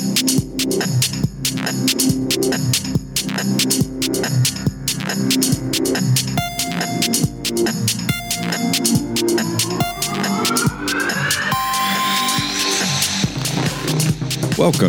Welcome 0.00 0.16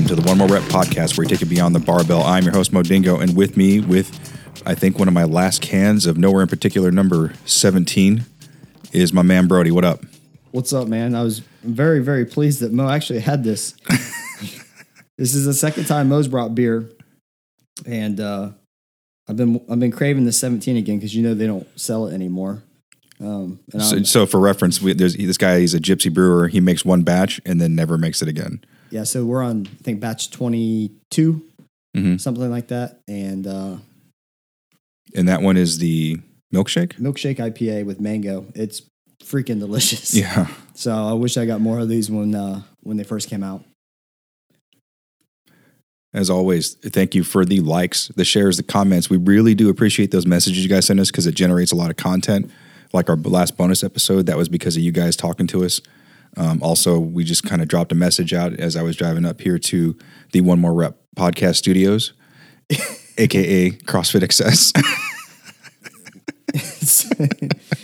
to 0.05 0.15
the 0.15 0.23
One 0.25 0.37
More 0.37 0.47
Rep 0.47 0.63
podcast, 0.63 1.17
where 1.17 1.25
we 1.25 1.29
take 1.29 1.41
it 1.41 1.47
beyond 1.47 1.75
the 1.75 1.79
barbell. 1.79 2.23
I'm 2.23 2.45
your 2.45 2.53
host, 2.53 2.71
Mo 2.71 2.81
Dingo, 2.81 3.19
and 3.19 3.35
with 3.35 3.57
me, 3.57 3.81
with 3.81 4.17
I 4.65 4.75
think 4.75 4.97
one 4.97 5.09
of 5.09 5.13
my 5.13 5.25
last 5.25 5.61
cans 5.61 6.05
of 6.05 6.17
nowhere 6.17 6.43
in 6.43 6.47
particular, 6.47 6.89
number 6.89 7.33
17, 7.43 8.23
is 8.93 9.11
my 9.11 9.23
man 9.23 9.47
Brody. 9.47 9.71
What 9.71 9.83
up? 9.83 10.05
What's 10.51 10.71
up, 10.71 10.87
man? 10.87 11.15
I 11.15 11.23
was 11.23 11.39
very, 11.63 11.99
very 11.99 12.23
pleased 12.23 12.61
that 12.61 12.71
Mo 12.71 12.87
actually 12.87 13.19
had 13.19 13.43
this. 13.43 13.75
this 15.21 15.35
is 15.35 15.45
the 15.45 15.53
second 15.53 15.85
time 15.85 16.09
Mo's 16.09 16.27
brought 16.27 16.55
beer, 16.55 16.89
and 17.85 18.19
uh, 18.19 18.49
I've 19.29 19.37
been 19.37 19.61
I've 19.69 19.79
been 19.79 19.91
craving 19.91 20.25
the 20.25 20.31
17 20.31 20.75
again 20.77 20.97
because 20.97 21.13
you 21.15 21.21
know 21.21 21.35
they 21.35 21.45
don't 21.45 21.67
sell 21.79 22.07
it 22.07 22.13
anymore. 22.13 22.63
Um, 23.19 23.59
and 23.71 23.83
So, 23.83 24.01
so 24.03 24.25
for 24.25 24.39
reference, 24.39 24.81
we, 24.81 24.93
there's 24.93 25.15
this 25.15 25.37
guy. 25.37 25.59
He's 25.59 25.75
a 25.75 25.79
gypsy 25.79 26.11
brewer. 26.11 26.47
He 26.47 26.59
makes 26.59 26.83
one 26.83 27.03
batch 27.03 27.39
and 27.45 27.61
then 27.61 27.75
never 27.75 27.95
makes 27.99 28.23
it 28.23 28.27
again. 28.27 28.63
yeah, 28.89 29.03
so 29.03 29.23
we're 29.23 29.43
on 29.43 29.67
I 29.67 29.83
think 29.83 29.99
batch 29.99 30.31
22, 30.31 31.43
Mhm. 31.95 32.19
something 32.19 32.49
like 32.49 32.69
that, 32.69 32.99
and 33.07 33.45
uh, 33.45 33.77
And 35.15 35.27
that 35.29 35.41
one 35.43 35.55
is 35.57 35.77
the 35.77 36.17
milkshake. 36.53 36.93
milkshake 36.99 37.37
IPA 37.37 37.85
with 37.85 37.99
mango. 38.01 38.47
It's 38.55 38.81
freaking 39.23 39.59
delicious. 39.59 40.15
Yeah. 40.23 40.47
So 40.73 40.91
I 40.91 41.13
wish 41.13 41.37
I 41.37 41.45
got 41.45 41.61
more 41.61 41.77
of 41.79 41.89
these 41.89 42.09
when 42.09 42.33
uh, 42.33 42.63
when 42.81 42.97
they 42.97 43.03
first 43.03 43.29
came 43.29 43.43
out. 43.43 43.63
As 46.13 46.29
always, 46.29 46.73
thank 46.75 47.15
you 47.15 47.23
for 47.23 47.45
the 47.45 47.61
likes, 47.61 48.09
the 48.09 48.25
shares, 48.25 48.57
the 48.57 48.63
comments. 48.63 49.09
We 49.09 49.17
really 49.17 49.55
do 49.55 49.69
appreciate 49.69 50.11
those 50.11 50.25
messages 50.25 50.61
you 50.61 50.69
guys 50.69 50.85
send 50.85 50.99
us 50.99 51.09
because 51.09 51.25
it 51.25 51.35
generates 51.35 51.71
a 51.71 51.75
lot 51.75 51.89
of 51.89 51.95
content. 51.95 52.51
Like 52.91 53.09
our 53.09 53.15
last 53.15 53.55
bonus 53.55 53.83
episode, 53.83 54.25
that 54.25 54.35
was 54.35 54.49
because 54.49 54.75
of 54.75 54.83
you 54.83 54.91
guys 54.91 55.15
talking 55.15 55.47
to 55.47 55.63
us. 55.63 55.79
Um, 56.35 56.61
also, 56.61 56.99
we 56.99 57.23
just 57.23 57.43
kind 57.43 57.61
of 57.61 57.69
dropped 57.69 57.93
a 57.93 57.95
message 57.95 58.33
out 58.33 58.53
as 58.59 58.75
I 58.75 58.83
was 58.83 58.97
driving 58.97 59.25
up 59.25 59.39
here 59.39 59.57
to 59.57 59.97
the 60.33 60.41
One 60.41 60.59
More 60.59 60.73
Rep 60.73 60.97
podcast 61.15 61.55
studios, 61.55 62.11
aka 63.17 63.71
CrossFit 63.71 64.23
Excess. 64.23 64.73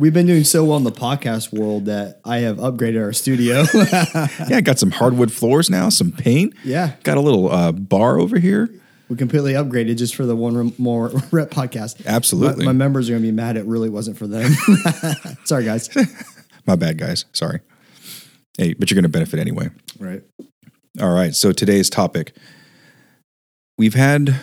We've 0.00 0.12
been 0.12 0.26
doing 0.26 0.42
so 0.42 0.64
well 0.64 0.76
in 0.76 0.82
the 0.84 0.90
podcast 0.92 1.56
world 1.56 1.84
that 1.84 2.20
I 2.24 2.38
have 2.38 2.56
upgraded 2.56 3.00
our 3.00 3.12
studio. 3.12 3.64
yeah, 4.48 4.60
got 4.60 4.78
some 4.80 4.90
hardwood 4.90 5.30
floors 5.32 5.70
now, 5.70 5.88
some 5.88 6.10
paint. 6.10 6.52
yeah, 6.64 6.96
Got 7.04 7.16
a 7.16 7.20
little 7.20 7.48
uh, 7.50 7.70
bar 7.70 8.18
over 8.18 8.38
here. 8.40 8.68
we 9.08 9.14
completely 9.16 9.52
upgraded 9.52 9.96
just 9.96 10.16
for 10.16 10.26
the 10.26 10.34
one 10.34 10.74
more 10.78 11.08
rep 11.30 11.50
podcast. 11.50 12.04
Absolutely. 12.06 12.64
My, 12.66 12.72
my 12.72 12.76
members 12.76 13.08
are 13.08 13.12
going 13.12 13.22
to 13.22 13.28
be 13.28 13.32
mad. 13.32 13.56
It 13.56 13.66
really 13.66 13.88
wasn't 13.88 14.18
for 14.18 14.26
them. 14.26 14.50
Sorry, 15.44 15.64
guys. 15.64 15.88
My 16.66 16.74
bad, 16.74 16.98
guys. 16.98 17.24
Sorry. 17.32 17.60
Hey, 18.58 18.74
but 18.74 18.90
you're 18.90 18.96
going 18.96 19.04
to 19.04 19.08
benefit 19.08 19.38
anyway. 19.38 19.70
Right. 20.00 20.22
All 21.00 21.12
right. 21.14 21.36
So 21.36 21.52
today's 21.52 21.88
topic. 21.88 22.34
We've 23.78 23.94
had 23.94 24.40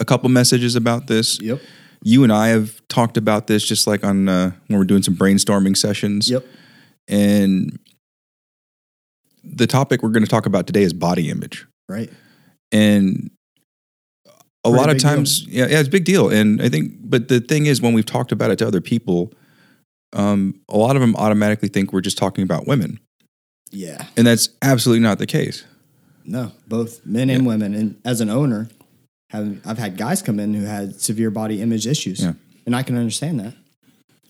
a 0.00 0.04
couple 0.04 0.28
messages 0.28 0.76
about 0.76 1.06
this. 1.06 1.40
Yep. 1.40 1.60
You 2.02 2.22
and 2.22 2.32
I 2.32 2.48
have 2.48 2.80
talked 2.88 3.16
about 3.16 3.46
this 3.46 3.64
just 3.64 3.86
like 3.86 4.04
on 4.04 4.28
uh, 4.28 4.52
when 4.66 4.78
we're 4.78 4.84
doing 4.84 5.02
some 5.02 5.16
brainstorming 5.16 5.76
sessions. 5.76 6.30
Yep. 6.30 6.44
And 7.08 7.78
the 9.42 9.66
topic 9.66 10.02
we're 10.02 10.10
going 10.10 10.24
to 10.24 10.30
talk 10.30 10.46
about 10.46 10.66
today 10.66 10.82
is 10.82 10.92
body 10.92 11.30
image. 11.30 11.66
Right. 11.88 12.10
And 12.70 13.30
a 14.26 14.30
Pretty 14.70 14.76
lot 14.76 14.90
of 14.90 14.94
big 14.96 15.02
deal. 15.02 15.10
times, 15.10 15.46
yeah, 15.46 15.66
yeah, 15.66 15.78
it's 15.78 15.88
a 15.88 15.90
big 15.90 16.04
deal. 16.04 16.28
And 16.28 16.60
I 16.60 16.68
think, 16.68 16.92
but 17.00 17.28
the 17.28 17.40
thing 17.40 17.66
is, 17.66 17.80
when 17.80 17.94
we've 17.94 18.04
talked 18.04 18.32
about 18.32 18.50
it 18.50 18.56
to 18.58 18.66
other 18.66 18.80
people, 18.80 19.32
um, 20.12 20.60
a 20.68 20.76
lot 20.76 20.96
of 20.96 21.00
them 21.00 21.16
automatically 21.16 21.68
think 21.68 21.92
we're 21.92 22.00
just 22.00 22.18
talking 22.18 22.44
about 22.44 22.66
women. 22.66 23.00
Yeah. 23.70 24.06
And 24.16 24.26
that's 24.26 24.50
absolutely 24.62 25.02
not 25.02 25.18
the 25.18 25.26
case. 25.26 25.64
No, 26.24 26.52
both 26.66 27.04
men 27.06 27.30
and 27.30 27.46
women. 27.46 27.74
And 27.74 28.00
as 28.04 28.20
an 28.20 28.28
owner, 28.28 28.68
have 29.30 29.60
I've 29.66 29.78
had 29.78 29.96
guys 29.96 30.22
come 30.22 30.40
in 30.40 30.54
who 30.54 30.64
had 30.64 31.00
severe 31.00 31.30
body 31.30 31.60
image 31.62 31.86
issues, 31.86 32.20
Yeah. 32.20 32.32
and 32.66 32.74
I 32.74 32.82
can 32.82 32.96
understand 32.96 33.40
that. 33.40 33.54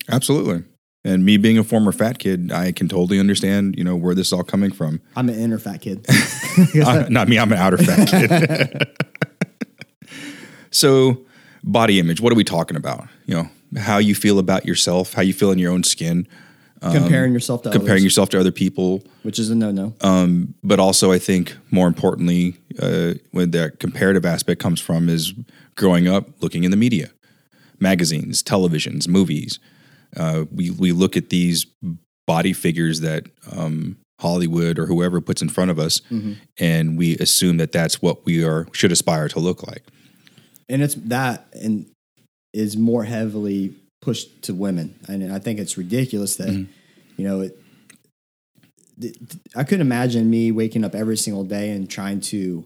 Absolutely. 0.09 0.65
And 1.05 1.25
me 1.25 1.37
being 1.37 1.59
a 1.59 1.65
former 1.65 1.93
fat 1.93 2.19
kid, 2.19 2.51
I 2.51 2.73
can 2.73 2.89
totally 2.89 3.21
understand, 3.21 3.77
you 3.79 3.85
know, 3.85 3.95
where 3.97 4.15
this 4.15 4.29
is 4.29 4.33
all 4.33 4.43
coming 4.43 4.73
from. 4.73 5.01
I'm 5.17 5.29
an 5.29 5.39
inner 5.39 5.59
fat 5.59 5.81
kid. 5.81 6.05
I- 6.09 6.81
uh, 6.85 7.09
not 7.09 7.29
me, 7.29 7.39
I'm 7.39 7.53
an 7.53 7.59
outer 7.59 7.79
fat 7.79 8.09
kid. 8.09 8.89
so, 10.71 11.19
body 11.63 11.99
image, 12.01 12.21
what 12.21 12.33
are 12.33 12.37
we 12.37 12.45
talking 12.45 12.77
about? 12.77 13.09
You 13.27 13.35
know, 13.37 13.81
how 13.81 13.99
you 13.99 14.15
feel 14.15 14.39
about 14.39 14.67
yourself, 14.67 15.13
how 15.15 15.23
you 15.23 15.33
feel 15.33 15.51
in 15.53 15.59
your 15.59 15.73
own 15.73 15.85
skin, 15.85 16.27
comparing 16.81 17.33
yourself 17.33 17.63
to 17.63 17.71
comparing 17.71 17.93
others, 17.93 18.05
yourself 18.05 18.29
to 18.31 18.41
other 18.41 18.53
people, 18.53 19.03
which 19.23 19.39
is 19.39 19.51
a 19.51 19.55
no 19.55 19.71
no. 19.71 19.95
Um, 20.01 20.55
but 20.63 20.79
also 20.79 21.13
I 21.13 21.19
think 21.19 21.57
more 21.71 21.87
importantly, 21.87 22.57
uh, 22.81 23.15
when 23.33 23.51
that 23.53 23.79
comparative 23.81 24.25
aspect 24.25 24.61
comes 24.61 24.81
from 24.81 25.09
is 25.09 25.35
growing 25.77 26.09
up 26.09 26.27
looking 26.41 26.65
in 26.65 26.71
the 26.71 26.77
media, 26.77 27.11
magazines, 27.79 28.43
televisions, 28.43 29.09
movies. 29.09 29.59
Uh, 30.17 30.45
we 30.55 30.71
we 30.71 30.93
look 30.93 31.17
at 31.17 31.29
these 31.31 31.67
body 32.27 32.53
figures 32.53 33.01
that 33.01 33.27
um, 33.57 33.97
Hollywood 34.21 34.79
or 34.79 34.87
whoever 34.87 35.21
puts 35.21 35.43
in 35.43 35.49
front 35.49 35.71
of 35.71 35.79
us, 35.79 36.01
and 36.59 36.99
we 36.99 37.17
assume 37.19 37.59
that 37.59 37.73
that's 37.73 38.01
what 38.01 38.25
we 38.25 38.45
are 38.45 38.67
should 38.73 38.93
aspire 38.93 39.29
to 39.29 39.39
look 39.41 39.67
like. 39.67 39.83
and 40.69 40.83
it's 40.83 40.95
that 40.95 41.47
and 41.53 41.87
is 42.55 42.77
more 42.77 43.05
heavily 43.05 43.75
pushed 44.01 44.43
to 44.43 44.55
women. 44.55 44.95
And 45.09 45.33
i 45.33 45.39
think 45.39 45.59
it's 45.59 45.77
ridiculous 45.77 46.37
that 46.37 46.49
mm-hmm. 46.49 46.71
you 47.17 47.29
know 47.29 47.41
it 47.41 47.59
i 49.55 49.65
couldn't 49.65 49.81
imagine 49.81 50.29
me 50.29 50.51
waking 50.51 50.85
up 50.85 50.95
every 50.95 51.17
single 51.17 51.45
day 51.45 51.71
and 51.71 51.89
trying 51.89 52.21
to 52.21 52.65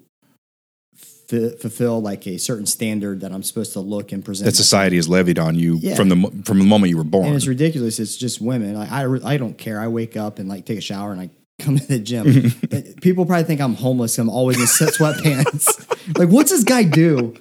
f- 1.32 1.59
fulfill 1.60 2.00
like 2.00 2.26
a 2.26 2.38
certain 2.38 2.66
standard 2.66 3.20
that 3.20 3.32
i'm 3.32 3.43
supposed 3.43 3.72
to 3.75 3.81
look 3.81 4.12
and 4.12 4.25
present 4.25 4.47
That 4.47 4.56
society 4.56 4.97
has 4.97 5.09
levied 5.09 5.38
on 5.38 5.54
you 5.56 5.76
Yeah. 5.81 5.94
from 5.94 6.09
the 6.09 6.43
from 6.44 6.59
the 6.59 6.65
moment 6.65 6.91
you 6.91 6.97
were 6.97 7.04
born. 7.04 7.26
and 7.26 7.37
it's 7.37 7.47
ridiculous. 7.47 7.99
It's 7.99 8.16
just 8.16 8.41
women. 8.41 8.75
Like, 8.75 8.91
I, 8.91 9.34
I 9.34 9.37
don't 9.37 9.56
care. 9.59 9.78
I 9.81 9.88
wake 9.88 10.16
up 10.16 10.38
and 10.38 10.49
like 10.49 10.64
take 10.64 10.78
a 10.78 10.82
shower 10.82 11.12
and 11.12 11.20
i 11.20 11.31
come 11.60 11.78
to 11.82 11.87
the 11.87 11.99
gym. 11.99 12.26
Mm-hmm. 12.26 13.00
People 13.00 13.26
probably 13.26 13.44
think 13.44 13.60
i'm 13.60 13.75
homeless. 13.75 14.19
I'm 14.19 14.31
always 14.31 14.59
in 14.59 14.66
sweatpants. 14.66 15.88
Like 16.19 16.31
what's 16.31 16.50
this 16.50 16.64
guy 16.64 16.82
do 16.82 17.34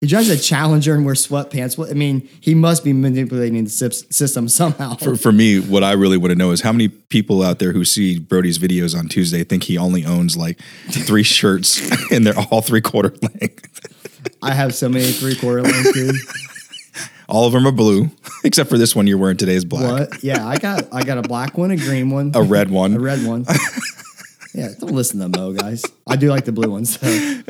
he 0.00 0.06
drives 0.06 0.28
a 0.28 0.36
challenger 0.38 0.94
and 0.94 1.04
wears 1.06 1.26
sweatpants 1.26 1.78
what 1.78 1.90
i 1.90 1.94
mean 1.94 2.28
he 2.40 2.54
must 2.54 2.84
be 2.84 2.92
manipulating 2.92 3.64
the 3.64 3.70
sys- 3.70 4.12
system 4.12 4.48
somehow 4.48 4.94
for, 4.96 5.16
for 5.16 5.32
me, 5.32 5.58
what 5.58 5.82
I 5.82 5.92
really 5.92 6.16
want 6.18 6.30
to 6.32 6.36
know 6.36 6.50
is 6.50 6.60
how 6.60 6.72
many 6.72 6.88
people 6.88 7.42
out 7.42 7.58
there 7.58 7.72
who 7.72 7.84
see 7.84 8.18
Brody's 8.18 8.58
videos 8.58 8.96
on 8.98 9.08
Tuesday 9.08 9.42
think 9.44 9.64
he 9.64 9.76
only 9.78 10.04
owns 10.04 10.36
like 10.36 10.60
three 10.90 11.22
shirts 11.36 11.80
and 12.12 12.26
they're 12.26 12.38
all 12.50 12.60
three 12.62 12.80
quarter 12.80 13.14
length. 13.22 14.36
i 14.42 14.52
have 14.52 14.74
so 14.74 14.88
many 14.88 15.06
three-quarter 15.12 15.62
length 15.62 15.92
dude 15.94 16.16
All 17.28 17.44
of 17.44 17.52
them 17.52 17.66
are 17.66 17.72
blue, 17.72 18.10
except 18.44 18.70
for 18.70 18.78
this 18.78 18.94
one 18.94 19.08
you're 19.08 19.18
wearing 19.18 19.36
today 19.36 19.54
is 19.54 19.64
black. 19.64 20.08
what 20.10 20.22
yeah 20.24 20.46
i 20.46 20.56
got 20.58 20.84
i 20.92 21.02
got 21.02 21.18
a 21.18 21.22
black 21.22 21.58
one 21.58 21.70
a 21.72 21.76
green 21.76 22.10
one 22.10 22.30
A 22.34 22.42
red 22.42 22.70
one. 22.70 22.94
a 22.94 23.00
red 23.00 23.24
one 23.26 23.44
yeah 24.54 24.68
don't 24.78 24.92
listen 24.92 25.18
to 25.20 25.28
mo 25.38 25.52
guys 25.52 25.82
i 26.06 26.14
do 26.16 26.28
like 26.30 26.44
the 26.44 26.52
blue 26.52 26.70
ones 26.70 26.96
though. 26.98 27.40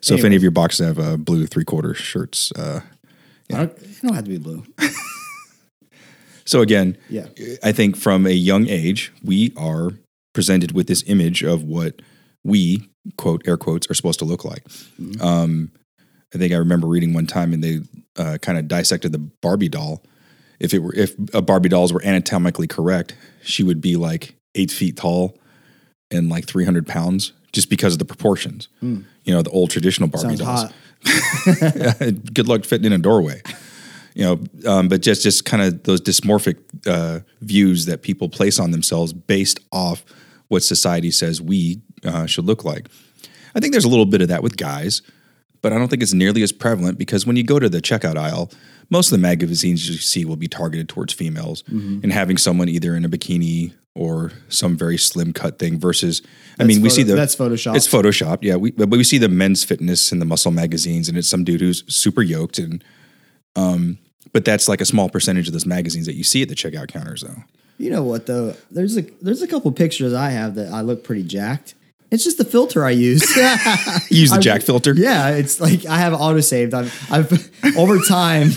So 0.00 0.14
if 0.14 0.24
any 0.24 0.36
of 0.36 0.42
your 0.42 0.50
boxes 0.50 0.86
have 0.86 0.98
uh, 0.98 1.16
blue 1.16 1.46
three 1.46 1.64
quarter 1.64 1.94
shirts, 1.94 2.52
uh, 2.52 2.80
don't, 3.48 3.70
it 3.70 4.02
don't 4.02 4.14
have 4.14 4.24
to 4.24 4.30
be 4.30 4.38
blue. 4.38 4.64
So 6.48 6.62
again, 6.62 6.96
yeah. 7.10 7.26
I 7.62 7.72
think 7.72 7.94
from 7.94 8.26
a 8.26 8.30
young 8.30 8.70
age 8.70 9.12
we 9.22 9.52
are 9.54 9.90
presented 10.32 10.72
with 10.72 10.86
this 10.86 11.04
image 11.06 11.42
of 11.42 11.62
what 11.62 12.00
we 12.42 12.88
quote 13.18 13.46
air 13.46 13.58
quotes 13.58 13.86
are 13.90 13.94
supposed 13.94 14.18
to 14.20 14.24
look 14.24 14.46
like. 14.46 14.64
Um, 15.20 15.72
I 16.34 16.38
think 16.38 16.54
I 16.54 16.56
remember 16.56 16.86
reading 16.86 17.12
one 17.12 17.26
time 17.26 17.52
and 17.52 17.62
they 17.62 17.80
uh, 18.16 18.38
kind 18.40 18.58
of 18.58 18.66
dissected 18.66 19.12
the 19.12 19.18
Barbie 19.18 19.68
doll. 19.68 20.02
If 20.58 20.72
it 20.72 20.78
were 20.78 20.94
if 20.94 21.14
a 21.34 21.42
Barbie 21.42 21.68
dolls 21.68 21.92
were 21.92 22.02
anatomically 22.02 22.66
correct, 22.66 23.14
she 23.42 23.62
would 23.62 23.82
be 23.82 23.96
like 23.96 24.34
eight 24.54 24.70
feet 24.70 24.96
tall 24.96 25.36
and 26.10 26.30
like 26.30 26.46
three 26.46 26.64
hundred 26.64 26.86
pounds, 26.86 27.34
just 27.52 27.70
because 27.70 27.94
of 27.94 27.98
the 27.98 28.04
proportions. 28.04 28.68
You 29.24 29.34
know, 29.34 29.42
the 29.42 29.50
old 29.50 29.70
traditional 29.70 30.08
Barbie 30.08 30.36
sounds 30.36 30.72
dolls. 30.72 30.72
Good 32.32 32.48
luck 32.48 32.64
fitting 32.64 32.86
in 32.86 32.92
a 32.92 32.98
doorway. 32.98 33.42
You 34.14 34.24
know, 34.24 34.70
um, 34.70 34.88
but 34.88 35.00
just 35.00 35.22
just 35.22 35.44
kind 35.44 35.62
of 35.62 35.84
those 35.84 36.00
dysmorphic 36.00 36.56
uh, 36.86 37.20
views 37.40 37.86
that 37.86 38.02
people 38.02 38.28
place 38.28 38.58
on 38.58 38.72
themselves 38.72 39.12
based 39.12 39.60
off 39.70 40.04
what 40.48 40.62
society 40.62 41.10
says 41.10 41.40
we 41.40 41.80
uh, 42.04 42.26
should 42.26 42.44
look 42.44 42.64
like. 42.64 42.88
I 43.54 43.60
think 43.60 43.72
there's 43.72 43.84
a 43.84 43.88
little 43.88 44.06
bit 44.06 44.22
of 44.22 44.28
that 44.28 44.42
with 44.42 44.56
guys, 44.56 45.02
but 45.62 45.72
I 45.72 45.78
don't 45.78 45.88
think 45.88 46.02
it's 46.02 46.12
nearly 46.12 46.42
as 46.42 46.52
prevalent 46.52 46.98
because 46.98 47.26
when 47.26 47.36
you 47.36 47.44
go 47.44 47.58
to 47.58 47.68
the 47.68 47.80
checkout 47.80 48.16
aisle, 48.16 48.50
most 48.90 49.08
of 49.08 49.12
the 49.12 49.22
magazines 49.22 49.88
you 49.88 49.96
see 49.96 50.24
will 50.24 50.36
be 50.36 50.48
targeted 50.48 50.88
towards 50.88 51.12
females 51.12 51.62
Mm-hmm. 51.64 52.00
and 52.02 52.12
having 52.12 52.36
someone 52.38 52.68
either 52.68 52.94
in 52.96 53.04
a 53.04 53.08
bikini 53.08 53.72
or 53.94 54.30
some 54.48 54.76
very 54.76 54.96
slim 54.96 55.32
cut 55.32 55.58
thing 55.58 55.78
versus 55.78 56.22
I 56.60 56.64
mean 56.64 56.82
we 56.82 56.88
see 56.90 57.02
the 57.02 57.14
that's 57.14 57.34
Photoshop. 57.36 57.74
It's 57.76 57.88
photoshopped, 57.88 58.38
yeah. 58.42 58.56
We 58.56 58.70
but 58.70 58.88
we 58.90 59.02
see 59.04 59.18
the 59.18 59.28
men's 59.28 59.64
fitness 59.64 60.12
and 60.12 60.20
the 60.20 60.26
muscle 60.26 60.52
magazines 60.52 61.08
and 61.08 61.18
it's 61.18 61.28
some 61.28 61.42
dude 61.44 61.60
who's 61.60 61.82
super 61.92 62.22
yoked 62.22 62.58
and 62.58 62.82
um 63.56 63.98
but 64.32 64.44
that's 64.44 64.68
like 64.68 64.80
a 64.80 64.84
small 64.84 65.08
percentage 65.08 65.46
of 65.48 65.52
those 65.52 65.66
magazines 65.66 66.06
that 66.06 66.14
you 66.14 66.22
see 66.22 66.42
at 66.42 66.48
the 66.48 66.54
checkout 66.54 66.88
counters 66.88 67.22
though. 67.22 67.42
You 67.78 67.90
know 67.90 68.02
what 68.04 68.26
though? 68.26 68.54
There's 68.70 68.96
a 68.96 69.02
there's 69.22 69.42
a 69.42 69.48
couple 69.48 69.70
pictures 69.72 70.12
I 70.12 70.30
have 70.30 70.54
that 70.56 70.72
I 70.72 70.80
look 70.82 71.02
pretty 71.04 71.22
jacked. 71.22 71.74
It's 72.10 72.24
just 72.24 72.38
the 72.38 72.44
filter 72.44 72.84
I 72.84 72.90
use. 72.90 73.22
You 74.10 74.20
use 74.20 74.30
the 74.30 74.36
I- 74.36 74.40
jack 74.40 74.62
filter? 74.62 74.94
Yeah, 74.94 75.30
it's 75.30 75.60
like 75.60 75.84
I 75.86 75.98
have 75.98 76.14
auto 76.14 76.40
saved. 76.40 76.72
I've, 76.74 76.92
I've 77.12 77.30
over 77.76 77.98
time, 78.08 78.50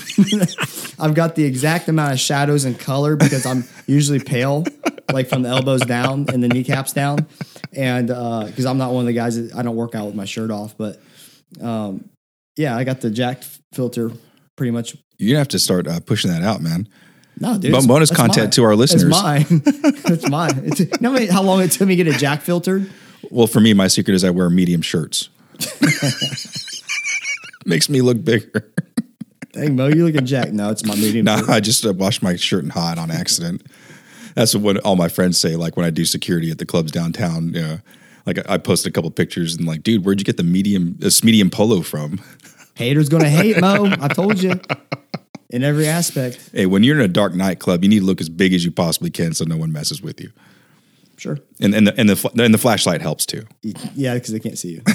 I've 1.00 1.14
got 1.14 1.36
the 1.36 1.44
exact 1.44 1.88
amount 1.90 2.14
of 2.14 2.20
shadows 2.20 2.64
and 2.66 2.80
color 2.80 3.16
because 3.16 3.46
I'm 3.46 3.66
usually 3.88 4.20
pale, 4.20 4.64
like 5.12 5.28
from 5.28 5.42
the 5.42 5.50
elbows 5.50 5.82
down 5.82 6.28
and 6.34 6.42
the 6.42 6.48
kneecaps 6.48 6.94
down, 6.94 7.28
and 7.74 8.08
because 8.08 8.66
I'm 8.66 8.78
not 8.78 8.94
one 8.94 9.02
of 9.02 9.08
the 9.08 9.14
guys 9.14 9.36
that 9.36 9.56
I 9.58 9.62
don't 9.64 9.76
work 9.76 9.96
out 9.96 10.06
with 10.06 10.16
my 10.16 10.26
shirt 10.26 10.52
off. 10.52 10.78
But 10.78 11.02
um, 11.62 12.10
yeah, 12.56 12.78
I 12.78 12.84
got 12.86 13.02
the 13.02 13.10
jack 13.10 13.44
filter 13.74 14.12
pretty 14.56 14.72
much. 14.72 14.96
Gonna 15.20 15.38
have 15.38 15.50
to 15.50 15.60
start 15.60 15.88
uh, 15.88 16.00
pushing 16.00 16.32
that 16.32 16.44
out, 16.44 16.62
man. 16.62 16.88
No, 17.40 17.58
dude, 17.58 17.72
Bon- 17.74 17.88
bonus 17.88 18.12
content 18.12 18.46
mine. 18.46 18.52
to 18.52 18.64
our 18.64 18.76
listeners. 18.76 19.04
It's 19.04 19.12
mine. 19.22 19.46
it's 19.66 20.30
mine. 20.30 20.62
It's, 20.66 20.80
you 20.80 20.88
know 21.02 21.18
how 21.18 21.32
how 21.34 21.42
long 21.44 21.62
it 21.62 21.72
took 21.72 21.88
me 21.88 21.96
to 21.98 22.04
get 22.04 22.16
a 22.16 22.18
jack 22.18 22.42
filtered? 22.42 22.90
Well, 23.32 23.48
for 23.48 23.62
me, 23.62 23.74
my 23.74 23.88
secret 23.88 24.14
is 24.14 24.24
I 24.24 24.30
wear 24.30 24.50
medium 24.50 24.82
shirts. 24.82 25.30
Makes 27.66 27.90
me 27.90 28.02
look 28.02 28.24
bigger. 28.24 28.74
Dang, 29.54 29.76
Mo, 29.76 29.88
you 29.88 30.06
looking 30.06 30.26
jack? 30.26 30.52
No, 30.52 30.70
it's 30.70 30.86
my 30.86 30.96
medium. 30.96 31.26
No, 31.26 31.38
shirt. 31.38 31.50
I 31.50 31.60
just 31.62 31.86
uh, 31.86 31.94
washed 31.94 32.22
my 32.22 32.36
shirt 32.36 32.64
and 32.64 32.72
hot 32.72 32.98
on 32.98 33.10
accident. 33.10 33.66
That's 34.36 34.54
what 34.54 34.78
all 34.80 34.98
my 34.98 35.08
friends 35.08 35.40
say. 35.40 35.56
Like 35.56 35.78
when 35.78 35.86
I 35.86 35.90
do 35.90 36.04
security 36.04 36.52
at 36.52 36.58
the 36.58 36.66
clubs 36.66 36.92
downtown, 36.92 37.54
you 37.54 37.62
know, 37.62 37.80
like 38.26 38.40
I 38.40 38.56
I 38.56 38.58
posted 38.58 38.92
a 38.92 38.94
couple 38.94 39.10
pictures 39.12 39.56
and 39.56 39.66
like, 39.66 39.84
dude, 39.84 40.06
where'd 40.06 40.20
you 40.20 40.26
get 40.26 40.38
the 40.38 40.44
medium 40.44 40.96
this 41.00 41.24
medium 41.24 41.50
polo 41.50 41.82
from? 41.82 42.20
Haters 42.76 43.10
gonna 43.10 43.30
hate, 43.30 43.60
Mo. 43.60 43.86
I 44.02 44.08
told 44.10 44.42
you. 44.42 44.60
In 45.50 45.64
every 45.64 45.88
aspect. 45.88 46.50
Hey, 46.54 46.66
when 46.66 46.84
you're 46.84 46.96
in 46.96 47.02
a 47.04 47.10
dark 47.10 47.34
nightclub, 47.34 47.84
you 47.84 47.90
need 47.90 48.00
to 48.00 48.06
look 48.06 48.22
as 48.22 48.30
big 48.30 48.54
as 48.54 48.64
you 48.64 48.72
possibly 48.72 49.10
can 49.10 49.34
so 49.34 49.44
no 49.44 49.58
one 49.58 49.72
messes 49.74 50.02
with 50.02 50.22
you. 50.22 50.32
Sure. 51.22 51.38
And 51.60 51.76
and 51.76 51.86
the 51.86 52.00
and 52.00 52.10
the, 52.10 52.44
and 52.44 52.52
the 52.52 52.58
flashlight 52.58 53.00
helps 53.02 53.28
too. 53.28 53.44
Yeah, 53.94 54.16
because 54.16 54.32
they 54.32 54.40
can't 54.40 54.58
see 54.58 54.72
you. 54.72 54.82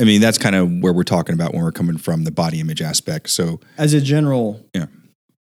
I 0.00 0.04
mean, 0.04 0.20
that's 0.20 0.38
kind 0.38 0.56
of 0.56 0.70
where 0.80 0.92
we're 0.92 1.02
talking 1.02 1.34
about 1.34 1.52
when 1.52 1.62
we're 1.62 1.72
coming 1.72 1.96
from 1.98 2.24
the 2.24 2.30
body 2.30 2.58
image 2.60 2.80
aspect. 2.80 3.28
So 3.30 3.60
As 3.76 3.92
a 3.92 4.00
general, 4.00 4.64
yeah, 4.74 4.86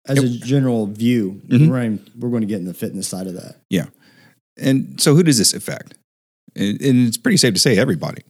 as 0.08 0.20
a 0.20 0.30
general 0.30 0.88
view, 0.88 1.42
Mhm. 1.48 1.70
we're, 1.70 1.82
in- 1.82 2.08
we're 2.18 2.30
going 2.30 2.42
to 2.42 2.48
get 2.48 2.58
in 2.60 2.66
the 2.66 2.74
fitness 2.74 3.08
side 3.08 3.28
of 3.28 3.34
that. 3.34 3.58
yeah. 3.70 3.86
And 4.58 5.00
so 5.02 5.14
who 5.16 5.22
does 5.24 5.38
this 5.38 5.54
affect? 5.54 5.96
And, 6.56 6.80
and 6.82 7.08
it's 7.08 7.18
pretty 7.18 7.36
safe 7.38 7.54
to 7.56 7.60
say 7.60 7.78
everybody. 7.78 8.22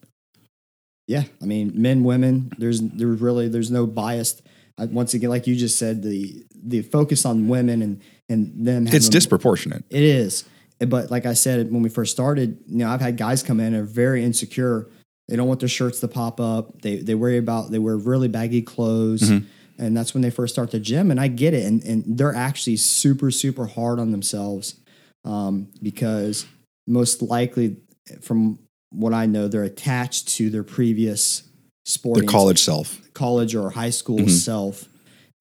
Yeah, 1.08 1.26
I 1.42 1.46
mean, 1.46 1.72
men, 1.76 2.04
women. 2.04 2.52
There's 2.58 2.82
there's 2.82 3.22
really 3.22 3.48
there's 3.48 3.70
no 3.70 3.86
bias. 3.86 4.42
I, 4.80 4.86
once 4.86 5.14
again, 5.14 5.30
like 5.30 5.46
you 5.46 5.56
just 5.56 5.78
said, 5.78 6.02
the 6.02 6.44
the 6.56 6.82
focus 6.82 7.26
on 7.26 7.48
women 7.48 7.84
and 7.84 8.02
and 8.30 8.66
them. 8.66 8.84
It's 8.88 8.94
having- 8.94 9.12
disproportionate. 9.12 9.84
It 9.90 10.04
is. 10.04 10.44
But 10.80 11.10
like 11.10 11.26
I 11.26 11.34
said, 11.34 11.72
when 11.72 11.82
we 11.82 11.90
first 11.90 12.12
started, 12.12 12.58
you 12.68 12.80
know, 12.80 12.90
I've 12.90 13.00
had 13.02 13.16
guys 13.18 13.42
come 13.44 13.60
in 13.62 13.68
and 13.74 13.84
are 13.84 13.86
very 13.86 14.24
insecure. 14.24 14.90
They 15.30 15.36
don't 15.38 15.48
want 15.48 15.62
their 15.62 15.70
shirts 15.70 16.02
to 16.02 16.08
pop 16.08 16.40
up. 16.40 16.82
They 16.82 16.98
they 16.98 17.16
worry 17.16 17.38
about 17.38 17.72
they 17.72 17.80
wear 17.80 17.96
really 17.98 18.28
baggy 18.28 18.62
clothes. 18.62 19.22
Mm-hmm. 19.30 19.48
And 19.78 19.96
that's 19.98 20.14
when 20.14 20.22
they 20.22 20.30
first 20.30 20.54
start 20.54 20.72
the 20.72 20.80
gym. 20.80 21.12
And 21.12 21.20
I 21.20 21.28
get 21.30 21.54
it. 21.54 21.66
And 21.66 21.82
and 21.84 22.18
they're 22.18 22.36
actually 22.36 22.78
super, 22.78 23.32
super 23.32 23.66
hard 23.68 24.00
on 24.00 24.12
themselves. 24.12 24.76
Um, 25.24 25.70
because 25.82 26.46
most 26.88 27.22
likely 27.22 27.78
from 28.22 28.60
what 28.92 29.14
I 29.14 29.26
know, 29.26 29.48
they're 29.48 29.64
attached 29.64 30.28
to 30.36 30.50
their 30.50 30.64
previous 30.64 31.44
sport. 31.86 32.20
Their 32.20 32.28
college 32.28 32.62
self. 32.62 33.02
college 33.14 33.56
or 33.56 33.70
high 33.72 33.90
school 33.90 34.20
Mm-hmm. 34.20 34.28
self, 34.30 34.88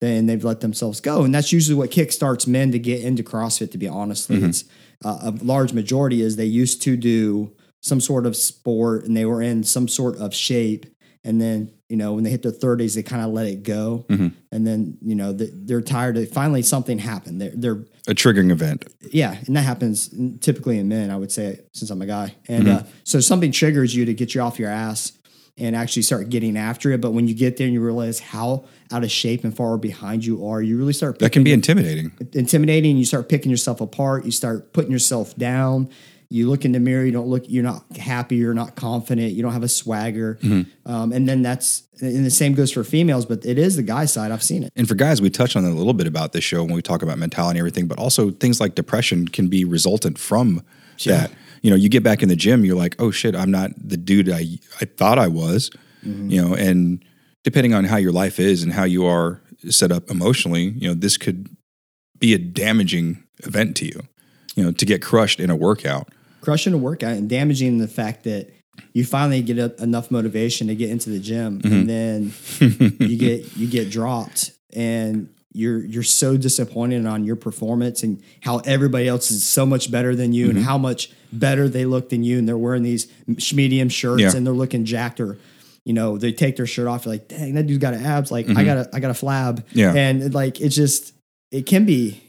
then 0.05 0.25
they've 0.27 0.43
let 0.43 0.59
themselves 0.61 1.01
go, 1.01 1.23
and 1.23 1.33
that's 1.35 1.51
usually 1.51 1.75
what 1.75 1.89
kickstarts 1.91 2.47
men 2.47 2.71
to 2.71 2.79
get 2.79 3.01
into 3.01 3.23
CrossFit. 3.23 3.71
To 3.71 3.77
be 3.77 3.87
honest, 3.87 4.29
Mm-hmm. 4.29 4.45
it's 4.45 4.63
uh, 5.03 5.17
a 5.23 5.31
large 5.43 5.73
majority 5.73 6.21
is 6.21 6.35
they 6.37 6.45
used 6.45 6.81
to 6.83 6.95
do 6.95 7.53
some 7.81 7.99
sort 7.99 8.25
of 8.25 8.35
sport 8.35 9.03
and 9.05 9.15
they 9.15 9.25
were 9.25 9.41
in 9.41 9.63
some 9.63 9.87
sort 9.87 10.17
of 10.17 10.33
shape, 10.33 10.85
and 11.23 11.41
then 11.41 11.71
you 11.89 11.97
know 11.97 12.13
when 12.13 12.23
they 12.23 12.29
hit 12.29 12.41
their 12.43 12.51
thirties, 12.51 12.95
they 12.95 13.03
kind 13.03 13.21
of 13.23 13.31
let 13.31 13.47
it 13.47 13.63
go, 13.63 14.05
Mm-hmm. 14.09 14.27
and 14.51 14.65
then 14.67 14.97
you 15.01 15.15
know 15.15 15.33
they, 15.33 15.49
they're 15.51 15.81
tired. 15.81 16.17
Of, 16.17 16.29
finally, 16.31 16.61
something 16.61 16.97
happened. 16.99 17.41
They're, 17.41 17.51
they're 17.55 17.83
A 18.07 18.13
triggering 18.15 18.51
event. 18.51 18.85
yeah, 19.11 19.37
and 19.47 19.55
that 19.55 19.61
happens 19.63 20.09
typically 20.39 20.77
in 20.79 20.87
men. 20.87 21.11
I 21.11 21.17
would 21.17 21.31
say 21.31 21.59
since 21.73 21.89
I'm 21.91 22.01
a 22.01 22.05
guy, 22.07 22.35
and 22.47 22.65
Mm-hmm. 22.65 22.77
uh, 22.77 22.89
so 23.03 23.19
something 23.19 23.51
triggers 23.51 23.93
you 23.95 24.05
to 24.05 24.13
get 24.13 24.33
you 24.35 24.41
off 24.41 24.57
your 24.59 24.69
ass 24.69 25.11
and 25.57 25.75
actually 25.75 26.01
start 26.01 26.29
getting 26.29 26.57
after 26.57 26.91
it. 26.91 27.01
But 27.01 27.11
when 27.11 27.27
you 27.27 27.33
get 27.33 27.57
there 27.57 27.65
and 27.65 27.73
you 27.73 27.81
realize 27.81 28.19
how 28.19 28.65
out 28.91 29.03
of 29.03 29.11
shape 29.11 29.43
and 29.43 29.55
far 29.55 29.77
behind 29.77 30.25
you 30.25 30.47
are, 30.47 30.61
you 30.61 30.77
really 30.77 30.93
start 30.93 31.19
That 31.19 31.31
can 31.31 31.43
be 31.43 31.53
intimidating. 31.53 32.11
intimidating. 32.33 32.97
You 32.97 33.05
start 33.05 33.29
picking 33.29 33.51
yourself 33.51 33.79
apart. 33.81 34.25
You 34.25 34.31
start 34.31 34.73
putting 34.73 34.91
yourself 34.91 35.35
down. 35.37 35.89
You 36.29 36.49
look 36.49 36.65
in 36.65 36.71
the 36.71 36.79
mirror. 36.79 37.05
You 37.05 37.11
don't 37.11 37.27
look. 37.27 37.43
You're 37.47 37.63
not 37.63 37.85
happy. 37.97 38.35
You're 38.35 38.55
not 38.55 38.75
confident. 38.75 39.33
You 39.33 39.43
don't 39.43 39.53
have 39.53 39.63
a 39.63 39.69
swagger. 39.69 40.39
Mm-hmm. 40.41 40.91
Um, 40.91 41.13
and 41.13 41.29
then 41.29 41.41
that's 41.43 41.83
and 42.01 42.25
the 42.25 42.31
same 42.31 42.55
goes 42.55 42.71
for 42.71 42.83
females. 42.83 43.25
But 43.25 43.45
it 43.45 43.57
is 43.57 43.75
the 43.75 43.83
guy 43.83 44.05
side. 44.05 44.31
I've 44.31 44.43
seen 44.43 44.63
it. 44.63 44.73
And 44.75 44.87
for 44.87 44.95
guys, 44.95 45.21
we 45.21 45.29
touched 45.29 45.55
on 45.55 45.63
a 45.63 45.69
little 45.69 45.93
bit 45.93 46.07
about 46.07 46.33
this 46.33 46.43
show 46.43 46.63
when 46.63 46.73
we 46.73 46.81
talk 46.81 47.03
about 47.03 47.19
mentality 47.19 47.51
and 47.51 47.59
everything, 47.59 47.87
but 47.87 47.99
also 47.99 48.31
things 48.31 48.59
like 48.59 48.75
depression 48.75 49.27
can 49.27 49.47
be 49.47 49.63
resultant 49.63 50.17
from 50.17 50.63
that. 51.05 51.31
You 51.61 51.69
know, 51.69 51.75
you 51.75 51.89
get 51.89 52.03
back 52.03 52.21
in 52.21 52.29
the 52.29 52.35
gym, 52.35 52.65
you're 52.65 52.75
like, 52.75 52.95
oh 52.99 53.11
shit, 53.11 53.35
I'm 53.35 53.51
not 53.51 53.71
the 53.77 53.97
dude 53.97 54.29
I, 54.29 54.45
I 54.81 54.85
thought 54.85 55.19
I 55.19 55.27
was, 55.27 55.69
mm-hmm. 56.05 56.29
you 56.29 56.41
know, 56.41 56.53
and 56.55 57.03
depending 57.43 57.73
on 57.73 57.85
how 57.85 57.97
your 57.97 58.11
life 58.11 58.39
is 58.39 58.63
and 58.63 58.73
how 58.73 58.83
you 58.83 59.05
are 59.05 59.41
set 59.69 59.91
up 59.91 60.09
emotionally, 60.09 60.69
you 60.77 60.87
know, 60.87 60.93
this 60.93 61.17
could 61.17 61.49
be 62.19 62.33
a 62.33 62.37
damaging 62.37 63.23
event 63.43 63.75
to 63.77 63.85
you, 63.85 64.01
you 64.55 64.63
know, 64.63 64.71
to 64.71 64.85
get 64.85 65.01
crushed 65.01 65.39
in 65.39 65.49
a 65.49 65.55
workout. 65.55 66.09
crushing 66.41 66.73
a 66.73 66.77
workout 66.77 67.13
and 67.13 67.29
damaging 67.29 67.79
the 67.79 67.87
fact 67.87 68.23
that 68.23 68.51
you 68.93 69.05
finally 69.05 69.41
get 69.41 69.57
a, 69.57 69.75
enough 69.81 70.11
motivation 70.11 70.67
to 70.67 70.75
get 70.75 70.89
into 70.89 71.09
the 71.09 71.19
gym 71.19 71.61
and 71.63 71.87
mm-hmm. 71.87 72.97
then 72.99 72.99
you 73.09 73.17
get 73.17 73.55
you 73.57 73.67
get 73.67 73.89
dropped. 73.89 74.51
And 74.73 75.29
you're 75.55 75.79
you're 75.85 76.03
so 76.03 76.37
disappointed 76.37 77.05
on 77.05 77.23
your 77.23 77.35
performance 77.35 78.03
and 78.03 78.21
how 78.41 78.59
everybody 78.59 79.07
else 79.07 79.31
is 79.31 79.43
so 79.43 79.65
much 79.65 79.89
better 79.89 80.15
than 80.15 80.33
you 80.33 80.45
and 80.45 80.55
mm-hmm. 80.55 80.63
how 80.63 80.77
much 80.77 81.11
better 81.31 81.69
they 81.69 81.85
look 81.85 82.09
than 82.09 82.23
you 82.23 82.37
and 82.37 82.47
they're 82.47 82.57
wearing 82.57 82.83
these 82.83 83.07
medium 83.53 83.89
shirts 83.89 84.21
Yeah. 84.21 84.35
and 84.35 84.45
they're 84.45 84.53
looking 84.53 84.85
jacked 84.85 85.19
or 85.19 85.37
you 85.85 85.93
know 85.93 86.17
they 86.17 86.33
take 86.33 86.57
their 86.57 86.67
shirt 86.67 86.87
off 86.87 87.05
you're 87.05 87.13
like 87.13 87.27
dang 87.29 87.53
that 87.53 87.67
dude's 87.67 87.79
got 87.79 87.93
abs 87.93 88.31
like 88.31 88.47
I 88.47 88.49
mm-hmm. 88.49 88.65
got 88.65 88.77
a 88.77 88.89
I 88.93 88.99
got 88.99 89.11
a 89.11 89.13
flab 89.25 89.63
Yeah. 89.71 89.93
and 89.93 90.33
like 90.33 90.59
it's 90.59 90.75
just 90.75 91.13
it 91.51 91.65
can 91.65 91.85
be 91.85 92.21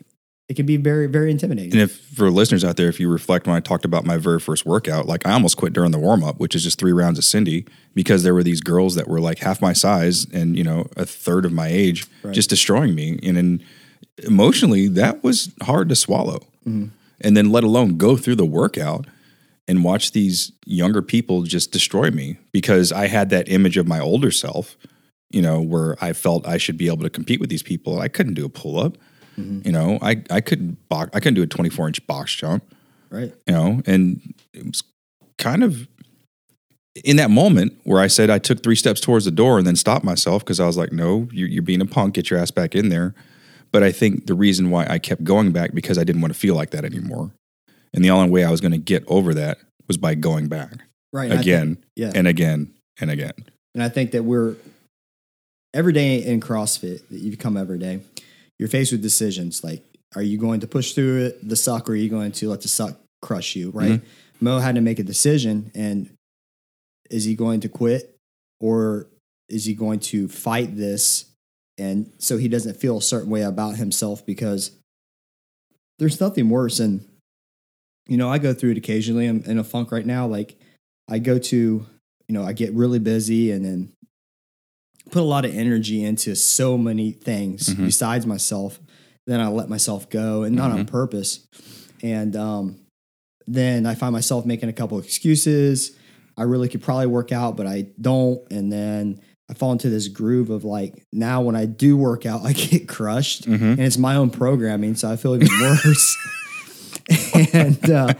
it 0.48 0.54
can 0.54 0.66
be 0.66 0.76
very 0.76 1.06
very 1.06 1.30
intimidating 1.30 1.72
And 1.72 1.82
if 1.82 1.98
for 1.98 2.30
listeners 2.30 2.64
out 2.64 2.76
there, 2.76 2.88
if 2.88 3.00
you 3.00 3.10
reflect 3.10 3.46
when 3.46 3.56
I 3.56 3.60
talked 3.60 3.84
about 3.84 4.04
my 4.04 4.16
very 4.16 4.40
first 4.40 4.64
workout, 4.64 5.06
like 5.06 5.26
I 5.26 5.32
almost 5.32 5.56
quit 5.56 5.72
during 5.72 5.90
the 5.90 5.98
warm 5.98 6.22
up, 6.22 6.38
which 6.38 6.54
is 6.54 6.62
just 6.62 6.78
three 6.78 6.92
rounds 6.92 7.18
of 7.18 7.24
Cindy, 7.24 7.66
because 7.94 8.22
there 8.22 8.34
were 8.34 8.44
these 8.44 8.60
girls 8.60 8.94
that 8.94 9.08
were 9.08 9.20
like 9.20 9.38
half 9.38 9.60
my 9.60 9.72
size 9.72 10.26
and 10.32 10.56
you 10.56 10.64
know 10.64 10.86
a 10.96 11.04
third 11.04 11.44
of 11.44 11.52
my 11.52 11.68
age, 11.68 12.06
just 12.32 12.50
destroying 12.50 12.94
me. 12.94 13.18
And 13.22 13.36
then 13.36 13.62
emotionally, 14.22 14.88
that 14.88 15.22
was 15.22 15.52
hard 15.62 15.88
to 15.88 15.96
swallow. 15.96 16.40
Mm-hmm. 16.66 16.86
And 17.20 17.36
then 17.36 17.50
let 17.50 17.64
alone 17.64 17.96
go 17.96 18.16
through 18.16 18.36
the 18.36 18.44
workout 18.44 19.06
and 19.68 19.82
watch 19.82 20.12
these 20.12 20.52
younger 20.64 21.02
people 21.02 21.42
just 21.42 21.72
destroy 21.72 22.10
me 22.10 22.38
because 22.52 22.92
I 22.92 23.08
had 23.08 23.30
that 23.30 23.48
image 23.48 23.76
of 23.76 23.88
my 23.88 23.98
older 23.98 24.30
self, 24.30 24.76
you 25.30 25.42
know, 25.42 25.60
where 25.60 25.96
I 26.00 26.12
felt 26.12 26.46
I 26.46 26.58
should 26.58 26.76
be 26.76 26.86
able 26.86 27.02
to 27.02 27.10
compete 27.10 27.40
with 27.40 27.50
these 27.50 27.62
people. 27.62 28.00
I 28.00 28.08
couldn't 28.08 28.34
do 28.34 28.44
a 28.44 28.48
pull 28.48 28.78
up. 28.78 28.96
Mm-hmm. 29.38 29.66
You 29.66 29.72
know, 29.72 29.98
I 30.02 30.22
I 30.30 30.40
couldn't 30.40 30.88
box, 30.88 31.10
I 31.14 31.20
couldn't 31.20 31.34
do 31.34 31.42
a 31.42 31.46
24 31.46 31.88
inch 31.88 32.06
box 32.06 32.34
jump. 32.34 32.64
right 33.10 33.32
You 33.46 33.54
know, 33.54 33.82
and 33.86 34.34
it 34.52 34.66
was 34.66 34.82
kind 35.38 35.62
of 35.62 35.88
in 37.04 37.16
that 37.16 37.30
moment 37.30 37.78
where 37.84 38.00
I 38.00 38.06
said 38.06 38.30
I 38.30 38.38
took 38.38 38.62
three 38.62 38.76
steps 38.76 39.00
towards 39.00 39.24
the 39.26 39.30
door 39.30 39.58
and 39.58 39.66
then 39.66 39.76
stopped 39.76 40.04
myself 40.04 40.42
because 40.44 40.60
I 40.60 40.66
was 40.66 40.78
like, 40.78 40.92
no, 40.92 41.28
you're, 41.30 41.48
you're 41.48 41.62
being 41.62 41.82
a 41.82 41.86
punk. 41.86 42.14
Get 42.14 42.30
your 42.30 42.38
ass 42.38 42.50
back 42.50 42.74
in 42.74 42.88
there. 42.88 43.14
But 43.72 43.82
I 43.82 43.92
think 43.92 44.26
the 44.26 44.34
reason 44.34 44.70
why 44.70 44.86
I 44.88 44.98
kept 44.98 45.22
going 45.24 45.52
back 45.52 45.74
because 45.74 45.98
I 45.98 46.04
didn't 46.04 46.22
want 46.22 46.32
to 46.32 46.38
feel 46.38 46.54
like 46.54 46.70
that 46.70 46.84
anymore, 46.84 47.32
and 47.92 48.04
the 48.04 48.10
only 48.10 48.30
way 48.30 48.44
I 48.44 48.50
was 48.50 48.60
going 48.60 48.72
to 48.72 48.78
get 48.78 49.04
over 49.06 49.34
that 49.34 49.58
was 49.86 49.96
by 49.96 50.14
going 50.14 50.48
back 50.48 50.72
right 51.12 51.30
and 51.30 51.32
think- 51.32 51.42
again 51.42 51.78
yeah 51.94 52.12
and 52.14 52.26
again 52.26 52.72
and 53.00 53.10
again. 53.10 53.34
And 53.74 53.82
I 53.82 53.90
think 53.90 54.12
that 54.12 54.22
we're 54.22 54.56
every 55.74 55.92
day 55.92 56.24
in 56.24 56.40
CrossFit 56.40 57.06
that 57.10 57.18
you 57.18 57.36
come 57.36 57.58
every 57.58 57.78
day, 57.78 58.00
you're 58.58 58.68
faced 58.68 58.92
with 58.92 59.02
decisions 59.02 59.62
like, 59.62 59.84
are 60.14 60.22
you 60.22 60.38
going 60.38 60.60
to 60.60 60.66
push 60.66 60.92
through 60.92 61.26
it, 61.26 61.48
the 61.48 61.56
suck, 61.56 61.88
or 61.88 61.92
are 61.92 61.96
you 61.96 62.08
going 62.08 62.32
to 62.32 62.48
let 62.48 62.62
the 62.62 62.68
suck 62.68 62.98
crush 63.20 63.56
you? 63.56 63.70
Right. 63.70 63.92
Mm-hmm. 63.92 64.44
Mo 64.44 64.58
had 64.58 64.76
to 64.76 64.80
make 64.80 64.98
a 64.98 65.02
decision, 65.02 65.70
and 65.74 66.16
is 67.10 67.24
he 67.24 67.34
going 67.34 67.60
to 67.60 67.68
quit 67.68 68.16
or 68.60 69.06
is 69.48 69.64
he 69.64 69.74
going 69.74 70.00
to 70.00 70.28
fight 70.28 70.76
this 70.76 71.26
and 71.78 72.10
so 72.18 72.36
he 72.36 72.48
doesn't 72.48 72.76
feel 72.76 72.98
a 72.98 73.02
certain 73.02 73.30
way 73.30 73.42
about 73.42 73.76
himself 73.76 74.24
because 74.24 74.72
there's 75.98 76.20
nothing 76.20 76.48
worse 76.48 76.80
and 76.80 77.06
you 78.08 78.16
know 78.16 78.30
i 78.30 78.38
go 78.38 78.52
through 78.52 78.70
it 78.72 78.78
occasionally 78.78 79.26
i'm 79.26 79.42
in 79.44 79.58
a 79.58 79.64
funk 79.64 79.92
right 79.92 80.06
now 80.06 80.26
like 80.26 80.58
i 81.08 81.18
go 81.18 81.38
to 81.38 81.86
you 82.28 82.32
know 82.34 82.44
i 82.44 82.52
get 82.52 82.72
really 82.72 82.98
busy 82.98 83.50
and 83.50 83.64
then 83.64 83.92
put 85.10 85.22
a 85.22 85.24
lot 85.24 85.44
of 85.44 85.54
energy 85.54 86.02
into 86.04 86.34
so 86.36 86.76
many 86.76 87.12
things 87.12 87.68
Mhm. 87.68 87.84
besides 87.86 88.26
myself 88.26 88.80
then 89.26 89.40
i 89.40 89.48
let 89.48 89.68
myself 89.68 90.08
go 90.10 90.42
and 90.44 90.54
not 90.54 90.70
on 90.70 90.84
purpose 90.86 91.46
and 92.02 92.36
um, 92.36 92.76
then 93.46 93.86
i 93.86 93.94
find 93.94 94.12
myself 94.12 94.44
making 94.46 94.68
a 94.68 94.72
couple 94.72 94.98
excuses 94.98 95.92
i 96.36 96.42
really 96.42 96.68
could 96.68 96.82
probably 96.82 97.06
work 97.06 97.32
out 97.32 97.56
but 97.56 97.66
i 97.66 97.86
don't 98.00 98.40
and 98.50 98.72
then 98.72 99.20
i 99.50 99.54
fall 99.54 99.72
into 99.72 99.88
this 99.88 100.08
groove 100.08 100.50
of 100.50 100.64
like 100.64 101.02
now 101.12 101.40
when 101.40 101.54
i 101.56 101.66
do 101.66 101.96
work 101.96 102.26
out 102.26 102.42
i 102.44 102.52
get 102.70 102.86
crushed 102.88 103.48
Mhm. 103.48 103.60
and 103.72 103.80
it's 103.80 103.98
my 103.98 104.16
own 104.16 104.30
programming 104.30 104.94
so 104.96 105.10
i 105.10 105.16
feel 105.16 105.34
even 105.34 105.48
worse 105.60 106.16
and 107.52 107.90
uh, 107.90 108.12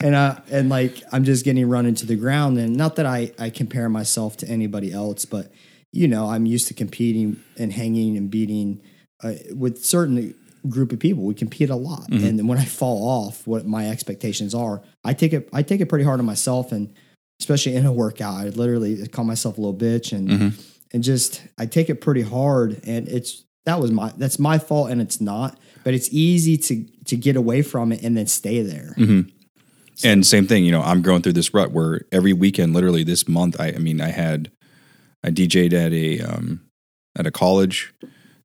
and 0.00 0.14
uh, 0.14 0.36
and 0.50 0.68
like 0.68 1.02
I'm 1.12 1.24
just 1.24 1.44
getting 1.44 1.68
run 1.68 1.86
into 1.86 2.06
the 2.06 2.14
ground. 2.16 2.58
And 2.58 2.76
not 2.76 2.96
that 2.96 3.06
I 3.06 3.32
I 3.38 3.50
compare 3.50 3.88
myself 3.88 4.36
to 4.38 4.48
anybody 4.48 4.92
else, 4.92 5.24
but 5.24 5.50
you 5.92 6.08
know 6.08 6.28
I'm 6.28 6.46
used 6.46 6.68
to 6.68 6.74
competing 6.74 7.42
and 7.58 7.72
hanging 7.72 8.16
and 8.16 8.30
beating 8.30 8.80
uh, 9.22 9.34
with 9.54 9.84
certain 9.84 10.34
group 10.68 10.92
of 10.92 10.98
people. 10.98 11.24
We 11.24 11.34
compete 11.34 11.70
a 11.70 11.76
lot, 11.76 12.02
mm-hmm. 12.02 12.24
and 12.24 12.38
then 12.38 12.46
when 12.46 12.58
I 12.58 12.64
fall 12.64 13.08
off, 13.08 13.46
what 13.46 13.66
my 13.66 13.88
expectations 13.88 14.54
are, 14.54 14.82
I 15.04 15.14
take 15.14 15.32
it 15.32 15.48
I 15.52 15.62
take 15.62 15.80
it 15.80 15.86
pretty 15.86 16.04
hard 16.04 16.20
on 16.20 16.26
myself, 16.26 16.72
and 16.72 16.92
especially 17.40 17.74
in 17.74 17.86
a 17.86 17.92
workout, 17.92 18.34
I 18.34 18.48
literally 18.48 19.06
call 19.08 19.24
myself 19.24 19.58
a 19.58 19.60
little 19.60 19.78
bitch, 19.78 20.12
and 20.12 20.28
mm-hmm. 20.28 20.60
and 20.92 21.04
just 21.04 21.42
I 21.58 21.66
take 21.66 21.90
it 21.90 22.00
pretty 22.00 22.22
hard, 22.22 22.80
and 22.84 23.08
it's 23.08 23.44
that 23.66 23.80
was 23.80 23.90
my 23.90 24.12
that's 24.16 24.38
my 24.38 24.58
fault, 24.58 24.90
and 24.90 25.00
it's 25.00 25.20
not. 25.20 25.58
But 25.84 25.94
it's 25.94 26.08
easy 26.12 26.56
to 26.58 26.84
to 27.06 27.16
get 27.16 27.36
away 27.36 27.62
from 27.62 27.92
it 27.92 28.02
and 28.02 28.16
then 28.16 28.26
stay 28.26 28.62
there. 28.62 28.94
Mm-hmm. 28.96 29.28
And 30.04 30.26
same 30.26 30.46
thing, 30.46 30.64
you 30.64 30.72
know, 30.72 30.82
I'm 30.82 31.02
going 31.02 31.22
through 31.22 31.34
this 31.34 31.52
rut 31.54 31.70
where 31.70 32.02
every 32.10 32.32
weekend, 32.32 32.74
literally 32.74 33.04
this 33.04 33.28
month, 33.28 33.60
I, 33.60 33.68
I 33.68 33.78
mean, 33.78 34.00
I 34.00 34.08
had, 34.08 34.50
I 35.24 35.30
DJ'd 35.30 35.72
at 35.72 35.92
a, 35.92 36.20
um, 36.20 36.60
at 37.16 37.26
a 37.26 37.30
college. 37.30 37.94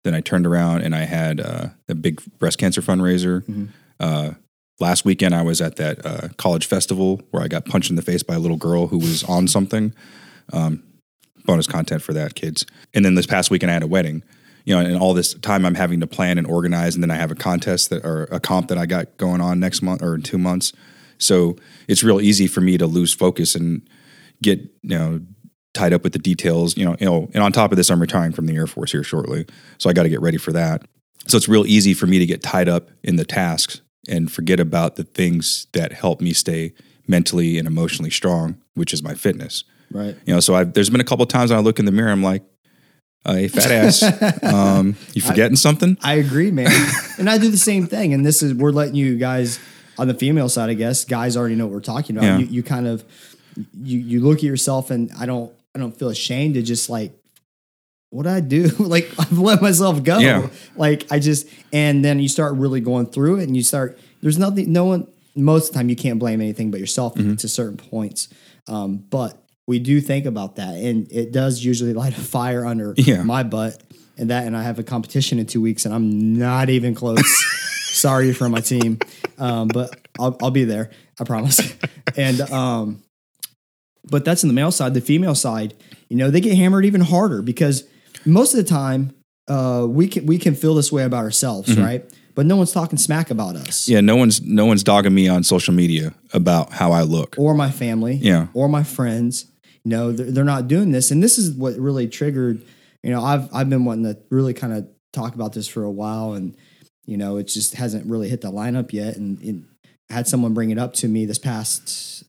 Then 0.03 0.13
I 0.13 0.22
turned 0.22 0.46
around 0.46 0.84
and 0.84 0.96
I 0.96 1.05
had 1.05 1.39
uh, 1.39 1.67
a 1.89 1.96
big 1.96 2.22
breast 2.39 2.57
cancer 2.57 2.81
fundraiser. 2.81 3.43
Uh, 4.00 4.31
last 4.79 5.05
weekend, 5.05 5.36
I 5.36 5.41
was 5.41 5.62
at 5.62 5.75
that 5.77 6.05
uh, 6.05 6.29
college 6.38 6.65
festival 6.65 7.22
where 7.31 7.43
I 7.43 7.48
got 7.48 7.65
punched 7.65 7.89
in 7.89 7.96
the 7.96 8.01
face 8.01 8.24
by 8.24 8.36
a 8.36 8.39
little 8.39 8.57
girl 8.57 8.88
who 8.88 9.00
was 9.00 9.24
on 9.24 9.48
something. 9.48 9.93
Um, 10.53 10.84
bonus 11.46 11.67
content 11.67 12.01
for 12.01 12.13
that, 12.13 12.36
kids. 12.36 12.65
And 12.93 13.03
then 13.03 13.15
this 13.15 13.25
past 13.25 13.50
weekend, 13.50 13.72
I 13.72 13.74
had 13.74 13.84
a 13.84 13.88
wedding. 13.88 14.24
You 14.65 14.75
know, 14.75 14.81
and 14.81 14.98
all 14.98 15.13
this 15.13 15.34
time 15.36 15.65
I'm 15.65 15.75
having 15.75 16.01
to 16.01 16.07
plan 16.07 16.38
and 16.38 16.46
organize, 16.46 16.93
and 16.93 17.01
then 17.01 17.10
I 17.10 17.15
have 17.15 17.31
a 17.31 17.36
contest 17.36 17.89
that 17.89 18.03
or 18.03 18.24
a 18.25 18.39
comp 18.39 18.67
that 18.67 18.77
I 18.77 18.86
got 18.86 19.15
going 19.15 19.39
on 19.39 19.62
next 19.62 19.81
month 19.81 20.03
or 20.03 20.13
in 20.13 20.22
two 20.22 20.38
months. 20.38 20.74
So 21.17 21.55
it's 21.88 22.03
real 22.03 22.19
easy 22.19 22.48
for 22.48 22.60
me 22.60 22.77
to 22.77 22.86
lose 22.86 23.13
focus 23.13 23.55
and 23.55 23.88
get 24.41 24.60
you 24.60 24.98
know 24.98 25.22
tied 25.77 25.93
up 25.93 26.03
with 26.03 26.13
the 26.13 26.19
details. 26.19 26.75
You 26.75 26.86
know, 26.86 26.96
you 27.00 27.05
know, 27.05 27.29
and 27.34 27.43
on 27.43 27.51
top 27.51 27.72
of 27.72 27.77
this, 27.77 27.89
I'm 27.89 28.01
retiring 28.01 28.31
from 28.31 28.48
the 28.48 28.55
Air 28.55 28.67
Force 28.67 28.91
here 28.91 29.03
shortly, 29.03 29.46
so 29.77 29.89
I 29.89 29.93
got 29.93 30.03
to 30.03 30.10
get 30.10 30.22
ready 30.22 30.38
for 30.38 30.51
that. 30.53 30.86
So 31.27 31.38
it's 31.38 31.48
real 31.48 31.65
easy 31.65 31.93
for 31.93 32.07
me 32.07 32.19
to 32.19 32.25
get 32.25 32.41
tied 32.41 32.69
up 32.69 32.89
in 33.03 33.17
the 33.17 33.25
tasks 33.25 33.81
and 34.07 34.31
forget 34.31 34.60
about 34.60 34.96
the 34.96 35.03
things 35.03 35.67
that 35.74 35.91
help 35.91 36.22
me 36.22 36.34
stay 36.34 36.74
mentally 37.07 37.57
and 37.57 37.67
emotionally 37.67 38.10
strong, 38.10 38.57
which 38.75 38.93
is 38.93 39.03
my 39.03 39.13
fitness. 39.13 39.63
Right. 39.91 40.15
You 40.25 40.34
know, 40.34 40.39
so 40.39 40.55
I've, 40.55 40.74
there's 40.74 40.89
been 40.89 41.01
a 41.01 41.05
couple 41.05 41.24
of 41.24 41.29
times 41.29 41.51
when 41.51 41.60
I 41.60 41.62
look 41.62 41.79
in 41.79 41.86
the 41.86 41.91
mirror, 41.91 42.12
I'm 42.12 42.24
like, 42.24 42.43
uh, 43.25 43.34
"Hey, 43.34 43.48
fat 43.48 43.72
ass, 43.72 44.43
um, 44.43 44.96
you 45.13 45.22
forgetting 45.22 45.55
something?" 45.55 45.98
I 46.01 46.15
agree, 46.15 46.51
man. 46.51 46.72
and 47.17 47.29
I 47.29 47.38
do 47.38 47.50
the 47.50 47.57
same 47.57 47.88
thing. 47.88 48.13
And 48.13 48.25
this 48.25 48.41
is 48.41 48.53
we're 48.53 48.72
letting 48.72 48.96
you 48.96 49.17
guys 49.17 49.60
on 49.98 50.07
the 50.07 50.13
female 50.13 50.50
side, 50.50 50.69
I 50.69 50.74
guess. 50.74 51.05
Guys 51.05 51.36
already 51.38 51.55
know 51.55 51.65
what 51.65 51.74
we're 51.74 51.81
talking 51.81 52.17
about. 52.17 52.25
Yeah. 52.25 52.38
You, 52.39 52.46
you 52.48 52.63
kind 52.63 52.88
of 52.88 53.03
you 53.74 54.00
you 54.00 54.19
look 54.22 54.38
at 54.39 54.43
yourself, 54.43 54.91
and 54.91 55.12
I 55.17 55.25
don't 55.25 55.51
I 55.77 55.79
don't 55.79 55.98
feel 55.98 56.10
ashamed 56.10 56.55
to 56.55 56.63
just 56.63 56.89
like 56.89 57.13
what 58.10 58.25
I 58.25 58.39
do. 58.39 58.67
like 58.79 59.10
I've 59.19 59.38
let 59.38 59.62
myself 59.62 60.03
go. 60.03 60.17
Yeah. 60.17 60.50
Like 60.75 61.05
I 61.12 61.19
just 61.19 61.48
and 61.72 62.03
then 62.03 62.19
you 62.19 62.27
start 62.27 62.55
really 62.55 62.81
going 62.81 63.05
through 63.05 63.39
it, 63.39 63.43
and 63.43 63.55
you 63.55 63.63
start. 63.63 64.00
There's 64.22 64.39
nothing. 64.39 64.72
No 64.74 64.86
one. 64.86 65.07
Most 65.36 65.67
of 65.67 65.74
the 65.74 65.79
time, 65.79 65.89
you 65.89 65.96
can't 65.96 66.17
blame 66.17 66.41
anything 66.41 66.72
but 66.72 66.79
yourself 66.79 67.13
to 67.13 67.48
certain 67.48 67.77
points. 67.77 68.27
Um, 68.67 68.98
but 68.98 69.39
we 69.67 69.77
do 69.77 70.01
think 70.01 70.25
about 70.25 70.55
that, 70.55 70.74
and 70.74 71.07
it 71.12 71.31
does 71.31 71.63
usually 71.63 71.93
light 72.01 72.17
a 72.17 72.22
fire 72.22 72.65
under 72.65 72.96
Yeah. 72.98 73.22
my 73.22 73.43
butt. 73.43 73.84
And 74.17 74.31
that, 74.31 74.48
and 74.48 74.57
I 74.57 74.63
have 74.63 74.79
a 74.79 74.84
competition 74.84 75.38
in 75.38 75.46
two 75.46 75.62
weeks, 75.62 75.86
and 75.86 75.93
I'm 75.93 76.34
not 76.39 76.72
even 76.72 76.96
close. 76.96 77.22
Sorry 77.93 78.34
for 78.34 78.50
my 78.50 78.62
team, 78.62 78.98
um, 79.38 79.67
but 79.67 79.96
I'll, 80.19 80.36
I'll 80.41 80.50
be 80.50 80.63
there. 80.63 80.89
I 81.19 81.24
promise. 81.24 81.62
and 82.15 82.41
um, 82.41 83.03
but 84.09 84.25
that's 84.25 84.43
in 84.43 84.47
the 84.49 84.53
male 84.53 84.71
side. 84.71 84.93
The 84.93 85.01
female 85.01 85.35
side, 85.35 85.73
you 86.09 86.17
know, 86.17 86.29
they 86.31 86.41
get 86.41 86.55
hammered 86.55 86.85
even 86.85 87.01
harder 87.01 87.41
because 87.41 87.83
most 88.25 88.53
of 88.53 88.57
the 88.57 88.69
time 88.69 89.13
uh, 89.47 89.85
we 89.89 90.07
can 90.07 90.25
we 90.25 90.37
can 90.37 90.55
feel 90.55 90.75
this 90.75 90.91
way 90.91 91.03
about 91.03 91.23
ourselves, 91.23 91.77
right? 91.77 92.03
But 92.35 92.45
no 92.45 92.55
one's 92.55 92.71
talking 92.71 92.97
smack 92.99 93.31
about 93.31 93.55
us 93.55 93.89
Yeah, 93.89 94.01
no 94.01 94.15
one's 94.15 94.41
no 94.41 94.65
one's 94.65 94.83
dogging 94.83 95.13
me 95.13 95.27
on 95.27 95.43
social 95.43 95.73
media 95.73 96.13
about 96.33 96.71
how 96.73 96.91
I 96.91 97.01
look. 97.01 97.35
or 97.37 97.53
my 97.55 97.71
family, 97.71 98.15
Yeah. 98.15 98.47
or 98.53 98.67
my 98.69 98.83
friends. 98.83 99.45
You 99.83 99.91
know, 99.91 100.11
they're, 100.11 100.31
they're 100.31 100.43
not 100.43 100.67
doing 100.67 100.91
this, 100.91 101.11
and 101.11 101.23
this 101.23 101.37
is 101.37 101.51
what 101.53 101.75
really 101.77 102.07
triggered. 102.07 102.61
You 103.03 103.11
know, 103.11 103.23
I've 103.23 103.47
I've 103.53 103.69
been 103.69 103.85
wanting 103.85 104.03
to 104.13 104.19
really 104.29 104.53
kind 104.53 104.73
of 104.73 104.87
talk 105.13 105.33
about 105.33 105.53
this 105.53 105.67
for 105.67 105.83
a 105.83 105.91
while, 105.91 106.33
and 106.33 106.55
you 107.05 107.15
know, 107.15 107.37
it 107.37 107.47
just 107.47 107.75
hasn't 107.75 108.05
really 108.05 108.27
hit 108.27 108.41
the 108.41 108.51
lineup 108.51 108.91
yet. 108.91 109.15
And, 109.15 109.39
and 109.41 109.65
had 110.09 110.27
someone 110.27 110.53
bring 110.53 110.69
it 110.71 110.77
up 110.77 110.93
to 110.95 111.07
me 111.07 111.25
this 111.25 111.39
past 111.39 112.23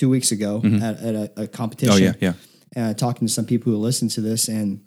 two 0.00 0.08
weeks 0.08 0.32
ago 0.32 0.60
at, 0.64 0.96
at 1.02 1.14
a, 1.14 1.32
a 1.42 1.46
competition. 1.46 1.94
Mm-hmm. 1.94 2.24
Oh 2.24 2.26
yeah, 2.26 2.34
yeah. 2.76 2.90
uh, 2.90 2.94
talking 2.94 3.26
to 3.28 3.32
some 3.32 3.44
people 3.46 3.70
who 3.72 3.78
listen 3.78 4.08
to 4.08 4.20
this, 4.20 4.48
and, 4.48 4.80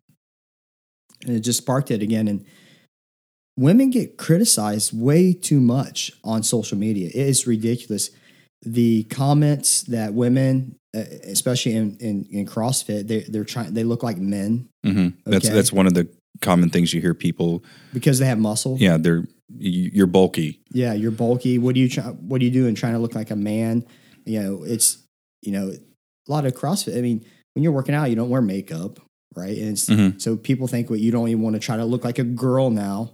and 1.25 1.35
it 1.37 1.41
just 1.41 1.59
sparked 1.59 1.91
it 1.91 2.01
again. 2.01 2.27
And 2.27 2.45
women 3.57 3.89
get 3.89 4.17
criticized 4.17 4.91
way 4.99 5.33
too 5.33 5.61
much 5.61 6.11
on 6.23 6.43
social 6.43 6.77
media. 6.77 7.07
It 7.07 7.27
is 7.27 7.45
ridiculous. 7.47 8.09
The 8.65 9.03
comments 9.05 9.83
that 9.83 10.13
women, 10.13 10.77
uh, 10.95 11.03
especially 11.23 11.75
in, 11.75 11.97
in, 11.99 12.25
in 12.31 12.45
CrossFit, 12.45 13.07
they, 13.07 13.19
they're 13.21 13.43
trying. 13.43 13.73
They 13.73 13.83
look 13.83 14.03
like 14.03 14.17
men 14.17 14.69
hmm 14.83 15.09
That's 15.25 15.45
Okay. 15.45 15.53
that's 15.55 15.71
one 15.71 15.87
of 15.87 15.93
the 15.93 16.07
common 16.41 16.69
things 16.69 16.93
you 16.93 16.99
hear 17.01 17.13
people. 17.13 17.63
because 17.93 18.19
they 18.19 18.25
have 18.25 18.39
muscle. 18.39 18.77
Yeah, 18.79 18.97
they're 18.97 19.23
you- 19.57 19.91
you're 19.93 20.07
bulky. 20.07 20.61
Yeah, 20.71 20.93
you're 20.93 21.11
bulky. 21.11 21.57
What 21.59 21.75
do 21.75 21.81
you 21.81 21.89
try? 21.89 22.03
What 22.03 22.39
do 22.39 22.45
you 22.45 22.51
do 22.51 22.65
in 22.67 22.75
trying 22.75 22.93
to 22.93 22.99
look 22.99 23.15
like 23.15 23.31
a 23.31 23.35
man? 23.35 23.85
You 24.25 24.41
know, 24.41 24.63
it's 24.63 24.97
you 25.45 25.51
know 25.51 25.69
a 25.69 26.31
lot 26.31 26.45
of 26.45 26.53
CrossFit. 26.53 26.97
I 26.97 27.01
mean, 27.01 27.23
when 27.53 27.63
you're 27.63 27.71
working 27.73 27.93
out, 27.95 28.09
you 28.09 28.15
don't 28.15 28.29
wear 28.29 28.41
makeup, 28.41 28.99
right? 29.35 29.57
And 29.57 29.69
it's, 29.69 29.89
Mhm. 29.89 30.21
so 30.21 30.35
people 30.37 30.67
think 30.67 30.89
what 30.89 30.99
you 30.99 31.11
don't 31.11 31.27
even 31.29 31.41
want 31.43 31.55
to 31.55 31.59
try 31.59 31.77
to 31.77 31.85
look 31.85 32.03
like 32.03 32.17
a 32.19 32.23
girl 32.23 32.69
now, 32.69 33.11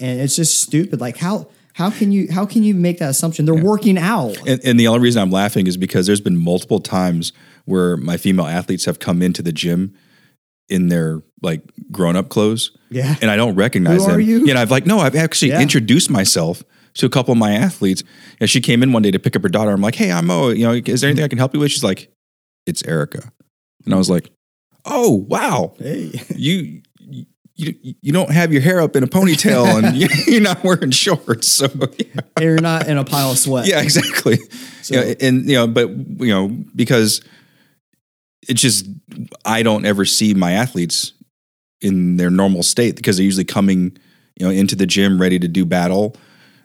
and 0.00 0.20
it's 0.20 0.36
just 0.36 0.60
stupid. 0.60 1.00
Like 1.00 1.16
how 1.18 1.48
how 1.74 1.90
can 1.90 2.12
you 2.12 2.28
how 2.30 2.44
can 2.46 2.62
you 2.62 2.74
make 2.74 2.98
that 2.98 3.10
assumption? 3.10 3.46
They're 3.46 3.54
working 3.54 3.98
out. 3.98 4.36
And, 4.46 4.60
and 4.64 4.78
the 4.80 4.86
only 4.88 5.00
reason 5.00 5.22
I'm 5.22 5.30
laughing 5.30 5.66
is 5.66 5.76
because 5.76 6.06
there's 6.06 6.20
been 6.20 6.36
multiple 6.36 6.80
times 6.80 7.32
where 7.64 7.96
my 7.96 8.16
female 8.16 8.46
athletes 8.46 8.84
have 8.84 8.98
come 8.98 9.22
into 9.22 9.42
the 9.42 9.52
gym 9.52 9.94
in 10.68 10.88
their 10.88 11.22
like 11.42 11.62
grown 11.90 12.14
up 12.16 12.28
clothes, 12.28 12.70
Yeah, 12.90 13.16
and 13.20 13.30
I 13.30 13.36
don't 13.36 13.54
recognize 13.56 14.00
Who 14.02 14.06
them. 14.06 14.16
are 14.16 14.20
you? 14.20 14.44
Yeah, 14.44 14.50
and 14.50 14.58
I've 14.58 14.70
like 14.70 14.86
no, 14.86 14.98
I've 15.00 15.16
actually 15.16 15.48
Yeah. 15.50 15.60
introduced 15.62 16.08
myself 16.10 16.62
to 16.94 17.06
a 17.06 17.08
couple 17.08 17.32
of 17.32 17.38
my 17.38 17.52
athletes. 17.52 18.02
And 18.40 18.48
she 18.50 18.60
came 18.60 18.82
in 18.82 18.92
one 18.92 19.02
day 19.02 19.10
to 19.10 19.18
pick 19.18 19.36
up 19.36 19.42
her 19.42 19.48
daughter. 19.48 19.70
I'm 19.70 19.80
like, 19.80 19.94
hey, 19.94 20.12
I'm 20.12 20.26
Mo. 20.26 20.50
You 20.50 20.66
know, 20.66 20.72
is 20.72 21.00
there 21.00 21.08
anything 21.08 21.24
I 21.24 21.28
can 21.28 21.38
help 21.38 21.54
you 21.54 21.60
with? 21.60 21.70
She's 21.70 21.84
like, 21.84 22.12
it's 22.66 22.84
Erica, 22.84 23.32
and 23.84 23.94
I 23.94 23.98
was 23.98 24.08
like, 24.08 24.30
oh 24.84 25.24
wow, 25.28 25.74
hey, 25.78 26.12
you. 26.36 26.82
You, 27.54 27.74
you 28.00 28.12
don't 28.12 28.30
have 28.30 28.50
your 28.50 28.62
hair 28.62 28.80
up 28.80 28.96
in 28.96 29.04
a 29.04 29.06
ponytail 29.06 29.66
and 29.66 29.94
you- 29.94 30.08
you're 30.26 30.40
not 30.40 30.64
wearing 30.64 30.90
shorts. 30.90 31.52
So, 31.52 31.68
yeah. 31.98 32.22
you're 32.40 32.58
not 32.58 32.88
in 32.88 32.96
a 32.96 33.04
pile 33.04 33.30
of 33.32 33.38
sweat. 33.38 33.66
Yeah, 33.66 33.82
exactly. 33.82 34.38
So- 34.80 34.94
yeah, 34.94 35.14
and 35.20 35.46
you 35.46 35.56
know, 35.56 35.66
but 35.68 35.90
you 35.90 36.28
know, 36.28 36.48
because 36.74 37.20
it's 38.48 38.60
just 38.60 38.86
I 39.44 39.62
don't 39.62 39.84
ever 39.84 40.06
see 40.06 40.32
my 40.32 40.52
athletes 40.52 41.12
in 41.82 42.16
their 42.16 42.30
normal 42.30 42.62
state 42.62 42.96
because 42.96 43.18
they're 43.18 43.24
usually 43.24 43.44
coming, 43.44 43.96
you 44.40 44.46
know, 44.46 44.50
into 44.50 44.74
the 44.74 44.86
gym 44.86 45.20
ready 45.20 45.38
to 45.38 45.46
do 45.46 45.64
battle, 45.66 46.16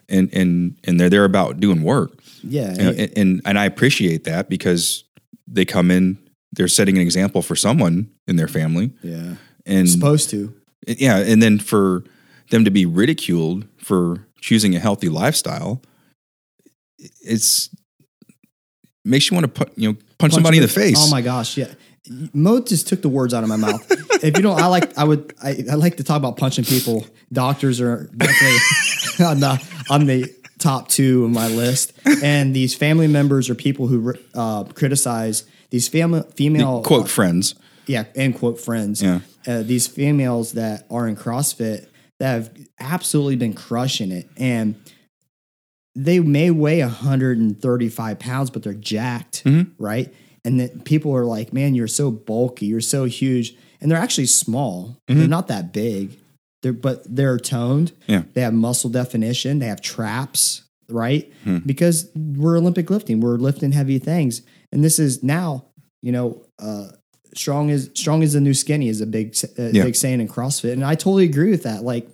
and 0.08 0.32
and 0.32 0.78
and 0.84 0.98
they're 0.98 1.10
there 1.10 1.24
about 1.24 1.60
doing 1.60 1.82
work, 1.82 2.12
yeah. 2.42 2.72
you 2.72 2.82
know, 2.82 2.90
and, 2.90 3.18
and 3.18 3.42
and 3.44 3.58
I 3.58 3.64
appreciate 3.64 4.24
that 4.24 4.48
because 4.48 5.04
they 5.46 5.64
come 5.64 5.90
in, 5.90 6.18
they're 6.52 6.68
setting 6.68 6.96
an 6.96 7.02
example 7.02 7.42
for 7.42 7.56
someone 7.56 8.10
in 8.26 8.36
their 8.36 8.48
family, 8.48 8.92
yeah. 9.02 9.34
and 9.66 9.88
Supposed 9.88 10.30
to. 10.30 10.54
yeah, 10.86 11.18
and 11.18 11.42
then 11.42 11.58
for 11.58 12.04
them 12.50 12.64
to 12.64 12.70
be 12.70 12.86
ridiculed 12.86 13.66
for 13.78 14.26
choosing 14.40 14.74
a 14.74 14.78
healthy 14.78 15.08
lifestyle, 15.08 15.82
it's 17.22 17.70
makes 19.04 19.30
you 19.30 19.34
want 19.34 19.44
to 19.44 19.64
put 19.64 19.76
you 19.76 19.92
know 19.92 19.98
punch, 20.18 20.34
somebody 20.34 20.58
in 20.58 20.62
the 20.62 20.68
face. 20.68 20.96
Oh 20.98 21.10
my 21.10 21.20
gosh, 21.20 21.56
yeah. 21.56 21.72
Mo 22.32 22.60
just 22.60 22.88
took 22.88 23.02
the 23.02 23.08
words 23.08 23.34
out 23.34 23.42
of 23.42 23.50
my 23.50 23.56
mouth. 23.56 23.84
if 24.24 24.36
you 24.36 24.42
don't, 24.42 24.58
I 24.60 24.66
like 24.66 24.96
I 24.96 25.04
would 25.04 25.34
I, 25.42 25.64
I 25.70 25.74
like 25.74 25.98
to 25.98 26.04
talk 26.04 26.16
about 26.16 26.36
punching 26.38 26.64
people. 26.64 27.06
Doctors 27.30 27.80
are 27.80 28.08
definitely 28.16 28.58
the 29.18 29.58
on 29.90 30.06
the 30.06 30.32
top 30.58 30.88
two 30.88 31.24
of 31.24 31.30
my 31.30 31.48
list, 31.48 31.92
and 32.22 32.54
these 32.54 32.74
family 32.74 33.06
members 33.06 33.48
or 33.48 33.54
people 33.54 33.86
who 33.86 34.14
uh, 34.34 34.64
criticize 34.64 35.44
these 35.70 35.86
family 35.88 36.22
female 36.34 36.82
quote 36.82 37.04
uh, 37.04 37.06
friends. 37.08 37.54
yeah, 37.86 38.04
and 38.16 38.34
quote 38.34 38.60
friends. 38.60 39.02
Yeah. 39.02 39.20
Uh, 39.46 39.62
these 39.62 39.86
females 39.86 40.52
that 40.52 40.86
are 40.90 41.06
in 41.08 41.16
CrossFit 41.16 41.86
that 42.18 42.32
have 42.34 42.50
absolutely 42.80 43.36
been 43.36 43.52
crushing 43.54 44.10
it, 44.12 44.28
and 44.36 44.74
they 45.94 46.20
may 46.20 46.50
weigh 46.50 46.80
135 46.82 48.18
pounds, 48.18 48.50
but 48.50 48.62
they're 48.62 48.72
jacked, 48.74 49.44
Mm-hmm. 49.44 49.82
right? 49.82 50.12
And 50.44 50.60
then 50.60 50.80
people 50.82 51.14
are 51.14 51.24
like, 51.24 51.52
"Man, 51.52 51.74
you're 51.74 51.88
so 51.88 52.10
bulky, 52.10 52.66
you're 52.66 52.80
so 52.80 53.04
huge," 53.04 53.54
and 53.80 53.90
they're 53.90 53.98
actually 53.98 54.26
small. 54.26 54.96
They're 55.06 55.28
not 55.28 55.48
that 55.48 55.72
big. 55.72 56.18
They're 56.62 56.72
but 56.72 57.02
they're 57.14 57.38
toned. 57.38 57.92
Yeah. 58.06 58.22
They 58.34 58.40
have 58.40 58.52
muscle 58.54 58.90
definition. 58.90 59.58
They 59.60 59.66
have 59.66 59.80
traps, 59.80 60.62
right? 60.88 61.32
Hmm. 61.44 61.58
Because 61.58 62.10
we're 62.14 62.56
Olympic 62.58 62.90
lifting. 62.90 63.20
We're 63.20 63.36
lifting 63.36 63.72
heavy 63.72 63.98
things, 63.98 64.42
and 64.72 64.82
this 64.84 64.98
is 64.98 65.22
now, 65.22 65.66
you 66.02 66.10
know, 66.12 66.44
uh, 66.58 66.88
strong 67.34 67.68
is 67.70 67.90
strong 67.94 68.22
is 68.22 68.32
the 68.32 68.40
new 68.40 68.54
skinny 68.54 68.88
is 68.88 69.00
a 69.00 69.06
big 69.06 69.36
uh, 69.58 69.70
Yeah. 69.72 69.84
big 69.84 69.94
saying 69.94 70.20
in 70.20 70.28
CrossFit, 70.28 70.72
and 70.72 70.84
I 70.84 70.94
totally 70.94 71.24
agree 71.24 71.50
with 71.50 71.62
that. 71.62 71.82
Like 71.84 72.08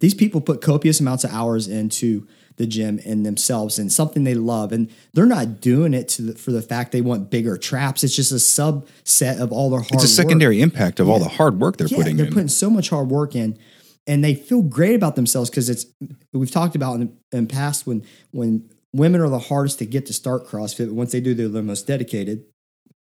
these 0.00 0.14
people 0.14 0.40
put 0.40 0.60
copious 0.60 0.98
amounts 1.00 1.22
of 1.24 1.32
hours 1.32 1.68
into 1.68 2.26
the 2.56 2.66
gym 2.66 3.00
and 3.06 3.24
themselves 3.24 3.78
and 3.78 3.90
something 3.92 4.24
they 4.24 4.34
love 4.34 4.72
and 4.72 4.90
they're 5.14 5.26
not 5.26 5.60
doing 5.60 5.94
it 5.94 6.06
to 6.08 6.22
the, 6.22 6.34
for 6.34 6.52
the 6.52 6.60
fact 6.62 6.92
they 6.92 7.00
want 7.00 7.30
bigger 7.30 7.56
traps 7.56 8.04
it's 8.04 8.14
just 8.14 8.30
a 8.30 8.34
subset 8.34 9.40
of 9.40 9.50
all 9.52 9.70
their 9.70 9.80
hard 9.80 9.94
It's 9.94 10.04
a 10.04 10.06
work. 10.06 10.26
secondary 10.28 10.60
impact 10.60 11.00
of 11.00 11.08
all 11.08 11.18
the 11.18 11.28
hard 11.28 11.58
work 11.60 11.78
they're 11.78 11.86
Yeah, 11.86 11.96
putting 11.96 12.16
they're 12.16 12.26
in. 12.26 12.32
putting 12.32 12.48
so 12.48 12.68
much 12.68 12.90
hard 12.90 13.08
work 13.08 13.34
in, 13.34 13.58
and 14.06 14.22
they 14.22 14.34
feel 14.34 14.62
great 14.62 14.94
about 14.96 15.16
themselves 15.16 15.48
because 15.48 15.70
it's. 15.70 15.86
We've 16.32 16.50
talked 16.50 16.74
about 16.74 17.00
in, 17.00 17.16
in 17.30 17.46
past 17.46 17.86
when 17.86 18.04
when 18.32 18.68
women 18.92 19.20
are 19.20 19.28
the 19.28 19.38
hardest 19.38 19.78
to 19.78 19.86
get 19.86 20.06
to 20.06 20.12
start 20.12 20.46
CrossFit, 20.46 20.86
but 20.88 20.94
once 20.94 21.12
they 21.12 21.20
do, 21.20 21.34
they're 21.34 21.48
the 21.48 21.62
most 21.62 21.86
dedicated. 21.86 22.44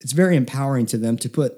It's 0.01 0.12
very 0.12 0.36
empowering 0.36 0.86
to 0.88 0.98
them 0.98 1.18
to 1.18 1.29
put. 1.29 1.53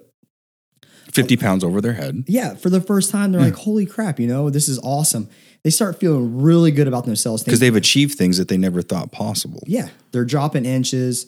Fifty 1.11 1.35
pounds 1.35 1.63
over 1.63 1.81
their 1.81 1.93
head. 1.93 2.23
Yeah, 2.27 2.53
for 2.55 2.69
the 2.69 2.79
first 2.79 3.11
time, 3.11 3.31
they're 3.31 3.41
like, 3.41 3.55
"Holy 3.55 3.85
crap! 3.85 4.19
You 4.19 4.27
know, 4.27 4.49
this 4.49 4.69
is 4.69 4.79
awesome." 4.79 5.27
They 5.63 5.69
start 5.69 5.99
feeling 5.99 6.41
really 6.41 6.71
good 6.71 6.87
about 6.87 7.05
themselves 7.05 7.43
because 7.43 7.59
they've 7.59 7.75
achieved 7.75 8.17
things 8.17 8.37
that 8.37 8.47
they 8.47 8.57
never 8.57 8.81
thought 8.81 9.11
possible. 9.11 9.61
Yeah, 9.67 9.89
they're 10.11 10.25
dropping 10.25 10.65
inches. 10.65 11.27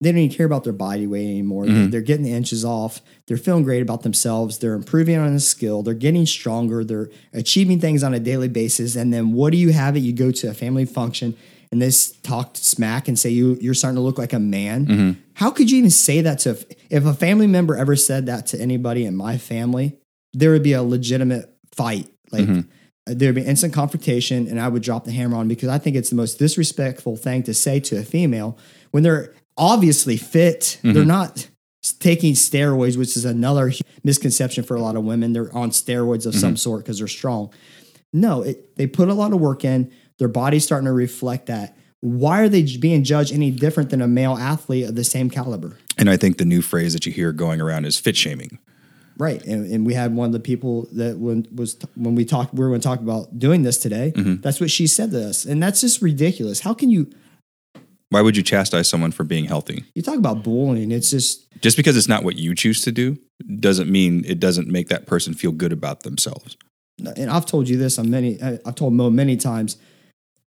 They 0.00 0.12
don't 0.12 0.20
even 0.20 0.36
care 0.36 0.46
about 0.46 0.62
their 0.62 0.72
body 0.72 1.08
weight 1.08 1.28
anymore. 1.28 1.66
They're, 1.66 1.74
mm-hmm. 1.74 1.90
they're 1.90 2.00
getting 2.00 2.24
the 2.24 2.32
inches 2.32 2.64
off. 2.64 3.00
They're 3.26 3.36
feeling 3.36 3.64
great 3.64 3.82
about 3.82 4.02
themselves. 4.02 4.58
They're 4.58 4.74
improving 4.74 5.16
on 5.16 5.32
a 5.32 5.40
skill. 5.40 5.82
They're 5.82 5.94
getting 5.94 6.24
stronger. 6.24 6.84
They're 6.84 7.08
achieving 7.32 7.80
things 7.80 8.04
on 8.04 8.14
a 8.14 8.20
daily 8.20 8.46
basis. 8.48 8.94
And 8.94 9.12
then 9.12 9.32
what 9.32 9.50
do 9.50 9.58
you 9.58 9.72
have 9.72 9.96
it? 9.96 10.00
You 10.00 10.12
go 10.12 10.30
to 10.30 10.50
a 10.50 10.54
family 10.54 10.84
function 10.84 11.36
and 11.70 11.82
this 11.82 12.12
talk 12.22 12.56
smack 12.56 13.08
and 13.08 13.18
say 13.18 13.30
you 13.30 13.58
you're 13.60 13.74
starting 13.74 13.96
to 13.96 14.02
look 14.02 14.18
like 14.18 14.32
a 14.32 14.38
man. 14.38 14.86
Mm-hmm. 14.86 15.20
How 15.34 15.50
could 15.50 15.70
you 15.70 15.78
even 15.78 15.90
say 15.90 16.20
that 16.22 16.40
to 16.40 16.50
if 16.90 17.04
a 17.04 17.14
family 17.14 17.46
member 17.46 17.76
ever 17.76 17.96
said 17.96 18.26
that 18.26 18.46
to 18.48 18.60
anybody 18.60 19.04
in 19.04 19.16
my 19.16 19.36
family? 19.36 19.98
There 20.32 20.52
would 20.52 20.62
be 20.62 20.74
a 20.74 20.82
legitimate 20.82 21.52
fight. 21.74 22.08
Like 22.30 22.44
mm-hmm. 22.44 22.70
There'd 23.14 23.34
be 23.34 23.42
instant 23.42 23.72
confrontation 23.72 24.48
and 24.48 24.60
I 24.60 24.68
would 24.68 24.82
drop 24.82 25.04
the 25.04 25.12
hammer 25.12 25.36
on 25.36 25.48
because 25.48 25.68
I 25.68 25.78
think 25.78 25.96
it's 25.96 26.10
the 26.10 26.16
most 26.16 26.38
disrespectful 26.38 27.16
thing 27.16 27.42
to 27.44 27.54
say 27.54 27.80
to 27.80 27.98
a 27.98 28.02
female 28.02 28.58
when 28.90 29.02
they're 29.02 29.34
obviously 29.56 30.16
fit. 30.16 30.78
They're 30.82 30.94
mm-hmm. 30.94 31.08
not 31.08 31.48
taking 31.98 32.34
steroids, 32.34 32.96
which 32.96 33.16
is 33.16 33.24
another 33.24 33.72
misconception 34.04 34.64
for 34.64 34.76
a 34.76 34.80
lot 34.80 34.96
of 34.96 35.04
women. 35.04 35.32
They're 35.32 35.54
on 35.54 35.70
steroids 35.70 36.26
of 36.26 36.34
some 36.34 36.50
mm-hmm. 36.50 36.56
sort 36.56 36.84
because 36.84 36.98
they're 36.98 37.08
strong. 37.08 37.52
No, 38.12 38.42
it, 38.42 38.76
they 38.76 38.86
put 38.86 39.08
a 39.08 39.14
lot 39.14 39.32
of 39.32 39.40
work 39.40 39.64
in. 39.64 39.92
Their 40.18 40.28
body's 40.28 40.64
starting 40.64 40.86
to 40.86 40.92
reflect 40.92 41.46
that. 41.46 41.76
Why 42.00 42.40
are 42.40 42.48
they 42.48 42.62
being 42.62 43.02
judged 43.04 43.32
any 43.32 43.50
different 43.50 43.90
than 43.90 44.00
a 44.00 44.08
male 44.08 44.36
athlete 44.36 44.88
of 44.88 44.94
the 44.94 45.04
same 45.04 45.30
caliber? 45.30 45.76
And 45.96 46.08
I 46.08 46.16
think 46.16 46.38
the 46.38 46.44
new 46.44 46.62
phrase 46.62 46.92
that 46.92 47.06
you 47.06 47.12
hear 47.12 47.32
going 47.32 47.60
around 47.60 47.84
is 47.84 47.98
fit 47.98 48.16
shaming. 48.16 48.58
Right, 49.18 49.44
and, 49.44 49.70
and 49.72 49.84
we 49.84 49.94
had 49.94 50.14
one 50.14 50.26
of 50.26 50.32
the 50.32 50.40
people 50.40 50.86
that 50.92 51.18
when 51.18 51.44
was 51.52 51.76
when 51.96 52.14
we 52.14 52.24
talked 52.24 52.54
we 52.54 52.60
were 52.60 52.68
going 52.68 52.80
to 52.80 52.86
talk 52.86 53.00
about 53.00 53.36
doing 53.38 53.62
this 53.62 53.76
today. 53.76 54.12
Mm-hmm. 54.14 54.42
That's 54.42 54.60
what 54.60 54.70
she 54.70 54.86
said 54.86 55.10
to 55.10 55.28
us, 55.28 55.44
and 55.44 55.60
that's 55.62 55.80
just 55.80 56.00
ridiculous. 56.00 56.60
How 56.60 56.72
can 56.72 56.88
you 56.88 57.10
Why 58.10 58.20
would 58.22 58.36
you 58.36 58.44
chastise 58.44 58.88
someone 58.88 59.10
for 59.10 59.24
being 59.24 59.46
healthy? 59.46 59.84
you 59.94 60.02
talk 60.02 60.18
about 60.18 60.44
bullying? 60.44 60.92
It's 60.92 61.10
just 61.10 61.50
Just 61.60 61.76
because 61.76 61.96
it's 61.96 62.08
not 62.08 62.22
what 62.22 62.36
you 62.36 62.54
choose 62.54 62.80
to 62.82 62.92
do 62.92 63.18
doesn't 63.58 63.90
mean 63.90 64.24
it 64.24 64.38
doesn't 64.38 64.68
make 64.68 64.88
that 64.88 65.06
person 65.06 65.34
feel 65.34 65.52
good 65.52 65.72
about 65.72 66.04
themselves. 66.04 66.56
and 67.16 67.28
I've 67.28 67.46
told 67.46 67.68
you 67.68 67.76
this 67.76 67.98
on 67.98 68.10
many 68.10 68.40
I've 68.40 68.76
told 68.76 68.92
Mo 68.94 69.10
many 69.10 69.36
times. 69.36 69.78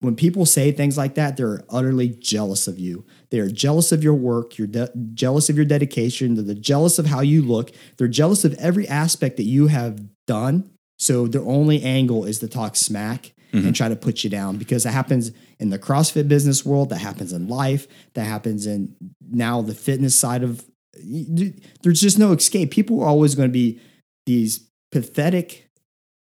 When 0.01 0.17
people 0.17 0.47
say 0.47 0.73
things 0.73 0.97
like 0.97 1.15
that, 1.15 1.37
they're 1.37 1.63
utterly 1.69 2.09
jealous 2.09 2.67
of 2.67 2.79
you. 2.79 3.05
They 3.31 3.39
are 3.39 3.51
jealous 3.51 3.93
of 3.93 4.03
your 4.03 4.15
work. 4.15 4.57
You're 4.57 4.67
de- 4.67 4.91
jealous 5.13 5.51
of 5.51 5.57
your 5.57 5.67
dedication. 5.67 6.47
They're 6.47 6.55
jealous 6.55 6.99
of 6.99 7.07
how 7.07 7.21
you 7.21 7.43
look. 7.43 7.71
They're 7.99 8.09
jealous 8.09 8.45
of 8.45 8.55
every 8.55 8.89
aspect 8.89 9.37
that 9.37 9.45
you 9.45 9.67
have 9.67 10.03
done. 10.27 10.71
So 10.99 11.27
their 11.27 11.43
only 11.43 11.83
angle 11.83 12.25
is 12.25 12.39
to 12.39 12.49
talk 12.49 12.77
smack 12.77 13.33
and 13.53 13.63
mm-hmm. 13.63 13.73
try 13.73 13.89
to 13.89 13.97
put 13.97 14.25
you 14.25 14.31
down 14.31 14.57
because 14.57 14.85
that 14.85 14.93
happens 14.93 15.33
in 15.59 15.71
the 15.71 15.79
CrossFit 15.79 16.29
business 16.29 16.65
world. 16.65 16.91
That 16.91 16.99
happens 16.99 17.33
in 17.33 17.49
life. 17.49 17.87
That 18.15 18.25
happens 18.25 18.67
in 18.67 18.97
now 19.31 19.61
the 19.61 19.75
fitness 19.75 20.15
side 20.15 20.43
of. 20.43 20.65
There's 20.95 22.01
just 22.01 22.19
no 22.19 22.33
escape. 22.33 22.71
People 22.71 23.03
are 23.03 23.09
always 23.09 23.35
going 23.35 23.49
to 23.49 23.53
be 23.53 23.81
these 24.27 24.69
pathetic 24.93 25.69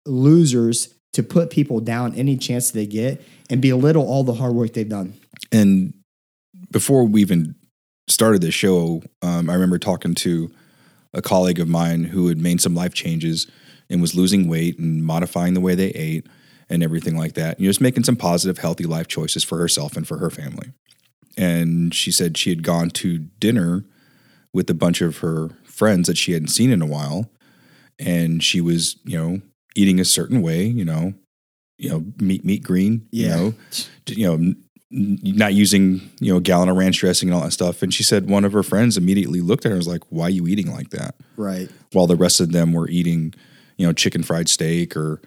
losers 0.07 0.95
to 1.13 1.23
put 1.23 1.51
people 1.51 1.81
down 1.81 2.15
any 2.15 2.37
chance 2.37 2.71
they 2.71 2.87
get 2.87 3.23
and 3.49 3.61
belittle 3.61 4.07
all 4.07 4.25
the 4.25 4.35
hard 4.35 4.55
work 4.55 4.73
they've 4.73 4.89
done. 4.89 5.15
And 5.51 5.95
before 6.71 7.05
we 7.05 7.21
even 7.21 7.57
started 8.09 8.43
this 8.43 8.55
show, 8.55 9.03
um, 9.23 9.51
I 9.51 9.55
remember 9.55 9.79
talking 9.79 10.15
to 10.17 10.51
a 11.13 11.23
colleague 11.23 11.59
of 11.59 11.69
mine 11.69 12.05
who 12.05 12.29
had 12.29 12.39
made 12.39 12.61
some 12.61 12.75
life 12.75 12.95
changes 12.95 13.51
and 13.89 14.01
was 14.01 14.15
losing 14.15 14.49
weight 14.49 14.79
and 14.79 15.05
modifying 15.05 15.55
the 15.55 15.61
way 15.61 15.75
they 15.75 15.89
ate 15.89 16.27
and 16.69 16.83
everything 16.83 17.17
like 17.17 17.35
that. 17.35 17.59
Know, 17.59 17.67
just 17.67 17.81
making 17.81 18.05
some 18.05 18.17
positive, 18.17 18.59
healthy 18.59 18.85
life 18.85 19.09
choices 19.09 19.43
for 19.43 19.59
herself 19.59 19.97
and 19.97 20.07
for 20.07 20.19
her 20.19 20.31
family. 20.31 20.73
And 21.37 21.93
she 21.93 22.13
said 22.13 22.39
she 22.39 22.51
had 22.51 22.63
gone 22.63 22.91
to 22.91 23.19
dinner 23.19 23.85
with 24.53 24.71
a 24.71 24.75
bunch 24.75 25.01
of 25.01 25.19
her 25.19 25.51
friends 25.65 26.07
that 26.07 26.19
she 26.19 26.33
hadn't 26.33 26.49
seen 26.49 26.71
in 26.71 26.83
a 26.83 26.87
while. 26.87 27.31
And 27.99 28.43
she 28.43 28.61
was, 28.61 28.97
you 29.05 29.19
know, 29.19 29.41
eating 29.77 30.01
a 30.01 30.05
certain 30.05 30.43
way, 30.43 30.65
you 30.65 30.85
know, 30.85 31.15
you 31.79 31.89
know, 31.89 32.05
meat, 32.21 32.45
meat 32.45 32.63
green, 32.63 33.07
Yeah. 33.11 33.25
you 33.27 33.35
know, 33.37 33.55
you 34.07 34.27
know, 34.27 34.55
not 34.91 35.55
using, 35.55 36.11
you 36.21 36.33
know, 36.33 36.39
a 36.39 36.41
gallon 36.41 36.69
of 36.69 36.77
ranch 36.77 36.99
dressing 36.99 37.29
and 37.29 37.37
all 37.37 37.43
that 37.45 37.53
stuff. 37.53 37.83
And 37.83 37.95
she 37.95 38.03
said 38.03 38.29
one 38.29 38.45
of 38.45 38.53
her 38.53 38.63
friends 38.65 38.97
immediately 38.97 39.41
looked 39.41 39.65
at 39.65 39.69
her 39.71 39.75
and 39.77 39.79
was 39.81 39.87
like, 39.89 40.03
why 40.11 40.25
are 40.25 40.31
you 40.31 40.49
eating 40.49 40.71
like 40.73 40.91
that? 40.91 41.15
Right. 41.37 41.71
While 41.93 42.07
the 42.09 42.17
rest 42.17 42.41
of 42.41 42.51
them 42.53 42.73
were 42.73 42.89
eating, 42.89 43.33
you 43.77 43.87
know, 43.87 43.93
chicken 43.93 44.23
fried 44.25 44.49
steak 44.49 44.97
or, 44.97 45.21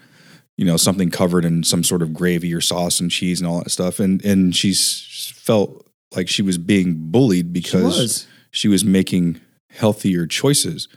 you 0.57 0.65
know, 0.65 0.75
something 0.77 1.09
covered 1.09 1.45
in 1.45 1.63
some 1.63 1.83
sort 1.83 2.01
of 2.01 2.13
gravy 2.13 2.53
or 2.53 2.59
sauce 2.61 2.99
and 2.99 3.09
cheese 3.09 3.39
and 3.39 3.49
all 3.49 3.59
that 3.63 3.69
stuff. 3.69 3.99
And, 3.99 4.23
and 4.25 4.53
she 4.55 4.73
felt 4.73 5.87
like 6.13 6.27
she 6.27 6.41
was 6.41 6.57
being 6.57 6.95
bullied 7.11 7.53
because 7.53 7.97
was. 7.97 8.27
she 8.51 8.67
was 8.67 8.83
making 8.83 9.39
healthier 9.71 10.27
choices. 10.27 10.87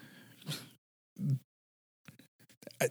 I, 2.80 2.88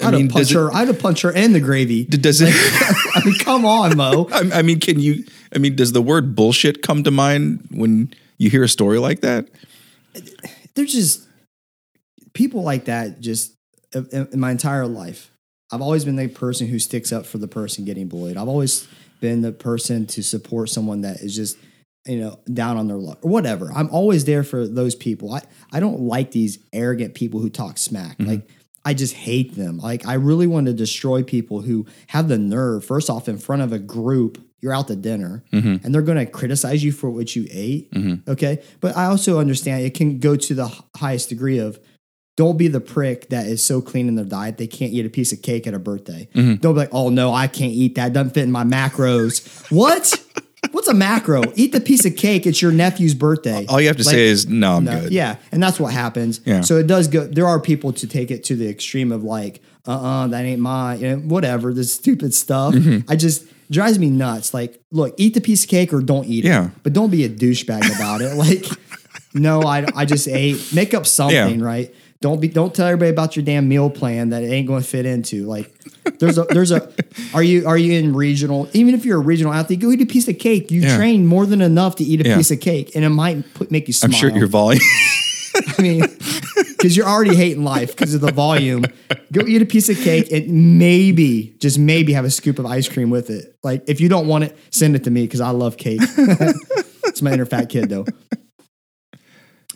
I 0.00 0.06
I'd 0.06 0.14
mean, 0.14 0.28
punched 0.28 0.50
does 0.50 0.52
it, 0.52 0.54
her. 0.54 0.74
I'd 0.74 0.88
have 0.88 0.98
punched 0.98 1.22
her 1.22 1.32
in 1.32 1.52
the 1.52 1.60
gravy. 1.60 2.04
does 2.04 2.40
it 2.40 2.50
I 3.14 3.22
mean, 3.24 3.34
come 3.38 3.64
on, 3.64 3.96
Mo. 3.96 4.28
I, 4.32 4.58
I 4.58 4.62
mean, 4.62 4.80
can 4.80 5.00
you? 5.00 5.24
I 5.54 5.58
mean, 5.58 5.74
does 5.76 5.92
the 5.92 6.02
word 6.02 6.34
bullshit 6.36 6.82
come 6.82 7.02
to 7.04 7.10
mind 7.10 7.66
when 7.70 8.12
you 8.36 8.50
hear 8.50 8.62
a 8.62 8.68
story 8.68 8.98
like 8.98 9.20
that? 9.20 9.48
They're 10.74 10.84
just 10.84 11.26
people 12.32 12.62
like 12.62 12.84
that. 12.84 13.20
Just 13.20 13.54
in, 13.94 14.28
in 14.32 14.38
my 14.38 14.52
entire 14.52 14.86
life, 14.86 15.30
I've 15.72 15.82
always 15.82 16.04
been 16.04 16.16
the 16.16 16.28
person 16.28 16.68
who 16.68 16.78
sticks 16.78 17.12
up 17.12 17.26
for 17.26 17.38
the 17.38 17.48
person 17.48 17.84
getting 17.84 18.08
bullied. 18.08 18.36
I've 18.36 18.48
always 18.48 18.86
been 19.20 19.42
the 19.42 19.52
person 19.52 20.06
to 20.06 20.22
support 20.22 20.68
someone 20.68 21.00
that 21.00 21.20
is 21.20 21.34
just 21.34 21.58
you 22.06 22.18
know 22.18 22.38
down 22.52 22.76
on 22.76 22.86
their 22.86 22.96
luck 22.96 23.18
or 23.22 23.30
whatever. 23.30 23.72
I'm 23.72 23.90
always 23.90 24.24
there 24.24 24.44
for 24.44 24.66
those 24.66 24.94
people. 24.94 25.32
I 25.34 25.42
I 25.72 25.80
don't 25.80 26.00
like 26.00 26.30
these 26.30 26.58
arrogant 26.72 27.14
people 27.14 27.40
who 27.40 27.50
talk 27.50 27.78
smack. 27.78 28.18
Mm-hmm. 28.18 28.30
Like 28.30 28.48
I 28.88 28.94
just 28.94 29.12
hate 29.12 29.54
them. 29.54 29.76
Like 29.76 30.06
I 30.06 30.14
really 30.14 30.46
want 30.46 30.66
to 30.66 30.72
destroy 30.72 31.22
people 31.22 31.60
who 31.60 31.84
have 32.06 32.28
the 32.28 32.38
nerve. 32.38 32.86
First 32.86 33.10
off, 33.10 33.28
in 33.28 33.36
front 33.36 33.60
of 33.60 33.70
a 33.70 33.78
group, 33.78 34.42
you're 34.60 34.72
out 34.72 34.88
to 34.88 34.96
dinner, 34.96 35.44
mm-hmm. 35.52 35.84
and 35.84 35.94
they're 35.94 36.00
going 36.00 36.16
to 36.16 36.24
criticize 36.24 36.82
you 36.82 36.90
for 36.90 37.10
what 37.10 37.36
you 37.36 37.46
ate. 37.50 37.90
Mm-hmm. 37.90 38.30
Okay, 38.30 38.62
but 38.80 38.96
I 38.96 39.04
also 39.04 39.40
understand 39.40 39.84
it 39.84 39.92
can 39.92 40.20
go 40.20 40.36
to 40.36 40.54
the 40.54 40.74
highest 40.96 41.28
degree 41.28 41.58
of. 41.58 41.78
Don't 42.38 42.56
be 42.56 42.68
the 42.68 42.80
prick 42.80 43.30
that 43.30 43.46
is 43.46 43.64
so 43.64 43.82
clean 43.82 44.06
in 44.06 44.14
their 44.14 44.24
diet 44.24 44.58
they 44.58 44.68
can't 44.68 44.92
eat 44.92 45.04
a 45.04 45.10
piece 45.10 45.32
of 45.32 45.42
cake 45.42 45.66
at 45.66 45.74
a 45.74 45.78
birthday. 45.80 46.28
Mm-hmm. 46.34 46.54
Don't 46.60 46.74
be 46.74 46.78
like, 46.78 46.90
oh 46.92 47.08
no, 47.08 47.34
I 47.34 47.48
can't 47.48 47.72
eat 47.72 47.96
that. 47.96 48.12
Doesn't 48.12 48.32
fit 48.32 48.44
in 48.44 48.52
my 48.52 48.62
macros. 48.62 49.68
what? 49.72 50.24
What's 50.72 50.88
a 50.88 50.94
macro? 50.94 51.42
Eat 51.54 51.72
the 51.72 51.80
piece 51.80 52.04
of 52.04 52.16
cake. 52.16 52.46
It's 52.46 52.60
your 52.62 52.72
nephew's 52.72 53.14
birthday. 53.14 53.66
All 53.66 53.80
you 53.80 53.88
have 53.88 53.96
to 53.96 54.04
Like, 54.04 54.14
say 54.14 54.26
is, 54.26 54.46
no, 54.46 54.76
I'm 54.76 54.84
no, 54.84 55.00
good. 55.00 55.12
Yeah, 55.12 55.36
and 55.52 55.62
that's 55.62 55.78
what 55.80 55.92
happens. 55.92 56.40
Yeah. 56.44 56.60
So 56.62 56.76
it 56.76 56.86
does 56.86 57.08
go. 57.08 57.26
There 57.26 57.46
are 57.46 57.60
people 57.60 57.92
to 57.94 58.06
take 58.06 58.30
it 58.30 58.44
to 58.44 58.56
the 58.56 58.68
extreme 58.68 59.12
of 59.12 59.24
like, 59.24 59.62
uh, 59.86 59.92
uh 59.92 60.26
that 60.28 60.44
ain't 60.44 60.60
my, 60.60 60.94
You 60.96 61.08
know, 61.10 61.16
whatever, 61.16 61.72
this 61.72 61.92
stupid 61.92 62.34
stuff. 62.34 62.74
Mm-hmm. 62.74 63.10
I 63.10 63.16
just 63.16 63.46
drives 63.70 63.98
me 63.98 64.10
nuts. 64.10 64.54
Like, 64.54 64.80
look, 64.90 65.14
eat 65.16 65.34
the 65.34 65.40
piece 65.40 65.64
of 65.64 65.70
cake 65.70 65.92
or 65.92 66.00
don't 66.00 66.26
eat 66.26 66.44
it. 66.44 66.48
Yeah. 66.48 66.66
it. 66.66 66.70
But 66.82 66.92
don't 66.92 67.10
be 67.10 67.24
a 67.24 67.28
douchebag 67.28 67.94
about 67.96 68.20
it. 68.20 68.34
Like, 68.36 68.66
no, 69.34 69.62
I, 69.62 69.86
I 69.94 70.04
just 70.04 70.26
ate. 70.28 70.72
Make 70.72 70.94
up 70.94 71.06
something, 71.06 71.60
Yeah. 71.60 71.64
right? 71.64 71.94
Don't 72.20 72.40
be. 72.40 72.48
Don't 72.48 72.74
tell 72.74 72.86
everybody 72.86 73.10
about 73.10 73.36
your 73.36 73.44
damn 73.44 73.68
meal 73.68 73.88
plan 73.90 74.30
that 74.30 74.42
it 74.42 74.48
ain't 74.48 74.66
going 74.66 74.82
to 74.82 74.88
fit 74.88 75.06
into. 75.06 75.46
Like, 75.46 75.72
there's 76.18 76.36
a 76.36 76.44
there's 76.50 76.72
a. 76.72 76.92
Are 77.34 77.42
you 77.42 77.66
are 77.66 77.76
you 77.78 77.92
in 77.92 78.14
regional? 78.14 78.68
Even 78.72 78.94
if 78.94 79.04
you're 79.04 79.18
a 79.18 79.22
regional 79.22 79.52
athlete, 79.52 79.78
go 79.80 79.90
eat 79.92 80.00
a 80.02 80.06
piece 80.06 80.26
of 80.28 80.38
cake. 80.38 80.70
You 80.70 80.80
Yeah. 80.80 80.96
train 80.96 81.26
more 81.26 81.46
than 81.46 81.60
enough 81.60 81.96
to 81.96 82.04
eat 82.04 82.20
a 82.24 82.28
Yeah. 82.28 82.36
piece 82.36 82.50
of 82.50 82.58
cake, 82.60 82.92
and 82.96 83.04
it 83.04 83.10
might 83.10 83.54
put, 83.54 83.70
make 83.70 83.86
you 83.86 83.94
I'm 84.02 84.10
sure 84.10 84.30
your 84.30 84.46
volume. 84.48 84.80
I 85.78 85.82
mean, 85.82 86.00
because 86.76 86.96
you're 86.96 87.06
already 87.06 87.34
hating 87.36 87.64
life 87.64 87.96
because 87.96 88.14
of 88.14 88.20
the 88.20 88.32
volume. 88.32 88.84
Go 89.32 89.46
eat 89.46 89.60
a 89.62 89.66
piece 89.66 89.88
of 89.88 89.96
cake 89.98 90.30
and 90.32 90.78
maybe, 90.78 91.54
just 91.58 91.78
maybe, 91.78 92.12
have 92.12 92.24
a 92.24 92.30
scoop 92.30 92.58
of 92.58 92.66
ice 92.66 92.88
cream 92.88 93.10
with 93.10 93.28
it. 93.30 93.56
Like, 93.62 93.82
if 93.88 94.00
you 94.00 94.08
don't 94.08 94.26
want 94.28 94.44
it, 94.44 94.56
send 94.70 94.94
it 94.96 95.04
to 95.04 95.10
me 95.10 95.22
because 95.22 95.40
I 95.40 95.50
love 95.50 95.76
cake. 95.76 96.00
it's 96.02 97.22
my 97.22 97.32
inner 97.32 97.46
fat 97.46 97.68
kid, 97.68 97.88
though. 97.88 98.06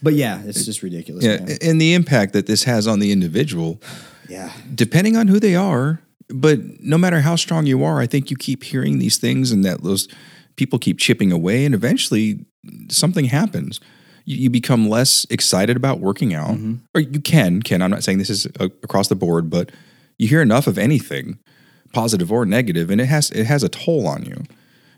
But 0.03 0.15
yeah, 0.15 0.43
it's 0.45 0.65
just 0.65 0.83
ridiculous. 0.83 1.25
yeah, 1.25 1.39
man. 1.39 1.59
and 1.63 1.81
the 1.81 1.95
impact 1.95 2.33
that 2.33 2.47
this 2.47 2.65
has 2.65 2.87
on 2.89 2.99
the 2.99 3.13
individual, 3.13 3.81
yeah. 4.29 4.53
depending 4.75 5.17
on 5.17 5.29
who 5.29 5.39
they 5.39 5.55
are. 5.55 6.03
But 6.29 6.61
no 6.81 6.99
matter 6.99 7.21
how 7.21 7.37
strong 7.37 7.67
you 7.67 7.85
are, 7.85 8.01
I 8.01 8.07
think 8.07 8.31
you 8.31 8.37
keep 8.37 8.65
hearing 8.65 8.99
these 8.99 9.19
things, 9.19 9.53
and 9.53 9.65
that 9.65 9.83
those 9.83 10.09
people 10.57 10.79
keep 10.79 10.99
chipping 10.99 11.31
away, 11.31 11.65
and 11.65 11.75
eventually 11.75 12.45
something 12.89 13.27
happens. 13.27 13.81
You, 14.25 14.37
you 14.37 14.51
become 14.51 14.89
less 14.89 15.27
excited 15.31 15.77
about 15.77 16.01
working 16.01 16.35
out, 16.35 16.53
mm-hmm. 16.53 16.77
or 16.95 17.01
you 17.01 17.21
can. 17.21 17.63
Can 17.63 17.83
I'm 17.83 17.91
not 17.91 18.03
saying 18.03 18.19
this 18.19 18.31
is 18.31 18.47
a, 18.59 18.65
across 18.65 19.09
the 19.09 19.15
board, 19.15 19.51
but 19.51 19.71
you 20.19 20.27
hear 20.27 20.43
enough 20.43 20.67
of 20.67 20.79
anything, 20.79 21.39
positive 21.93 22.33
or 22.33 22.47
negative, 22.47 22.91
and 22.91 23.01
it 23.01 23.07
has 23.07 23.31
it 23.31 23.45
has 23.45 23.63
a 23.63 23.69
toll 23.69 24.07
on 24.07 24.25
you. 24.25 24.43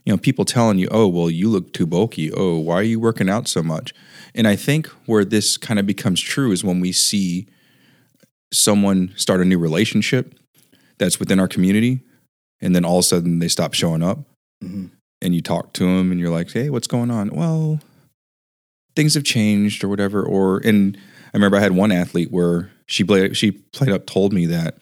You 0.05 0.13
know, 0.13 0.19
people 0.19 0.45
telling 0.45 0.79
you, 0.79 0.89
"Oh, 0.91 1.09
well, 1.09 1.31
you 1.31 1.49
look 1.49 1.73
too 1.73 1.87
bulky. 1.87 2.31
Oh, 2.33 2.59
why 2.59 2.77
are 2.77 2.83
you 2.83 3.01
working 3.01 3.29
out 3.29 3.49
so 3.49 3.63
much?" 3.63 3.93
And 4.35 4.49
I 4.49 4.57
think 4.57 4.87
where 5.07 5.25
this 5.25 5.57
kind 5.57 5.79
of 5.79 5.87
becomes 5.87 6.21
true 6.21 6.51
is 6.53 6.65
when 6.65 6.81
we 6.81 6.93
see 6.93 7.47
someone 8.53 9.13
start 9.17 9.41
a 9.41 9.45
new 9.45 9.59
relationship 9.59 10.35
that's 10.99 11.19
within 11.19 11.41
our 11.41 11.49
community, 11.49 12.01
and 12.61 12.75
then 12.75 12.85
all 12.85 12.99
of 12.99 13.05
a 13.05 13.09
sudden 13.09 13.39
they 13.39 13.49
stop 13.49 13.75
showing 13.75 14.03
up, 14.03 14.21
Mhm. 14.65 14.91
and 15.21 15.35
you 15.35 15.41
talk 15.41 15.73
to 15.75 15.85
them, 15.85 16.11
and 16.13 16.21
you're 16.21 16.31
like, 16.31 16.51
"Hey, 16.53 16.71
what's 16.71 16.87
going 16.87 17.11
on?" 17.11 17.31
Well, 17.31 17.81
things 18.97 19.15
have 19.15 19.25
changed 19.25 19.83
or 19.83 19.89
whatever. 19.89 20.23
Or 20.23 20.59
and 20.59 20.97
I 21.33 21.37
remember 21.37 21.57
I 21.57 21.61
had 21.61 21.73
one 21.73 21.91
athlete 21.93 22.31
where 22.31 22.71
she 22.87 23.03
played 23.03 23.37
she 23.37 23.51
played 23.53 23.91
up 23.91 24.07
told 24.07 24.33
me 24.33 24.47
that 24.47 24.79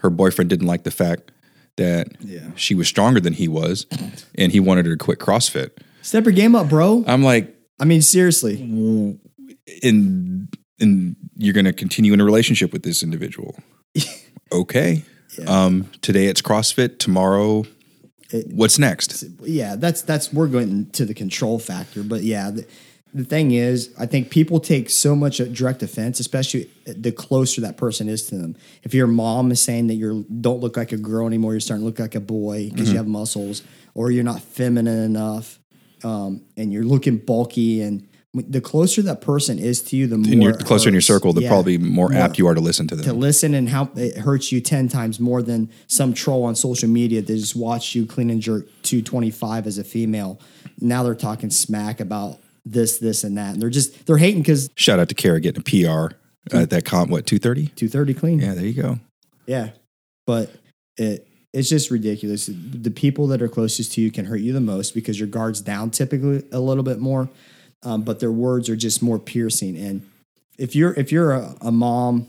her 0.00 0.08
boyfriend 0.10 0.48
didn't 0.48 0.66
like 0.66 0.84
the 0.84 0.90
fact 0.90 1.30
that 1.76 2.08
Yeah. 2.24 2.50
she 2.56 2.74
was 2.74 2.88
stronger 2.88 3.20
than 3.20 3.34
he 3.34 3.48
was, 3.48 3.86
and 4.34 4.52
he 4.52 4.60
wanted 4.60 4.86
her 4.86 4.92
to 4.92 4.98
quit 5.04 5.18
CrossFit. 5.18 5.70
Step 6.02 6.24
your 6.24 6.32
game 6.32 6.54
up, 6.54 6.68
bro. 6.70 7.04
I'm 7.06 7.22
like, 7.22 7.54
I 7.80 7.84
mean, 7.84 8.02
seriously. 8.02 8.60
and 9.82 10.48
and 10.80 11.16
you're 11.36 11.54
going 11.54 11.64
to 11.66 11.72
continue 11.72 12.12
in 12.12 12.20
a 12.20 12.24
relationship 12.24 12.72
with 12.72 12.82
this 12.82 13.02
individual. 13.02 13.56
okay. 14.52 15.02
Um, 15.46 15.90
today 16.02 16.26
it's 16.26 16.42
CrossFit. 16.42 16.98
Tomorrow, 16.98 17.64
It- 18.30 18.48
what's 18.52 18.78
next? 18.78 19.24
yeah, 19.42 19.76
that's 19.76 20.02
that's 20.02 20.32
we're 20.32 20.48
going 20.48 20.90
to 20.90 21.04
the 21.04 21.14
control 21.14 21.58
factor. 21.58 22.02
But 22.02 22.22
yeah, 22.22 22.50
the, 22.50 22.66
the 23.14 23.24
thing 23.24 23.52
is, 23.52 23.92
I 23.98 24.06
think 24.06 24.30
people 24.30 24.60
take 24.60 24.90
so 24.90 25.14
much 25.16 25.38
direct 25.52 25.82
offense, 25.82 26.20
especially 26.20 26.68
the 26.86 27.12
closer 27.12 27.60
that 27.62 27.76
person 27.76 28.08
is 28.08 28.24
to 28.26 28.36
them. 28.36 28.56
If 28.82 28.92
your 28.94 29.06
mom 29.06 29.50
is 29.52 29.60
saying 29.60 29.86
that 29.88 29.94
you 29.94 30.26
don't 30.40 30.60
look 30.60 30.76
like 30.76 30.92
a 30.92 30.96
girl 30.98 31.26
anymore, 31.26 31.52
you're 31.52 31.60
starting 31.60 31.82
to 31.82 31.86
look 31.86 31.98
like 31.98 32.14
a 32.14 32.20
boy 32.20 32.68
because 32.70 32.86
Mm-hmm. 32.86 32.92
you 32.92 32.96
have 32.98 33.06
muscles, 33.08 33.62
or 33.94 34.10
you're 34.10 34.24
not 34.24 34.42
feminine 34.42 35.02
enough, 35.04 35.59
um, 36.04 36.42
and 36.56 36.72
you're 36.72 36.84
looking 36.84 37.18
bulky, 37.18 37.82
and 37.82 38.06
the 38.32 38.60
closer 38.60 39.02
that 39.02 39.20
person 39.20 39.58
is 39.58 39.82
to 39.82 39.96
you, 39.96 40.06
the 40.06 40.16
more 40.16 40.32
And 40.32 40.42
you're 40.42 40.54
closer 40.54 40.88
in 40.88 40.94
your 40.94 41.00
circle, 41.00 41.32
the 41.32 41.42
Yeah. 41.42 41.48
probably 41.48 41.78
more, 41.78 42.12
apt 42.12 42.38
you 42.38 42.46
are 42.46 42.54
to 42.54 42.60
listen 42.60 42.86
to 42.88 42.94
them. 42.96 43.04
to 43.04 43.12
listen 43.12 43.54
and 43.54 43.68
how 43.68 43.90
it 43.96 44.18
hurts 44.18 44.52
you 44.52 44.60
10 44.60 44.88
times 44.88 45.18
more 45.18 45.42
than 45.42 45.68
some 45.88 46.14
troll 46.14 46.44
on 46.44 46.54
social 46.54 46.88
media 46.88 47.22
that 47.22 47.34
just 47.36 47.56
watched 47.56 47.96
you 47.96 48.06
clean 48.06 48.30
and 48.30 48.40
jerk 48.40 48.68
225 48.82 49.66
as 49.66 49.78
a 49.78 49.84
female. 49.84 50.38
Now 50.80 51.02
they're 51.02 51.16
talking 51.16 51.50
smack 51.50 51.98
about 51.98 52.38
this, 52.64 52.98
this, 52.98 53.24
and 53.24 53.36
that. 53.36 53.54
And 53.54 53.60
they're 53.62 53.68
just, 53.68 54.06
they're 54.06 54.18
hating 54.18 54.42
because 54.42 54.70
Shout 54.76 55.00
out 55.00 55.08
to 55.08 55.14
Kara 55.16 55.40
getting 55.40 55.60
a 55.60 55.64
PR 55.64 56.14
at 56.56 56.70
that 56.70 56.84
comp. 56.84 57.10
What 57.10 57.26
two 57.26 57.38
thirty? 57.40 57.66
230 57.74 58.14
clean. 58.14 58.38
Yeah, 58.38 58.54
there 58.54 58.64
you 58.64 58.80
go. 58.80 59.00
Yeah. 59.46 59.70
But 60.26 60.54
it, 60.96 61.26
it's 61.52 61.68
just 61.68 61.90
ridiculous. 61.90 62.48
The 62.52 62.90
people 62.90 63.26
that 63.28 63.42
are 63.42 63.48
closest 63.48 63.92
to 63.92 64.00
you 64.00 64.10
can 64.10 64.26
hurt 64.26 64.40
you 64.40 64.52
the 64.52 64.60
most 64.60 64.94
because 64.94 65.18
your 65.18 65.28
guard's 65.28 65.60
down 65.60 65.90
typically 65.90 66.44
a 66.52 66.60
little 66.60 66.84
bit 66.84 67.00
more, 67.00 67.28
um, 67.82 68.02
but 68.02 68.20
their 68.20 68.30
words 68.30 68.68
are 68.68 68.76
just 68.76 69.02
more 69.02 69.18
piercing. 69.18 69.76
And 69.76 70.08
if 70.58 70.76
you're 70.76 70.94
if 70.94 71.10
you're 71.10 71.32
a, 71.32 71.54
a 71.60 71.72
mom 71.72 72.28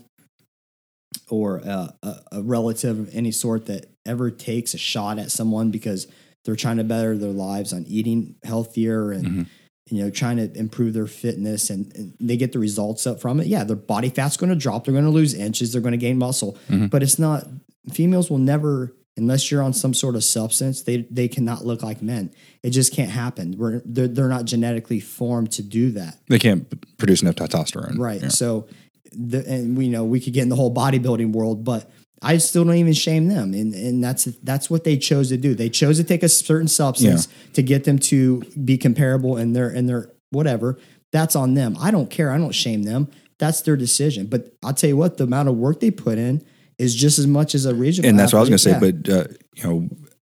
or 1.28 1.58
a, 1.58 1.94
a, 2.32 2.42
relative 2.42 2.98
of 2.98 3.14
any 3.14 3.30
sort 3.30 3.66
that 3.66 3.86
ever 4.06 4.30
takes 4.30 4.74
a 4.74 4.78
shot 4.78 5.18
at 5.18 5.30
someone 5.30 5.70
because 5.70 6.06
they're 6.44 6.56
trying 6.56 6.78
to 6.78 6.84
better 6.84 7.16
their 7.16 7.30
lives 7.30 7.72
on 7.72 7.84
eating 7.86 8.34
healthier 8.42 9.12
and 9.12 9.46
you 9.90 10.02
know 10.02 10.10
trying 10.10 10.36
to 10.36 10.52
improve 10.58 10.94
their 10.94 11.06
fitness 11.06 11.70
and, 11.70 11.94
and 11.94 12.14
they 12.18 12.36
get 12.36 12.52
the 12.52 12.58
results 12.58 13.06
up 13.06 13.20
from 13.20 13.40
it 13.40 13.46
yeah 13.46 13.62
their 13.62 13.76
body 13.76 14.08
fat's 14.08 14.36
going 14.36 14.50
to 14.50 14.56
drop 14.56 14.84
they're 14.84 14.92
going 14.92 15.04
to 15.04 15.10
lose 15.10 15.34
inches 15.34 15.72
they're 15.72 15.82
going 15.82 15.92
to 15.92 15.98
gain 15.98 16.18
muscle 16.18 16.56
but 16.88 17.02
it's 17.02 17.18
not 17.18 17.46
females 17.92 18.30
will 18.30 18.38
never 18.38 18.92
unless 19.16 19.50
you're 19.50 19.62
on 19.62 19.72
some 19.72 19.94
sort 19.94 20.14
of 20.16 20.24
substance 20.24 20.82
they 20.82 21.06
they 21.10 21.28
cannot 21.28 21.64
look 21.64 21.82
like 21.82 22.00
men 22.02 22.32
it 22.62 22.70
just 22.70 22.92
can't 22.94 23.10
happen 23.10 23.56
We're, 23.58 23.82
they're, 23.84 24.08
they're 24.08 24.28
not 24.28 24.44
genetically 24.44 25.00
formed 25.00 25.52
to 25.52 25.62
do 25.62 25.90
that 25.92 26.18
They 26.28 26.38
can't 26.38 26.68
produce 26.98 27.22
enough 27.22 27.34
testosterone. 27.34 27.98
Right. 27.98 28.22
Yeah. 28.22 28.28
So, 28.28 28.68
the, 29.12 29.44
and 29.46 29.76
we 29.76 29.88
know 29.88 30.04
we 30.04 30.20
could 30.20 30.32
get 30.32 30.42
in 30.42 30.48
the 30.48 30.56
whole 30.56 30.72
bodybuilding 30.72 31.32
world, 31.32 31.64
but 31.64 31.90
I 32.22 32.38
still 32.38 32.64
don't 32.64 32.76
even 32.76 32.92
shame 32.92 33.28
them, 33.28 33.52
and 33.52 33.74
and 33.74 34.02
that's 34.02 34.24
that's 34.24 34.70
what 34.70 34.84
they 34.84 34.96
chose 34.96 35.30
to 35.30 35.36
do. 35.36 35.54
They 35.54 35.68
chose 35.68 35.98
to 35.98 36.04
take 36.04 36.22
a 36.22 36.28
certain 36.28 36.68
substance 36.68 37.26
to 37.54 37.62
get 37.62 37.82
them 37.82 37.98
to 37.98 38.40
be 38.64 38.78
comparable 38.78 39.36
in 39.36 39.52
their 39.52 39.68
in 39.68 39.86
their 39.86 40.12
whatever. 40.30 40.78
That's 41.10 41.34
on 41.34 41.54
them. 41.54 41.76
I 41.80 41.90
don't 41.90 42.08
care. 42.08 42.30
I 42.30 42.38
don't 42.38 42.54
shame 42.54 42.84
them. 42.84 43.08
That's 43.38 43.60
their 43.62 43.76
decision. 43.76 44.28
But 44.28 44.54
I'll 44.62 44.72
tell 44.72 44.88
you 44.88 44.96
what, 44.96 45.16
the 45.16 45.24
amount 45.24 45.48
of 45.48 45.56
work 45.56 45.80
they 45.80 45.90
put 45.90 46.16
in 46.16 46.46
is 46.82 46.94
just 46.94 47.18
as 47.18 47.26
much 47.26 47.54
as 47.54 47.64
a 47.66 47.74
regional. 47.74 48.08
and 48.08 48.18
that's 48.18 48.32
what 48.32 48.38
I 48.38 48.42
was 48.42 48.48
going 48.50 48.58
to 48.58 48.62
say. 48.62 48.72
athlete. 48.72 49.02
But 49.04 49.12
uh, 49.12 49.24
you 49.54 49.62
know, 49.64 49.88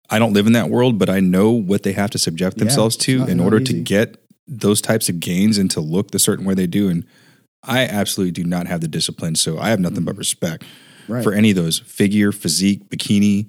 I 0.09 0.19
don't 0.19 0.33
live 0.33 0.45
in 0.47 0.53
that 0.53 0.69
world, 0.69 0.99
but 0.99 1.09
I 1.09 1.19
know 1.19 1.51
what 1.51 1.83
they 1.83 1.93
have 1.93 2.09
to 2.11 2.17
subject 2.17 2.57
themselves 2.57 2.95
it's 2.95 3.05
to 3.05 3.19
not- 3.19 3.29
in 3.29 3.37
not 3.37 3.43
order 3.45 3.59
easy. 3.61 3.73
to 3.73 3.79
get 3.81 4.17
those 4.47 4.81
types 4.81 5.07
of 5.09 5.19
gains 5.19 5.57
and 5.57 5.71
to 5.71 5.79
look 5.79 6.11
the 6.11 6.19
certain 6.19 6.43
way 6.45 6.53
they 6.53 6.67
do. 6.67 6.89
And 6.89 7.05
I 7.63 7.85
absolutely 7.85 8.31
do 8.31 8.43
not 8.43 8.67
have 8.67 8.81
the 8.81 8.87
discipline, 8.89 9.35
so 9.35 9.57
I 9.59 9.69
have 9.69 9.79
nothing 9.79 10.03
but 10.03 10.17
respect 10.17 10.63
Mm-hmm. 10.63 11.13
Right. 11.13 11.23
for 11.23 11.33
any 11.33 11.49
of 11.49 11.55
those 11.55 11.79
figure, 11.79 12.31
physique, 12.31 12.87
bikini, 12.89 13.47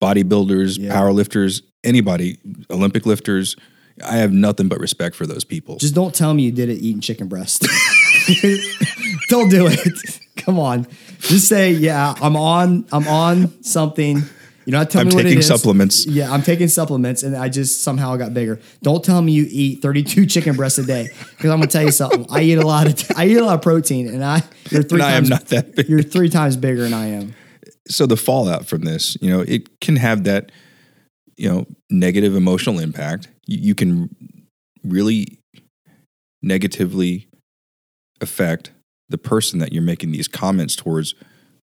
bodybuilders, 0.00 0.78
Yeah. 0.78 0.92
power 0.94 1.12
lifters, 1.12 1.62
anybody, 1.84 2.38
Olympic 2.70 3.06
lifters. 3.06 3.56
I 4.04 4.16
have 4.18 4.32
nothing 4.32 4.68
but 4.68 4.78
respect 4.78 5.14
for 5.16 5.26
those 5.26 5.44
people. 5.44 5.76
Just 5.78 5.94
don't 5.94 6.14
tell 6.14 6.32
me 6.32 6.44
you 6.44 6.52
did 6.52 6.68
it 6.68 6.78
eating 6.78 7.00
chicken 7.00 7.26
breast. 7.28 7.66
don't 9.28 9.48
do 9.48 9.66
it. 9.68 10.20
Come 10.36 10.58
on. 10.58 10.86
Just 11.20 11.48
say, 11.48 11.72
yeah, 11.72 12.14
I'm 12.20 12.36
on. 12.36 12.86
I'm 12.92 13.06
on 13.06 13.62
something. 13.62 14.22
You 14.64 14.72
know, 14.72 14.84
tell 14.84 15.00
I'm 15.00 15.08
me 15.08 15.14
what 15.14 15.20
it 15.24 15.28
taking 15.28 15.38
is. 15.40 15.46
supplements. 15.48 16.06
Yeah, 16.06 16.30
I'm 16.32 16.42
taking 16.42 16.68
supplements, 16.68 17.22
and 17.24 17.36
I 17.36 17.48
just 17.48 17.82
somehow 17.82 18.16
got 18.16 18.32
bigger. 18.32 18.60
Don't 18.82 19.04
tell 19.04 19.20
me 19.20 19.32
you 19.32 19.46
eat 19.50 19.82
32 19.82 20.26
chicken 20.26 20.54
breasts 20.54 20.78
a 20.78 20.84
day, 20.86 21.08
because 21.36 21.50
I'm 21.50 21.58
gonna 21.58 21.66
tell 21.66 21.82
you 21.82 21.90
something. 21.90 22.26
I 22.30 22.42
eat 22.42 22.54
a 22.58 22.66
lot 22.66 22.86
of 22.86 23.10
I 23.16 23.26
eat 23.26 23.36
a 23.38 23.44
lot 23.44 23.56
of 23.56 23.62
protein, 23.62 24.06
and 24.08 24.24
I 24.24 24.42
you're 24.70 24.84
three 24.84 25.00
And 25.00 25.02
I 25.02 25.12
am 25.12 25.24
times 25.24 25.30
not 25.30 25.46
that 25.48 25.74
big. 25.74 25.88
you're 25.88 26.02
three 26.02 26.28
times 26.28 26.56
bigger 26.56 26.82
than 26.82 26.94
I 26.94 27.06
am. 27.08 27.34
so 27.88 28.06
the 28.06 28.16
fallout 28.16 28.64
from 28.66 28.82
this, 28.82 29.16
you 29.20 29.30
know, 29.30 29.40
it 29.40 29.80
can 29.80 29.96
have 29.96 30.22
that, 30.24 30.52
you 31.36 31.48
know, 31.48 31.66
negative 31.90 32.36
emotional 32.36 32.78
impact. 32.78 33.28
You, 33.46 33.58
you 33.60 33.74
can 33.74 34.10
really 34.84 35.38
negatively 36.42 37.28
affect 38.20 38.71
the 39.12 39.18
person 39.18 39.60
that 39.60 39.72
you're 39.72 39.82
making 39.82 40.10
these 40.10 40.26
comments 40.26 40.74
towards, 40.74 41.14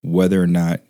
whether 0.02 0.42
or 0.42 0.46
not 0.46 0.80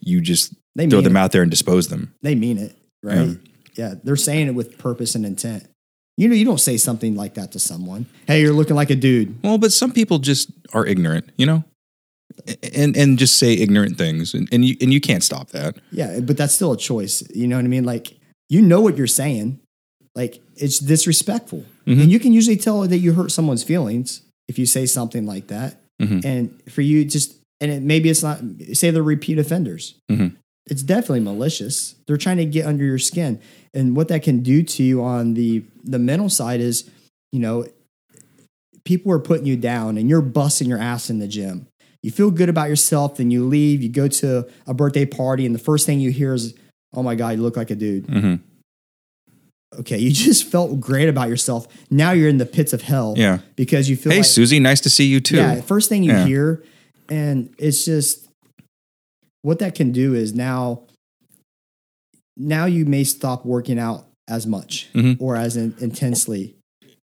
you 0.00 0.20
just 0.20 0.54
They 0.76 0.88
throw 0.88 1.00
them 1.00 1.16
it. 1.16 1.20
out 1.20 1.32
there 1.32 1.42
and 1.42 1.50
dispose 1.50 1.88
them. 1.88 2.14
They 2.22 2.34
mean 2.36 2.58
it, 2.58 2.76
right? 3.02 3.36
Yeah, 3.74 3.94
they're 4.04 4.16
saying 4.16 4.46
it 4.46 4.54
with 4.54 4.78
purpose 4.78 5.14
and 5.14 5.26
intent. 5.26 5.68
You 6.16 6.28
know, 6.28 6.34
you 6.34 6.44
don't 6.46 6.60
say 6.60 6.76
something 6.78 7.14
like 7.14 7.34
that 7.34 7.52
to 7.52 7.58
someone. 7.58 8.06
Hey, 8.26 8.40
you're 8.40 8.54
looking 8.54 8.76
like 8.76 8.88
a 8.90 8.94
dude. 8.94 9.42
Well, 9.42 9.58
but 9.58 9.72
some 9.72 9.92
people 9.92 10.18
just 10.18 10.50
are 10.72 10.86
ignorant, 10.86 11.28
you 11.36 11.44
know, 11.44 11.64
and 12.74 12.96
and 12.96 13.18
just 13.18 13.36
say 13.38 13.52
ignorant 13.54 13.98
things, 13.98 14.32
and, 14.34 14.48
and 14.52 14.64
you 14.64 14.76
and 14.80 14.92
you 14.92 15.00
can't 15.00 15.22
stop 15.22 15.50
that. 15.50 15.76
Yeah, 15.90 16.20
but 16.20 16.36
that's 16.38 16.54
still 16.54 16.72
a 16.72 16.76
choice. 16.76 17.22
You 17.34 17.46
know 17.48 17.56
what 17.56 17.64
I 17.64 17.68
mean? 17.68 17.84
Like 17.84 18.16
you 18.48 18.62
know 18.62 18.80
what 18.80 18.96
you're 18.96 19.06
saying. 19.06 19.60
like 20.14 20.40
it's 20.56 20.78
disrespectful. 20.78 21.64
Mm-hmm. 21.86 22.00
And 22.00 22.10
you 22.10 22.18
can 22.18 22.32
usually 22.32 22.56
tell 22.56 22.80
that 22.88 22.98
you 22.98 23.12
hurt 23.12 23.30
someone's 23.30 23.62
feelings 23.62 24.22
if 24.48 24.58
you 24.58 24.66
say 24.66 24.86
something 24.86 25.26
like 25.26 25.48
that. 25.48 25.80
Mm-hmm. 26.00 26.26
And 26.26 26.62
for 26.72 26.82
you 26.82 27.04
just 27.04 27.34
and 27.60 27.70
it, 27.72 27.82
maybe 27.82 28.10
it's 28.10 28.22
not 28.22 28.40
say 28.74 28.90
they're 28.90 29.02
repeat 29.02 29.38
offenders. 29.38 29.94
Mhm. 30.10 30.36
It's 30.68 30.82
definitely 30.82 31.20
malicious. 31.20 31.94
They're 32.06 32.16
trying 32.16 32.38
to 32.38 32.44
get 32.44 32.66
under 32.66 32.84
your 32.84 32.98
skin. 32.98 33.40
And 33.72 33.96
what 33.96 34.08
that 34.08 34.22
can 34.22 34.42
do 34.42 34.62
to 34.62 34.82
you 34.82 35.02
on 35.02 35.34
the 35.34 35.62
the 35.84 35.98
mental 35.98 36.28
side 36.28 36.60
is, 36.60 36.90
you 37.32 37.40
know, 37.40 37.66
people 38.84 39.12
are 39.12 39.18
putting 39.18 39.46
you 39.46 39.56
down 39.56 39.96
and 39.96 40.08
you're 40.08 40.20
busting 40.22 40.68
your 40.68 40.78
ass 40.78 41.08
in 41.10 41.18
the 41.18 41.28
gym. 41.28 41.66
You 42.02 42.10
feel 42.12 42.30
good 42.30 42.48
about 42.48 42.68
yourself, 42.68 43.16
then 43.16 43.30
you 43.30 43.44
leave, 43.44 43.82
you 43.82 43.88
go 43.88 44.06
to 44.06 44.46
a 44.66 44.74
birthday 44.74 45.06
party, 45.06 45.44
and 45.46 45.54
the 45.54 45.58
first 45.60 45.86
thing 45.86 45.98
you 46.00 46.10
hear 46.10 46.34
is, 46.34 46.54
Oh 46.94 47.02
my 47.02 47.14
God, 47.14 47.36
you 47.36 47.42
look 47.42 47.56
like 47.56 47.70
a 47.70 47.74
dude. 47.74 48.06
Mhm. 48.06 48.40
Okay, 49.74 49.98
you 49.98 50.10
just 50.12 50.44
felt 50.44 50.80
great 50.80 51.08
about 51.08 51.28
yourself. 51.28 51.66
Now 51.90 52.12
you're 52.12 52.28
in 52.28 52.38
the 52.38 52.46
pits 52.46 52.72
of 52.72 52.82
hell. 52.82 53.14
Yeah. 53.16 53.38
Because 53.56 53.88
you 53.88 53.96
feel 53.96 54.12
Hey, 54.12 54.18
like, 54.18 54.26
Susie, 54.26 54.60
nice 54.60 54.80
to 54.82 54.90
see 54.90 55.06
you 55.06 55.20
too. 55.20 55.36
yeah, 55.36 55.60
first 55.60 55.88
thing 55.88 56.02
you 56.02 56.12
Yeah. 56.12 56.26
hear, 56.26 56.64
and 57.08 57.50
it's 57.58 57.84
just 57.84 58.26
what 59.42 59.58
that 59.60 59.74
can 59.74 59.92
do 59.92 60.14
is 60.14 60.34
now, 60.34 60.82
now 62.36 62.66
you 62.66 62.84
may 62.84 63.04
stop 63.04 63.44
working 63.46 63.78
out 63.78 64.06
as 64.28 64.46
much 64.46 64.88
Mhm. 64.94 65.16
or 65.20 65.36
as 65.36 65.56
in, 65.56 65.74
intensely. 65.78 66.54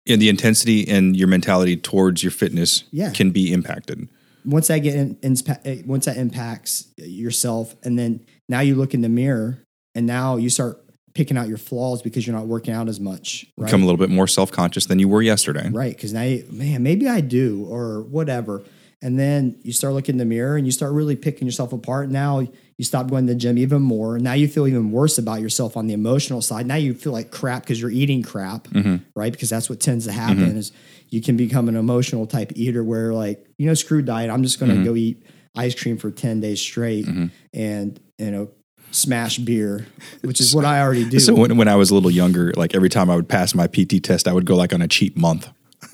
And 0.07 0.21
the 0.21 0.29
intensity 0.29 0.87
and 0.87 1.15
your 1.15 1.27
mentality 1.27 1.77
towards 1.77 2.23
your 2.23 2.31
fitness 2.31 2.83
Yeah. 2.91 3.11
can 3.11 3.31
be 3.31 3.53
impacted. 3.53 4.09
Once 4.45 4.67
that 4.67 4.79
get 4.79 4.95
in, 4.95 5.15
inspa- 5.17 5.59
eh, 5.63 5.81
once 5.85 6.05
that 6.05 6.17
impacts 6.17 6.87
yourself, 6.97 7.75
and 7.83 7.97
then 7.97 8.19
now 8.49 8.59
you 8.59 8.75
look 8.75 8.93
in 8.93 9.01
the 9.01 9.07
mirror, 9.09 9.59
and 9.95 10.05
now 10.05 10.35
you 10.35 10.49
start 10.49 10.83
picking 11.13 11.38
out 11.38 11.47
your 11.47 11.58
flaws 11.58 12.02
because 12.02 12.26
you're 12.26 12.36
not 12.36 12.47
working 12.47 12.73
out 12.73 12.88
as 12.88 12.99
much. 12.99 13.45
Right? 13.58 13.67
Become 13.67 13.84
a 13.84 13.86
little 13.86 13.97
bit 13.97 14.10
more 14.10 14.28
self 14.28 14.52
conscious 14.52 14.86
than 14.86 14.99
you 14.99 15.08
were 15.08 15.21
yesterday. 15.21 15.69
Right. 15.69 15.95
Because 15.95 16.13
now, 16.13 16.23
you, 16.23 16.45
man, 16.52 16.84
maybe 16.84 17.08
I 17.08 17.21
do 17.21 17.65
or 17.69 18.02
whatever. 18.02 18.63
And 19.02 19.19
then 19.19 19.60
you 19.63 19.73
start 19.73 19.93
looking 19.93 20.13
in 20.13 20.17
the 20.19 20.26
mirror 20.26 20.56
and 20.56 20.65
you 20.65 20.71
start 20.71 20.93
really 20.93 21.17
picking 21.17 21.45
yourself 21.45 21.73
apart. 21.73 22.10
Now 22.10 22.39
you 22.39 22.86
stop 22.86 23.10
going 23.10 23.28
to 23.28 23.34
the 23.34 23.39
gym 23.39 23.58
even 23.58 23.82
more. 23.82 24.17
Now 24.17 24.32
you 24.32 24.47
feel 24.47 24.65
even 24.65 24.91
worse 24.91 25.17
about 25.17 25.41
yourself 25.41 25.76
on 25.76 25.88
the 25.88 25.93
emotional 25.93 26.41
side. 26.41 26.65
Now 26.65 26.76
you 26.76 26.93
feel 26.93 27.12
like 27.12 27.30
crap 27.30 27.63
because 27.63 27.82
you're 27.82 27.91
eating 27.91 28.23
crap, 28.23 28.63
mm-hmm. 28.69 29.04
right? 29.13 29.32
Because 29.32 29.49
that's 29.49 29.69
what 29.69 29.82
tends 29.82 30.06
to 30.06 30.13
happen 30.13 30.38
mm-hmm. 30.38 30.58
is 30.58 30.71
you 31.10 31.21
can 31.21 31.36
become 31.36 31.67
an 31.67 31.76
emotional 31.76 32.26
type 32.26 32.54
eater 32.56 32.82
where 32.82 33.13
like, 33.13 33.45
you 33.58 33.67
know, 33.67 33.73
screw 33.73 34.02
diet. 34.02 34.30
I'm 34.30 34.41
just 34.41 34.58
going 34.58 34.69
to 34.69 34.78
mm-hmm. 34.78 34.86
go 34.86 34.95
eat 34.95 35.26
ice 35.54 35.76
cream 35.76 35.97
for 35.97 36.10
10 36.10 36.39
days 36.39 36.62
straight 36.62 37.06
and, 37.54 37.99
you 38.17 38.32
know, 38.32 38.52
smash 38.93 39.38
beer, 39.39 39.88
which 40.21 40.39
is 40.39 40.56
what 40.56 40.65
I 40.65 40.82
already 40.82 41.08
do. 41.10 41.19
So 41.19 41.34
when, 41.34 41.58
when 41.58 41.67
I 41.67 41.75
was 41.75 41.91
a 41.91 41.93
little 41.93 42.12
younger, 42.12 42.53
like 42.56 42.73
every 42.75 42.89
time 42.89 43.10
I 43.10 43.15
would 43.15 43.27
pass 43.27 43.53
my 43.53 43.67
PT 43.67 44.03
test, 44.03 44.27
I 44.27 44.34
would 44.34 44.45
go 44.45 44.56
like 44.56 44.73
on 44.73 44.82
a 44.82 44.88
cheat 44.88 45.17
month. 45.17 45.49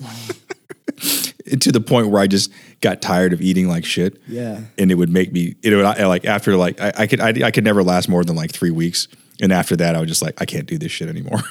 to 1.60 1.72
the 1.72 1.80
point 1.80 2.08
where 2.08 2.20
I 2.22 2.26
just 2.26 2.52
got 2.80 3.02
tired 3.02 3.32
of 3.32 3.40
eating 3.40 3.68
like 3.68 3.84
shit. 3.84 4.20
yeah. 4.28 4.60
And 4.78 4.90
it 4.90 4.94
would 4.94 5.10
make 5.10 5.32
me, 5.32 5.56
it 5.62 5.74
would 5.74 5.84
I- 5.84 6.06
like 6.06 6.24
after 6.24 6.56
like, 6.56 6.80
I, 6.80 6.92
I 6.98 7.06
could, 7.06 7.20
I, 7.20 7.46
I 7.46 7.50
could 7.50 7.64
never 7.64 7.82
last 7.82 8.08
more 8.08 8.24
than 8.24 8.36
like 8.36 8.52
three 8.52 8.70
weeks. 8.70 9.08
And 9.42 9.52
after 9.52 9.74
that, 9.76 9.96
I 9.96 10.00
was 10.00 10.08
just 10.08 10.22
like, 10.22 10.40
I 10.40 10.44
can't 10.44 10.66
do 10.66 10.78
this 10.78 10.92
shit 10.92 11.08
anymore. 11.08 11.40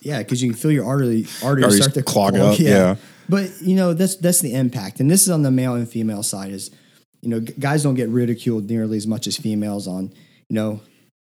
Yeah, 0.00 0.18
because 0.18 0.40
you 0.42 0.50
can 0.50 0.56
feel 0.58 0.70
your 0.70 0.84
artery 0.84 1.26
arteries 1.42 1.64
Arteries 1.64 1.76
start 1.82 1.94
to 1.94 2.02
clog 2.04 2.36
up, 2.36 2.58
yeah. 2.60 2.96
But 3.28 3.50
you 3.60 3.74
know 3.74 3.94
that's 3.94 4.14
that's 4.16 4.40
the 4.40 4.54
impact, 4.54 5.00
and 5.00 5.10
this 5.10 5.22
is 5.22 5.28
on 5.28 5.42
the 5.42 5.50
male 5.50 5.74
and 5.74 5.88
female 5.88 6.22
side. 6.22 6.52
Is 6.52 6.70
you 7.20 7.28
know 7.28 7.40
guys 7.40 7.82
don't 7.82 7.94
get 7.96 8.08
ridiculed 8.08 8.70
nearly 8.70 8.96
as 8.96 9.08
much 9.08 9.26
as 9.26 9.36
females 9.36 9.88
on. 9.88 10.12
You 10.48 10.54
know, 10.54 10.80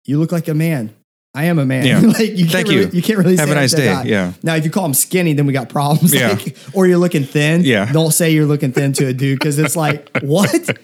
you 0.05 0.19
look 0.19 0.31
like 0.31 0.47
a 0.47 0.53
man. 0.53 0.93
I 1.33 1.45
am 1.45 1.59
a 1.59 1.65
man. 1.65 1.85
Yeah. 1.85 1.99
like 2.05 2.19
you 2.19 2.45
can't 2.45 2.51
Thank 2.51 2.67
really, 2.67 2.81
you. 2.81 2.89
you 2.91 3.01
can't 3.01 3.17
really 3.19 3.37
Have 3.37 3.49
a 3.49 3.55
nice 3.55 3.73
day. 3.73 3.85
guy. 3.85 4.03
Yeah. 4.03 4.33
Now, 4.43 4.55
if 4.55 4.65
you 4.65 4.71
call 4.71 4.83
him 4.83 4.93
skinny, 4.93 5.31
then 5.31 5.45
we 5.45 5.53
got 5.53 5.69
problems. 5.69 6.13
Yeah. 6.21 6.29
Like, 6.29 6.57
or 6.73 6.87
you're 6.87 6.97
looking 6.97 7.23
thin. 7.23 7.63
Yeah. 7.63 7.89
Don't 7.91 8.11
say 8.11 8.31
you're 8.31 8.45
looking 8.45 8.73
thin 8.73 8.91
to 8.93 9.07
a 9.07 9.13
dude 9.13 9.39
because 9.39 9.57
it's 9.57 9.77
like 9.77 10.09
what? 10.21 10.77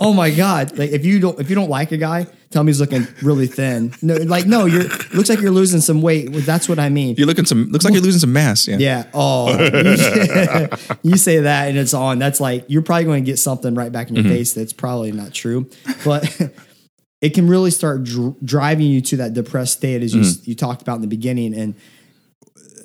oh 0.00 0.12
my 0.12 0.30
god! 0.30 0.76
Like 0.76 0.90
if 0.90 1.04
you 1.04 1.20
don't 1.20 1.38
if 1.38 1.48
you 1.48 1.54
don't 1.54 1.70
like 1.70 1.92
a 1.92 1.96
guy, 1.96 2.26
tell 2.50 2.62
him 2.62 2.66
he's 2.66 2.80
looking 2.80 3.06
really 3.22 3.46
thin. 3.46 3.94
No, 4.02 4.16
like 4.16 4.44
no, 4.44 4.66
you're 4.66 4.88
looks 5.14 5.28
like 5.28 5.40
you're 5.40 5.52
losing 5.52 5.80
some 5.80 6.02
weight. 6.02 6.30
Well, 6.30 6.40
That's 6.40 6.68
what 6.68 6.80
I 6.80 6.88
mean. 6.88 7.14
You're 7.16 7.28
looking 7.28 7.44
some, 7.44 7.70
looks 7.70 7.84
like 7.84 7.94
you're 7.94 8.02
losing 8.02 8.20
some 8.20 8.32
mass. 8.32 8.66
Yeah. 8.66 8.78
Yeah. 8.78 9.04
Oh, 9.14 9.56
you, 9.56 11.10
you 11.12 11.16
say 11.16 11.40
that 11.40 11.68
and 11.68 11.78
it's 11.78 11.94
on. 11.94 12.18
That's 12.18 12.40
like 12.40 12.64
you're 12.66 12.82
probably 12.82 13.04
going 13.04 13.24
to 13.24 13.30
get 13.30 13.38
something 13.38 13.74
right 13.74 13.92
back 13.92 14.08
in 14.08 14.16
your 14.16 14.24
mm-hmm. 14.24 14.34
face 14.34 14.52
that's 14.52 14.72
probably 14.72 15.12
not 15.12 15.32
true, 15.32 15.70
but 16.04 16.24
it 17.20 17.30
can 17.30 17.48
really 17.48 17.70
start 17.70 18.04
dr- 18.04 18.36
driving 18.44 18.86
you 18.86 19.00
to 19.00 19.16
that 19.18 19.32
depressed 19.34 19.74
state 19.74 20.02
as 20.02 20.14
you 20.14 20.22
mm. 20.22 20.46
you 20.46 20.54
talked 20.54 20.82
about 20.82 20.96
in 20.96 21.02
the 21.02 21.08
beginning. 21.08 21.54
And 21.54 21.74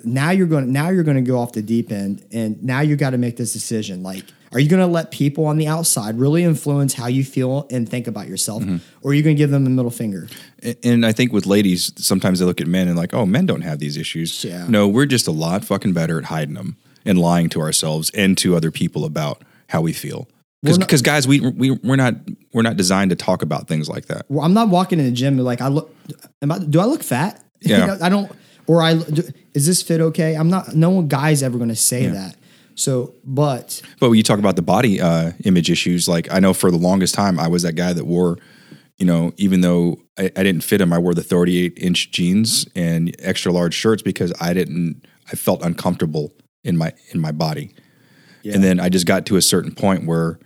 now 0.04 0.30
you're 0.30 0.46
going 0.46 0.72
now 0.72 0.88
you're 0.90 1.04
going 1.04 1.22
to 1.22 1.28
go 1.28 1.38
off 1.38 1.52
the 1.52 1.62
deep 1.62 1.92
end, 1.92 2.24
and 2.32 2.62
now 2.62 2.80
you 2.80 2.96
got 2.96 3.10
to 3.10 3.18
make 3.18 3.36
this 3.36 3.52
decision. 3.52 4.02
Like, 4.02 4.24
are 4.52 4.60
you 4.60 4.68
going 4.68 4.80
to 4.80 4.86
let 4.86 5.10
people 5.10 5.46
on 5.46 5.56
the 5.56 5.66
outside 5.66 6.18
really 6.18 6.44
influence 6.44 6.94
how 6.94 7.06
you 7.06 7.24
feel 7.24 7.66
and 7.70 7.88
think 7.88 8.06
about 8.06 8.28
yourself, 8.28 8.62
mm-hmm. 8.62 8.76
or 9.02 9.12
are 9.12 9.14
you 9.14 9.22
going 9.22 9.36
to 9.36 9.38
give 9.38 9.50
them 9.50 9.64
the 9.64 9.70
middle 9.70 9.90
finger? 9.90 10.28
And 10.82 11.06
I 11.06 11.12
think 11.12 11.32
with 11.32 11.46
ladies, 11.46 11.92
sometimes 11.96 12.38
they 12.38 12.44
look 12.44 12.60
at 12.60 12.66
men 12.66 12.88
and 12.88 12.96
like, 12.96 13.14
oh, 13.14 13.26
men 13.26 13.46
don't 13.46 13.62
have 13.62 13.78
these 13.78 13.96
issues. 13.96 14.44
Yeah. 14.44 14.66
No, 14.68 14.88
we're 14.88 15.06
just 15.06 15.26
a 15.26 15.32
lot 15.32 15.64
fucking 15.64 15.92
better 15.92 16.18
at 16.18 16.24
hiding 16.24 16.54
them 16.54 16.76
and 17.04 17.18
lying 17.18 17.48
to 17.50 17.60
ourselves 17.60 18.10
and 18.10 18.36
to 18.38 18.54
other 18.54 18.70
people 18.70 19.04
about 19.04 19.42
how 19.68 19.80
we 19.80 19.92
feel. 19.92 20.28
Because 20.62 21.02
guys, 21.02 21.26
we 21.26 21.40
we 21.40 21.72
we're 21.72 21.96
not 21.96 22.14
we're 22.52 22.62
not 22.62 22.76
designed 22.76 23.10
to 23.10 23.16
talk 23.16 23.42
about 23.42 23.66
things 23.66 23.88
like 23.88 24.06
that. 24.06 24.26
Well, 24.28 24.44
I'm 24.44 24.54
not 24.54 24.68
walking 24.68 25.00
in 25.00 25.06
the 25.06 25.12
gym 25.12 25.36
like 25.38 25.60
I 25.60 25.68
look. 25.68 25.94
Am 26.40 26.52
I, 26.52 26.58
do 26.58 26.80
I 26.80 26.84
look 26.84 27.02
fat? 27.02 27.42
Yeah. 27.64 27.96
I 28.02 28.08
don't. 28.08 28.30
Or 28.66 28.82
I 28.82 28.94
do, 28.94 29.22
is 29.54 29.68
this 29.68 29.82
fit 29.82 30.00
okay? 30.00 30.34
I'm 30.34 30.50
not. 30.50 30.74
No 30.74 30.90
one 30.90 31.06
guy's 31.06 31.44
ever 31.44 31.58
going 31.58 31.68
to 31.68 31.76
say 31.76 32.06
that. 32.08 32.34
So, 32.74 33.14
but 33.24 33.80
But 34.00 34.08
when 34.08 34.16
you 34.16 34.24
talk 34.24 34.40
about 34.40 34.56
the 34.56 34.62
body 34.62 35.00
uh, 35.00 35.32
image 35.44 35.70
issues, 35.70 36.08
like 36.08 36.32
I 36.32 36.40
know 36.40 36.54
for 36.54 36.72
the 36.72 36.76
longest 36.76 37.14
time, 37.14 37.38
I 37.38 37.46
was 37.46 37.62
that 37.62 37.74
guy 37.74 37.92
that 37.92 38.04
wore, 38.04 38.38
you 38.98 39.06
know, 39.06 39.32
even 39.36 39.60
though 39.60 39.98
I, 40.18 40.24
I 40.36 40.42
didn't 40.42 40.62
fit 40.62 40.80
him, 40.80 40.92
I 40.92 40.98
wore 40.98 41.14
the 41.14 41.22
38 41.22 41.74
inch 41.76 42.10
jeans 42.10 42.66
and 42.74 43.14
extra 43.20 43.52
large 43.52 43.74
shirts 43.74 44.02
because 44.02 44.32
I 44.40 44.52
didn't, 44.54 45.04
I 45.30 45.36
felt 45.36 45.62
uncomfortable 45.62 46.32
in 46.64 46.76
my 46.76 46.92
in 47.10 47.20
my 47.20 47.30
body. 47.30 47.74
Yeah. 48.42 48.54
And 48.54 48.64
then 48.64 48.80
I 48.80 48.88
just 48.88 49.06
got 49.06 49.26
to 49.26 49.36
a 49.36 49.42
certain 49.42 49.72
point 49.72 50.04
where 50.06 50.40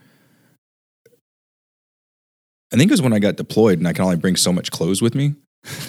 I 2.76 2.78
think 2.78 2.90
it 2.90 2.92
was 2.92 3.00
when 3.00 3.14
I 3.14 3.18
got 3.20 3.36
deployed 3.36 3.78
and 3.78 3.88
I 3.88 3.94
can 3.94 4.04
only 4.04 4.16
bring 4.16 4.36
so 4.36 4.52
much 4.52 4.70
clothes 4.70 5.00
with 5.00 5.14
me. 5.14 5.34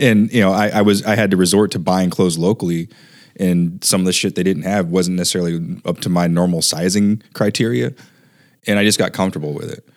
and 0.00 0.32
you 0.32 0.40
know, 0.40 0.52
I, 0.52 0.68
I 0.70 0.82
was 0.82 1.04
I 1.04 1.14
had 1.14 1.30
to 1.30 1.36
resort 1.36 1.70
to 1.70 1.78
buying 1.78 2.10
clothes 2.10 2.36
locally, 2.36 2.88
and 3.36 3.82
some 3.84 4.00
of 4.00 4.04
the 4.04 4.12
shit 4.12 4.34
they 4.34 4.42
didn't 4.42 4.64
have 4.64 4.88
wasn't 4.88 5.18
necessarily 5.18 5.80
up 5.84 6.00
to 6.00 6.08
my 6.08 6.26
normal 6.26 6.62
sizing 6.62 7.22
criteria, 7.32 7.94
and 8.66 8.76
I 8.76 8.82
just 8.82 8.98
got 8.98 9.12
comfortable 9.12 9.54
with 9.54 9.70
it. 9.70 9.88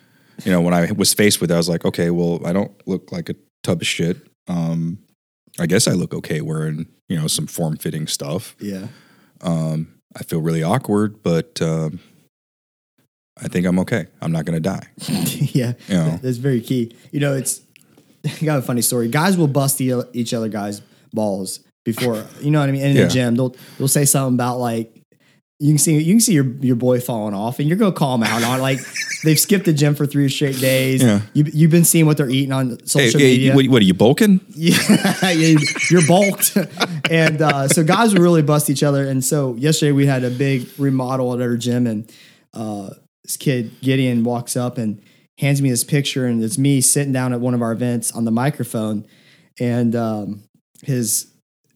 You 0.44 0.52
know, 0.52 0.60
when 0.60 0.72
I 0.72 0.92
was 0.92 1.12
faced 1.14 1.40
with 1.40 1.50
it, 1.50 1.54
I 1.54 1.56
was 1.56 1.68
like, 1.68 1.84
okay, 1.84 2.10
well, 2.10 2.40
I 2.46 2.52
don't 2.52 2.70
look 2.86 3.10
like 3.10 3.28
a 3.28 3.34
tub 3.64 3.80
of 3.80 3.86
shit. 3.86 4.18
Um, 4.46 4.98
I 5.58 5.66
guess 5.66 5.88
I 5.88 5.92
look 5.92 6.14
okay 6.14 6.42
wearing 6.42 6.86
you 7.08 7.18
know 7.18 7.26
some 7.26 7.48
form 7.48 7.76
fitting 7.76 8.06
stuff. 8.06 8.54
yeah, 8.60 8.86
Um, 9.40 9.98
I 10.16 10.22
feel 10.22 10.40
really 10.40 10.62
awkward, 10.62 11.24
but 11.24 11.60
um, 11.60 11.98
I 13.40 13.48
think 13.48 13.66
I'm 13.66 13.78
okay. 13.80 14.06
I'm 14.20 14.32
not 14.32 14.44
going 14.44 14.60
to 14.62 14.68
die. 14.68 14.86
yeah, 14.98 15.72
You 15.88 15.94
know. 15.94 16.18
that's 16.22 16.36
very 16.36 16.60
key. 16.60 16.94
You 17.12 17.20
know, 17.20 17.34
it's 17.34 17.60
I 18.24 18.44
got 18.44 18.58
a 18.58 18.62
funny 18.62 18.82
story. 18.82 19.08
Guys 19.08 19.36
will 19.36 19.48
bust 19.48 19.80
e- 19.80 19.92
each 20.12 20.32
other 20.34 20.48
guys' 20.48 20.80
balls 21.12 21.60
before. 21.84 22.24
You 22.40 22.50
know 22.50 22.60
what 22.60 22.68
I 22.68 22.72
mean? 22.72 22.82
In 22.82 22.96
Yeah. 22.96 23.04
the 23.04 23.08
gym, 23.10 23.34
they'll 23.36 23.56
they'll 23.78 23.88
say 23.88 24.04
something 24.04 24.34
about 24.34 24.58
like. 24.58 24.98
You 25.58 25.68
can 25.68 25.78
see 25.78 25.96
you 25.96 26.12
can 26.14 26.20
see 26.20 26.32
your, 26.34 26.44
your 26.60 26.74
boy 26.74 26.98
falling 27.00 27.34
off, 27.34 27.60
and 27.60 27.68
you're 27.68 27.78
gonna 27.78 27.92
call 27.92 28.16
him 28.16 28.24
out 28.24 28.42
on 28.42 28.60
like 28.60 28.80
they've 29.24 29.38
skipped 29.38 29.64
the 29.64 29.72
gym 29.72 29.94
for 29.94 30.06
three 30.06 30.28
straight 30.28 30.58
days. 30.58 31.00
Yeah. 31.04 31.20
You, 31.34 31.44
you've 31.52 31.70
been 31.70 31.84
seeing 31.84 32.04
what 32.04 32.16
they're 32.16 32.28
eating 32.28 32.50
on 32.52 32.84
social 32.84 33.20
hey, 33.20 33.26
media. 33.28 33.54
what, 33.54 33.66
what 33.68 33.80
are 33.80 33.84
you 33.84 33.94
bulking? 33.94 34.40
Yeah, 34.56 35.30
you- 35.30 35.58
you're 35.88 36.04
bulked. 36.08 36.56
and 37.08 37.40
uh, 37.40 37.68
so 37.68 37.84
guys 37.84 38.12
will 38.12 38.22
really 38.22 38.42
bust 38.42 38.70
each 38.70 38.82
other. 38.82 39.06
And 39.06 39.24
so 39.24 39.54
yesterday 39.54 39.92
we 39.92 40.04
had 40.04 40.24
a 40.24 40.30
big 40.30 40.68
remodel 40.78 41.32
at 41.32 41.40
our 41.40 41.56
gym, 41.56 41.86
and 41.86 42.10
uh, 42.54 42.90
this 43.24 43.36
kid 43.36 43.72
Gideon 43.80 44.24
walks 44.24 44.56
up 44.56 44.78
and 44.78 45.00
hands 45.38 45.62
me 45.62 45.70
this 45.70 45.84
picture, 45.84 46.26
and 46.26 46.42
it's 46.42 46.58
me 46.58 46.80
sitting 46.80 47.12
down 47.12 47.32
at 47.32 47.40
one 47.40 47.54
of 47.54 47.62
our 47.62 47.72
events 47.72 48.12
on 48.12 48.24
the 48.24 48.30
microphone, 48.30 49.06
and 49.58 49.94
um, 49.94 50.44
his 50.82 51.32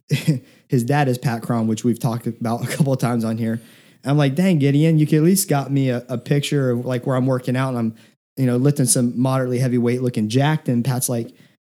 his 0.68 0.84
dad 0.84 1.08
is 1.08 1.18
Pat 1.18 1.42
Crom, 1.42 1.66
which 1.66 1.84
we've 1.84 1.98
talked 1.98 2.26
about 2.26 2.64
a 2.64 2.68
couple 2.68 2.92
of 2.92 2.98
times 2.98 3.24
on 3.24 3.38
here. 3.38 3.60
And 4.02 4.10
I'm 4.10 4.16
like, 4.16 4.34
dang, 4.34 4.58
Gideon, 4.58 4.98
you 4.98 5.06
could 5.06 5.18
at 5.18 5.24
least 5.24 5.48
got 5.48 5.70
me 5.70 5.90
a, 5.90 6.04
a 6.08 6.18
picture 6.18 6.70
of 6.70 6.84
like 6.84 7.06
where 7.06 7.16
I'm 7.16 7.26
working 7.26 7.56
out 7.56 7.70
and 7.70 7.78
I'm, 7.78 7.94
you 8.36 8.46
know, 8.46 8.56
lifting 8.56 8.86
some 8.86 9.18
moderately 9.20 9.58
heavy 9.58 9.78
weight 9.78 10.02
looking 10.02 10.28
jacked. 10.28 10.68
And 10.68 10.84
Pat's 10.84 11.08
like, 11.08 11.32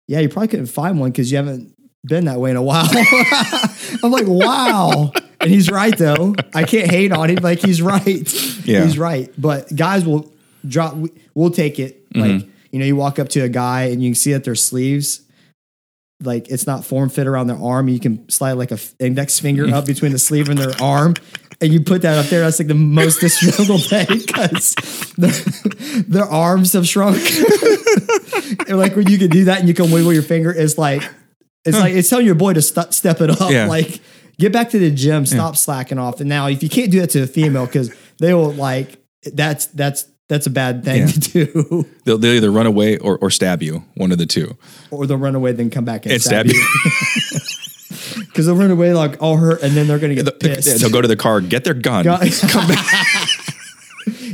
yeah, 0.07 0.19
you 0.19 0.29
probably 0.29 0.49
couldn't 0.49 0.65
find 0.67 0.99
one 0.99 1.11
because 1.11 1.31
you 1.31 1.37
haven't 1.37 1.73
been 2.03 2.25
that 2.25 2.39
way 2.39 2.51
in 2.51 2.57
a 2.57 2.61
while. 2.61 2.87
I'm 4.03 4.11
like, 4.11 4.25
wow. 4.27 5.11
And 5.47 5.53
he's 5.55 5.71
right 5.71 5.97
though. 5.97 6.35
I 6.53 6.63
can't 6.65 6.91
hate 6.91 7.13
on 7.13 7.29
him. 7.29 7.37
Like 7.41 7.59
he's 7.59 7.81
right. 7.81 8.65
Yeah. 8.65 8.83
He's 8.83 8.97
right. 8.97 9.31
But 9.37 9.73
guys 9.73 10.05
will 10.05 10.29
drop. 10.67 10.95
we- 10.95 11.11
We'll 11.33 11.51
take 11.51 11.79
it. 11.79 12.09
Mm-hmm. 12.13 12.19
Like 12.39 12.45
you 12.71 12.79
know, 12.79 12.85
you 12.85 12.95
walk 12.97 13.17
up 13.17 13.29
to 13.29 13.39
a 13.41 13.47
guy 13.49 13.83
and 13.83 14.03
you 14.03 14.09
can 14.09 14.15
see 14.15 14.33
that 14.33 14.43
their 14.43 14.55
sleeves 14.55 15.21
like 16.21 16.49
it's 16.49 16.65
not 16.67 16.83
form 16.83 17.09
fit 17.09 17.27
around 17.27 17.47
their 17.47 17.61
arm. 17.61 17.87
You 17.87 17.99
can 17.99 18.27
slide 18.27 18.53
like 18.53 18.71
a 18.71 18.79
index 18.99 19.39
finger 19.39 19.73
up 19.73 19.85
between 19.93 20.11
the 20.11 20.19
sleeve 20.19 20.49
and 20.49 20.57
their 20.59 20.73
arm, 20.81 21.13
and 21.61 21.71
you 21.71 21.79
put 21.81 22.01
that 22.01 22.17
up 22.17 22.25
there. 22.25 22.41
That's 22.41 22.57
like 22.59 22.67
the 22.67 22.73
most 22.73 23.21
disrespectful 23.21 23.77
thing 23.77 24.07
because 24.25 24.73
their, 25.17 25.31
their 26.01 26.25
arms 26.25 26.73
have 26.73 26.87
shrunk. 26.87 27.17
and 28.67 28.77
like 28.77 28.95
when 28.95 29.07
you 29.07 29.17
can 29.17 29.29
do 29.29 29.45
that 29.45 29.59
and 29.59 29.67
you 29.67 29.73
can 29.73 29.91
wiggle 29.91 30.11
your 30.11 30.23
finger, 30.23 30.51
it's 30.51 30.77
like 30.77 31.03
it's 31.65 31.77
like 31.77 31.93
it's 31.93 32.09
telling 32.09 32.25
your 32.25 32.35
boy 32.35 32.53
to 32.53 32.61
st- 32.61 32.93
step 32.93 33.21
it 33.21 33.29
up. 33.29 33.51
Yeah. 33.51 33.67
Like 33.67 33.99
get 34.39 34.51
back 34.53 34.69
to 34.71 34.79
the 34.79 34.91
gym, 34.91 35.25
stop 35.25 35.55
slacking 35.57 35.97
off. 35.99 36.19
And 36.19 36.29
now 36.29 36.47
if 36.47 36.61
you 36.63 36.69
can't 36.69 36.91
do 36.91 36.99
that 37.01 37.09
to 37.11 37.23
a 37.23 37.27
female, 37.27 37.65
because 37.65 37.93
they 38.19 38.33
will 38.33 38.53
like 38.53 38.97
that's 39.33 39.67
that's 39.67 40.05
that's 40.29 40.45
a 40.45 40.49
bad 40.49 40.83
thing 40.83 41.01
Yeah. 41.01 41.07
to 41.07 41.19
do. 41.19 41.85
They'll, 42.03 42.17
they'll 42.17 42.33
either 42.33 42.51
run 42.51 42.65
away 42.65 42.97
or, 42.97 43.17
or 43.19 43.29
stab 43.29 43.61
you, 43.63 43.85
one 43.95 44.11
of 44.11 44.17
the 44.17 44.25
two. 44.25 44.57
or 44.91 45.07
they'll 45.07 45.17
run 45.17 45.35
away, 45.35 45.53
then 45.53 45.69
come 45.69 45.85
back 45.85 46.05
and, 46.05 46.11
And 46.13 46.21
stab, 46.21 46.49
stab 46.49 46.55
you. 46.55 46.61
Because 48.27 48.45
they'll 48.45 48.55
run 48.55 48.69
away 48.71 48.93
like 48.93 49.21
all 49.21 49.37
hurt, 49.37 49.61
and 49.63 49.73
then 49.73 49.87
they're 49.87 49.99
gonna 49.99 50.15
get 50.15 50.25
the, 50.25 50.31
pissed. 50.31 50.79
They'll 50.81 50.91
go 50.91 51.01
to 51.01 51.07
the 51.07 51.15
car, 51.15 51.39
get 51.41 51.63
their 51.63 51.73
gun. 51.73 52.03
Gun- 52.03 52.19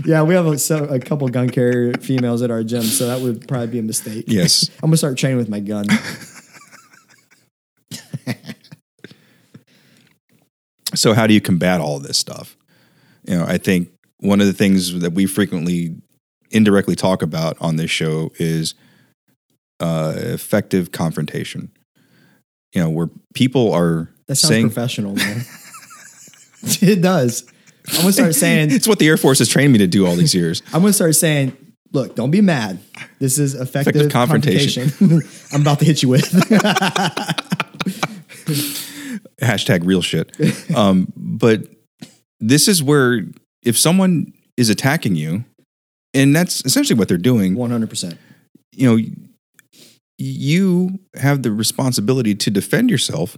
yeah, 0.06 0.24
we 0.24 0.34
have 0.34 0.46
a, 0.46 0.58
so, 0.58 0.84
a 0.86 1.00
couple 1.00 1.28
gun 1.30 1.50
carrier 1.50 1.94
females 2.00 2.42
at 2.42 2.52
our 2.52 2.64
gym, 2.64 2.82
so 2.84 3.08
that 3.08 3.22
would 3.22 3.48
probably 3.48 3.68
be 3.68 3.80
a 3.80 3.84
mistake. 3.84 4.26
Yes. 4.28 4.70
I'm 4.82 4.90
gonna 4.90 4.98
start 4.98 5.18
training 5.18 5.38
with 5.38 5.50
my 5.50 5.60
gun. 5.60 5.86
So 10.96 11.14
how 11.14 11.28
do 11.28 11.34
you 11.34 11.42
combat 11.42 11.82
all 11.82 11.98
of 11.98 12.04
this 12.04 12.18
stuff? 12.18 12.56
You 13.28 13.38
know, 13.38 13.46
I 13.46 13.58
think 13.58 13.90
one 14.20 14.42
of 14.42 14.48
the 14.48 14.54
things 14.54 15.00
that 15.00 15.14
we 15.14 15.26
frequently 15.26 15.96
indirectly 16.52 16.96
talk 16.96 17.22
about 17.22 17.58
on 17.60 17.78
this 17.78 17.90
show 17.92 18.32
is 18.38 18.76
uh, 19.80 20.14
effective 20.18 20.92
confrontation. 20.92 21.72
You 22.74 22.82
know, 22.82 22.90
where 22.90 23.10
people 23.34 23.72
are 23.74 24.10
That 24.28 24.36
sounds 24.36 24.50
saying 24.50 24.66
professional, 24.68 25.16
man. 25.16 25.42
it 26.64 27.02
does. 27.02 27.44
I'm 27.90 28.02
gonna 28.02 28.14
start 28.14 28.36
saying. 28.36 28.72
it's 28.72 28.88
what 28.88 29.00
the 29.00 29.08
Air 29.08 29.18
Force 29.18 29.40
has 29.40 29.50
trained 29.50 29.74
me 29.74 29.80
to 29.80 29.88
do 29.88 30.06
all 30.08 30.16
these 30.16 30.34
years. 30.34 30.62
I'm 30.74 30.82
gonna 30.82 30.94
start 30.94 31.16
saying. 31.16 31.58
Look, 31.92 32.16
don't 32.16 32.32
be 32.32 32.42
mad. 32.42 32.80
This 33.20 33.38
is 33.38 33.54
effective, 33.54 33.96
Effective 33.96 34.12
confrontation. 34.12 34.90
confrontation. 34.90 35.30
I'm 35.54 35.62
about 35.62 35.78
to 35.78 35.86
hit 35.86 36.02
you 36.02 36.10
with. 36.10 36.24
Hashtag 39.44 39.82
real 39.86 40.02
shit. 40.02 40.36
Um, 40.76 41.12
but 41.16 41.68
this 42.40 42.68
is 42.68 42.82
where 42.82 43.22
if 43.64 43.78
someone 43.78 44.34
is 44.58 44.70
attacking 44.70 45.16
you, 45.16 45.46
and 46.14 46.36
that's 46.36 46.66
essentially 46.66 46.98
what 46.98 47.08
they're 47.08 47.18
doing, 47.18 47.56
100. 47.56 47.90
percent 47.90 48.18
you 48.76 48.88
know, 48.90 49.04
you 50.18 51.00
have 51.16 51.44
the 51.44 51.52
responsibility 51.52 52.36
to 52.36 52.52
defend 52.52 52.90
yourself 52.90 53.38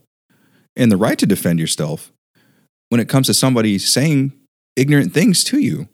and 0.75 0.91
the 0.91 0.97
right 0.97 1.17
to 1.19 1.25
defend 1.25 1.59
yourself 1.59 2.11
when 2.89 2.99
it 3.01 3.09
comes 3.09 3.27
to 3.27 3.33
somebody 3.33 3.77
saying 3.77 4.33
ignorant 4.75 5.13
things 5.13 5.43
to 5.45 5.59
you. 5.59 5.87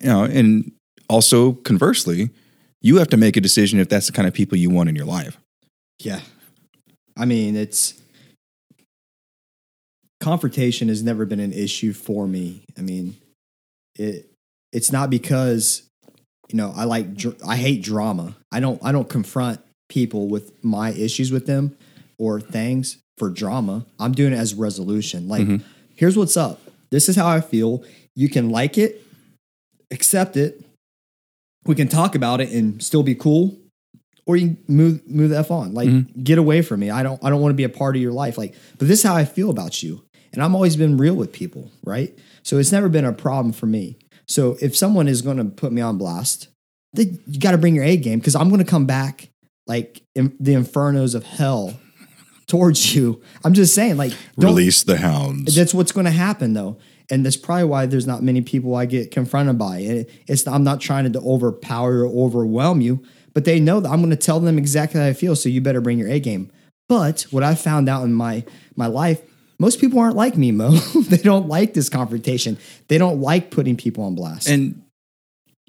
You 0.00 0.08
know, 0.08 0.24
and 0.24 0.72
also 1.08 1.52
conversely, 1.52 2.30
you 2.82 2.96
have 2.98 3.08
to 3.08 3.16
make 3.16 3.36
a 3.36 3.40
decision 3.40 3.80
if 3.80 3.88
that's 3.88 4.06
the 4.06 4.12
kind 4.12 4.28
of 4.28 4.34
people 4.34 4.58
you 4.58 4.70
want 4.70 4.88
in 4.88 4.96
your 4.96 5.06
life. 5.06 5.38
Yeah. 5.98 6.20
I 7.16 7.24
mean, 7.24 7.56
it's 7.56 7.94
confrontation 10.20 10.88
has 10.88 11.02
never 11.02 11.24
been 11.24 11.40
an 11.40 11.52
issue 11.52 11.92
for 11.92 12.26
me. 12.26 12.64
I 12.78 12.82
mean, 12.82 13.16
it 13.94 14.30
it's 14.72 14.92
not 14.92 15.10
because 15.10 15.82
you 16.48 16.56
know, 16.56 16.72
I 16.76 16.84
like 16.84 17.14
dr- 17.14 17.40
I 17.46 17.56
hate 17.56 17.82
drama. 17.82 18.36
I 18.52 18.60
don't 18.60 18.82
I 18.84 18.92
don't 18.92 19.08
confront 19.08 19.60
people 19.88 20.28
with 20.28 20.52
my 20.64 20.90
issues 20.92 21.32
with 21.32 21.46
them 21.46 21.76
or 22.18 22.40
things 22.40 22.98
for 23.18 23.30
drama. 23.30 23.86
I'm 23.98 24.12
doing 24.12 24.32
it 24.32 24.36
as 24.36 24.54
resolution. 24.54 25.28
Like, 25.28 25.42
mm-hmm. 25.42 25.66
here's 25.94 26.16
what's 26.16 26.36
up. 26.36 26.60
This 26.90 27.08
is 27.08 27.16
how 27.16 27.26
I 27.26 27.40
feel. 27.40 27.84
You 28.14 28.28
can 28.28 28.50
like 28.50 28.78
it, 28.78 29.02
accept 29.90 30.36
it. 30.36 30.62
We 31.64 31.74
can 31.74 31.88
talk 31.88 32.14
about 32.14 32.40
it 32.40 32.50
and 32.50 32.82
still 32.82 33.02
be 33.02 33.14
cool 33.14 33.56
or 34.26 34.36
you 34.36 34.56
move 34.68 35.06
move 35.08 35.30
the 35.30 35.38
f 35.38 35.50
on 35.50 35.72
like 35.72 35.88
mm-hmm. 35.88 36.22
get 36.22 36.38
away 36.38 36.60
from 36.60 36.80
me 36.80 36.90
i 36.90 37.02
don't 37.02 37.22
i 37.24 37.30
don't 37.30 37.40
want 37.40 37.52
to 37.52 37.56
be 37.56 37.64
a 37.64 37.68
part 37.68 37.96
of 37.96 38.02
your 38.02 38.12
life 38.12 38.36
like 38.36 38.54
but 38.78 38.88
this 38.88 38.98
is 38.98 39.02
how 39.04 39.14
i 39.14 39.24
feel 39.24 39.50
about 39.50 39.82
you 39.82 40.04
and 40.36 40.44
i've 40.44 40.54
always 40.54 40.76
been 40.76 40.96
real 40.96 41.14
with 41.14 41.32
people 41.32 41.70
right? 41.84 42.16
So 42.44 42.58
it's 42.58 42.70
never 42.70 42.88
been 42.88 43.04
a 43.04 43.12
problem 43.12 43.52
for 43.52 43.66
me. 43.66 43.98
So 44.28 44.56
if 44.60 44.76
someone 44.76 45.08
is 45.08 45.20
going 45.20 45.38
to 45.38 45.44
put 45.44 45.72
me 45.72 45.82
on 45.82 45.98
blast 45.98 46.48
then 46.92 47.18
you 47.26 47.40
got 47.40 47.50
to 47.50 47.58
bring 47.58 47.74
your 47.74 47.84
a 47.84 47.96
game 47.96 48.18
because 48.20 48.36
i'm 48.36 48.48
going 48.48 48.64
to 48.64 48.70
come 48.70 48.86
back 48.86 49.30
like 49.66 50.02
in 50.14 50.36
the 50.38 50.52
infernos 50.54 51.14
of 51.14 51.24
hell 51.24 51.74
towards 52.46 52.94
you. 52.94 53.20
I'm 53.44 53.54
just 53.54 53.74
saying 53.74 53.96
like 53.96 54.12
don't, 54.38 54.50
Release 54.50 54.82
the 54.84 54.96
hounds. 54.98 55.54
that's 55.54 55.74
what's 55.74 55.92
going 55.92 56.04
to 56.06 56.10
happen 56.12 56.54
though. 56.54 56.78
And 57.10 57.24
that's 57.24 57.36
probably 57.36 57.64
why 57.64 57.86
there's 57.86 58.06
not 58.06 58.22
many 58.22 58.40
people 58.42 58.74
i 58.74 58.84
get 58.86 59.10
confronted 59.10 59.58
by. 59.58 59.78
It, 59.78 60.10
it's 60.26 60.46
i'm 60.46 60.64
not 60.64 60.80
trying 60.80 61.12
to 61.12 61.20
overpower 61.20 62.04
or 62.04 62.24
overwhelm 62.26 62.80
you 62.80 63.02
but 63.34 63.44
they 63.44 63.60
know 63.60 63.80
that 63.80 63.90
i'm 63.90 64.00
going 64.00 64.10
to 64.10 64.16
tell 64.16 64.40
them 64.40 64.58
exactly 64.58 65.00
how 65.00 65.06
i 65.06 65.12
feel 65.12 65.36
so 65.36 65.48
you 65.48 65.60
better 65.60 65.80
bring 65.80 65.98
your 65.98 66.08
a 66.08 66.20
game. 66.20 66.50
But 66.88 67.22
what 67.30 67.42
i 67.42 67.54
found 67.54 67.88
out 67.88 68.04
in 68.04 68.12
my 68.12 68.44
my 68.76 68.86
life 68.86 69.20
most 69.58 69.80
people 69.80 69.98
aren't 69.98 70.16
like 70.16 70.36
me 70.36 70.52
mo 70.52 70.70
they 71.08 71.16
don't 71.18 71.48
like 71.48 71.74
this 71.74 71.88
confrontation 71.88 72.56
they 72.88 72.98
don't 72.98 73.20
like 73.20 73.50
putting 73.50 73.76
people 73.76 74.04
on 74.04 74.14
blast 74.14 74.48
And 74.48 74.82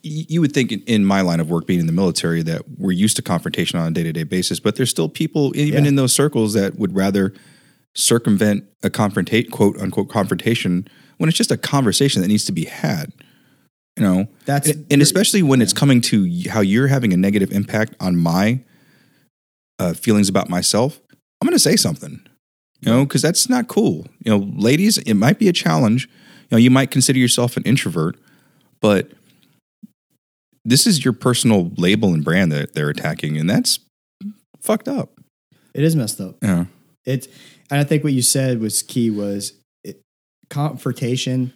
you 0.04 0.40
would 0.42 0.54
think 0.54 0.72
in, 0.72 1.04
my 1.04 1.22
line 1.22 1.40
of 1.40 1.50
work, 1.50 1.66
being 1.66 1.80
in 1.82 1.86
the 1.88 1.92
military, 1.92 2.42
that 2.44 2.62
we're 2.78 2.92
used 2.92 3.16
to 3.18 3.22
confrontation 3.22 3.78
on 3.80 3.88
a 3.88 3.92
day 3.92 4.04
to 4.04 4.14
day 4.14 4.24
basis, 4.24 4.60
but 4.60 4.76
there's 4.76 4.90
still 4.92 5.10
people, 5.10 5.54
even 5.58 5.84
Yeah. 5.84 5.90
in 5.90 5.96
those 5.96 6.14
circles, 6.14 6.54
that 6.54 6.78
would 6.78 6.96
rather 6.96 7.34
circumvent 7.96 8.64
a 8.84 8.90
confrontate, 8.90 9.50
quote 9.50 9.76
unquote, 9.82 10.08
confrontation 10.08 10.88
when 11.18 11.28
it's 11.28 11.38
just 11.38 11.52
a 11.52 11.58
conversation 11.58 12.22
that 12.22 12.28
needs 12.28 12.46
to 12.46 12.52
be 12.52 12.66
had. 12.66 13.12
You 13.98 14.04
know, 14.04 14.28
That's- 14.46 14.72
and, 14.74 14.86
and 14.92 15.02
especially 15.02 15.42
when 15.42 15.62
it's 15.62 15.74
coming 15.74 16.00
to 16.02 16.30
how 16.50 16.62
you're 16.62 16.88
having 16.88 17.12
a 17.12 17.18
negative 17.18 17.52
impact 17.52 17.96
on 18.00 18.16
my 18.18 18.60
uh, 19.80 19.94
feelings 19.94 20.30
about 20.30 20.48
myself. 20.48 21.02
I'm 21.42 21.48
going 21.48 21.54
to 21.56 21.60
say 21.60 21.76
something, 21.76 22.22
you 22.82 22.92
know, 22.92 23.06
because 23.06 23.22
that's 23.22 23.50
not 23.50 23.68
cool. 23.68 24.08
You 24.24 24.32
know, 24.38 24.50
ladies, 24.56 24.98
it 25.00 25.16
might 25.16 25.40
be 25.40 25.48
a 25.48 25.54
challenge. 25.54 26.08
You 26.44 26.48
know, 26.52 26.58
you 26.58 26.70
might 26.70 26.92
consider 26.92 27.20
yourself 27.20 27.58
an 27.58 27.64
introvert, 27.64 28.18
but 28.82 29.12
this 30.64 30.86
is 30.86 31.04
your 31.04 31.14
personal 31.14 31.72
label 31.78 32.14
and 32.14 32.24
brand 32.24 32.52
that 32.52 32.74
they're 32.74 32.90
attacking, 32.90 33.38
and 33.38 33.50
that's 33.50 33.80
fucked 34.62 34.88
up. 34.88 35.12
it 35.74 35.84
is 35.84 35.96
messed 35.96 36.20
up 36.20 36.36
Yeah. 36.42 36.66
It's 37.06 37.28
and 37.70 37.80
I 37.80 37.84
think 37.84 38.04
what 38.04 38.14
you 38.14 38.22
said 38.22 38.60
was 38.60 38.82
key 38.82 39.10
was 39.10 39.54
it, 39.84 40.02
confrontation 40.50 41.54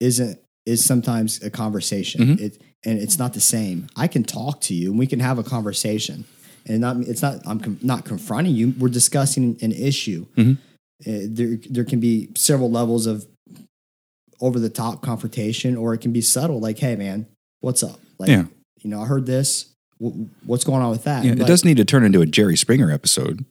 isn't 0.00 0.38
is 0.66 0.82
sometimes 0.84 1.42
a 1.42 1.50
conversation. 1.50 2.20
Mhm. 2.36 2.40
It 2.40 2.62
and 2.86 2.98
it's 2.98 3.18
not 3.18 3.34
the 3.34 3.40
same. 3.40 3.88
I 3.96 4.06
can 4.08 4.24
talk 4.24 4.60
to 4.62 4.74
you 4.74 4.90
and 4.90 4.98
we 4.98 5.06
can 5.06 5.20
have 5.20 5.38
a 5.38 5.42
conversation, 5.42 6.24
and 6.66 6.80
not 6.80 6.96
it's 6.98 7.22
not 7.22 7.40
I'm 7.46 7.60
com- 7.60 7.78
not 7.82 8.04
confronting 8.04 8.54
you. 8.54 8.74
We're 8.78 8.88
discussing 8.88 9.56
an 9.62 9.72
issue. 9.72 10.26
Mhm. 10.36 10.58
Uh, 11.06 11.26
there 11.28 11.58
there 11.70 11.84
can 11.84 12.00
be 12.00 12.30
several 12.36 12.70
levels 12.70 13.06
of 13.06 13.26
over 14.40 14.58
the 14.58 14.68
top 14.70 15.02
confrontation, 15.02 15.76
or 15.76 15.94
it 15.94 15.98
can 15.98 16.12
be 16.12 16.20
subtle. 16.20 16.60
Like, 16.60 16.78
hey 16.78 16.96
man, 16.96 17.26
what's 17.60 17.82
up? 17.82 18.00
Like, 18.18 18.28
Yeah. 18.30 18.46
you 18.82 18.90
know, 18.90 19.00
I 19.02 19.06
heard 19.06 19.26
this. 19.26 19.66
W- 20.00 20.28
What's 20.44 20.64
going 20.64 20.82
on 20.82 20.90
with 20.90 21.04
that? 21.04 21.24
Yeah, 21.24 21.32
it 21.32 21.38
Like- 21.38 21.46
doesn't 21.48 21.66
need 21.66 21.76
to 21.76 21.84
turn 21.84 22.04
into 22.04 22.20
a 22.20 22.26
Jerry 22.26 22.56
Springer 22.56 22.90
episode. 22.90 23.44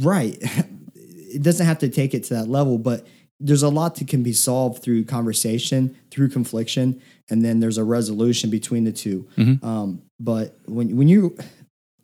right 0.00 0.36
it 0.94 1.42
doesn't 1.42 1.64
have 1.64 1.78
to 1.78 1.88
take 1.88 2.12
it 2.14 2.24
to 2.24 2.34
that 2.34 2.46
level 2.46 2.76
but 2.76 3.06
there's 3.40 3.62
a 3.62 3.68
lot 3.70 3.94
that 3.96 4.06
can 4.06 4.22
be 4.22 4.34
solved 4.34 4.82
through 4.82 5.02
conversation 5.04 5.94
through 6.10 6.28
confliction 6.28 7.00
and 7.30 7.42
then 7.42 7.60
there's 7.60 7.78
a 7.78 7.84
resolution 7.84 8.50
between 8.50 8.84
the 8.84 8.92
2 8.92 9.26
um, 9.62 10.02
but 10.20 10.58
when, 10.66 10.94
when 10.96 11.08
you 11.08 11.34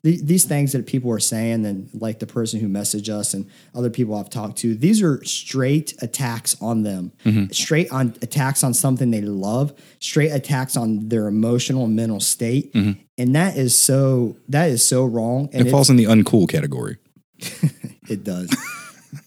the- 0.05 0.21
these 0.23 0.45
things 0.45 0.71
that 0.73 0.87
people 0.87 1.11
are 1.11 1.19
saying 1.19 1.67
and 1.67 1.89
like 1.95 2.21
the 2.21 2.27
person 2.27 2.61
who 2.61 2.69
messaged 2.69 3.09
us 3.09 3.35
and 3.35 3.47
other 3.75 3.91
people 3.91 4.15
i've 4.15 4.31
talked 4.31 4.57
to 4.59 4.75
these 4.77 5.03
are 5.03 5.25
straight 5.25 5.95
attacks 6.01 6.57
on 6.61 6.85
them 6.85 7.11
mm-hmm. 7.25 7.51
straight 7.51 7.91
on 7.91 8.15
attacks 8.23 8.63
on 8.63 8.73
something 8.73 9.11
they 9.11 9.21
love 9.23 9.73
straight 9.99 10.31
attacks 10.31 10.77
on 10.77 11.09
their 11.09 11.27
emotional 11.27 11.85
and 11.87 11.97
mental 11.97 12.21
state 12.21 12.73
mm-hmm. 12.75 12.93
and 13.19 13.35
that 13.35 13.57
is 13.57 13.77
so 13.77 14.37
that 14.49 14.71
is 14.71 14.87
so 14.87 15.05
wrong 15.05 15.47
and 15.47 15.55
It 15.55 15.61
it's- 15.63 15.73
falls 15.73 15.91
in 15.91 15.97
the 15.97 16.05
uncool 16.05 16.49
category. 16.49 16.99
it 18.09 18.23
does. 18.25 18.49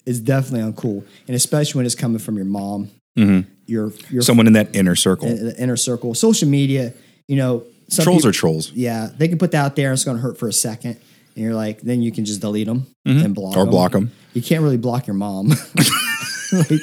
it's 0.06 0.20
definitely 0.20 0.72
uncool, 0.72 1.04
and 1.26 1.36
especially 1.36 1.78
when 1.78 1.86
it's 1.86 1.94
coming 1.94 2.18
from 2.18 2.36
your 2.36 2.44
mom, 2.46 2.90
mm-hmm. 3.16 3.48
your 3.66 3.92
your 4.10 4.22
Someone 4.22 4.46
in 4.46 4.54
that 4.54 4.74
inner 4.74 4.96
circle. 4.96 5.28
in- 5.28 5.44
the 5.46 5.62
inner 5.62 5.76
circle, 5.76 6.14
social 6.14 6.48
media. 6.48 6.92
You 7.28 7.36
know, 7.36 7.64
some 7.88 8.04
trolls 8.04 8.18
people- 8.22 8.30
are 8.30 8.32
trolls. 8.32 8.72
Yeah, 8.72 9.08
they 9.16 9.28
can 9.28 9.38
put 9.38 9.50
that 9.52 9.64
out 9.64 9.76
there, 9.76 9.88
and 9.90 9.94
it's 9.94 10.04
going 10.04 10.16
to 10.16 10.22
hurt 10.22 10.38
for 10.38 10.48
a 10.48 10.52
second, 10.52 10.96
and 11.34 11.44
you're 11.44 11.54
like, 11.54 11.80
then 11.82 12.02
you 12.02 12.12
can 12.12 12.24
just 12.24 12.40
delete 12.40 12.66
them 12.66 12.86
and 13.04 13.34
block 13.34 13.52
Mm-hmm. 13.54 13.60
Or 13.60 13.66
block 13.66 13.94
'em. 13.94 14.10
You 14.32 14.42
can't 14.42 14.62
really 14.62 14.76
block 14.78 15.06
your 15.06 15.14
mom. 15.14 15.48
like, 16.52 16.80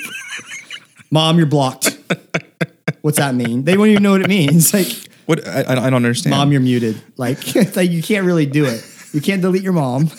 mom, 1.10 1.38
you're 1.38 1.45
blocked. 1.47 1.97
What's 3.02 3.18
that 3.18 3.36
mean? 3.36 3.64
They 3.64 3.76
don't 3.76 3.88
even 3.88 4.04
know 4.04 4.12
what 4.12 4.22
it 4.22 4.28
means. 4.28 4.74
Like, 4.82 4.88
What 5.26 5.47
I, 5.47 5.62
I 5.62 5.89
don't 5.89 5.93
understand. 6.06 6.36
mom, 6.36 6.52
you're 6.52 6.62
muted. 6.62 7.02
Like, 7.18 7.56
like 7.76 7.89
you 7.89 8.02
can't 8.04 8.26
really 8.26 8.45
do 8.45 8.66
it. 8.66 8.84
you 9.14 9.22
can't 9.22 9.41
delete 9.41 9.62
your 9.64 9.74
mom. 9.74 10.10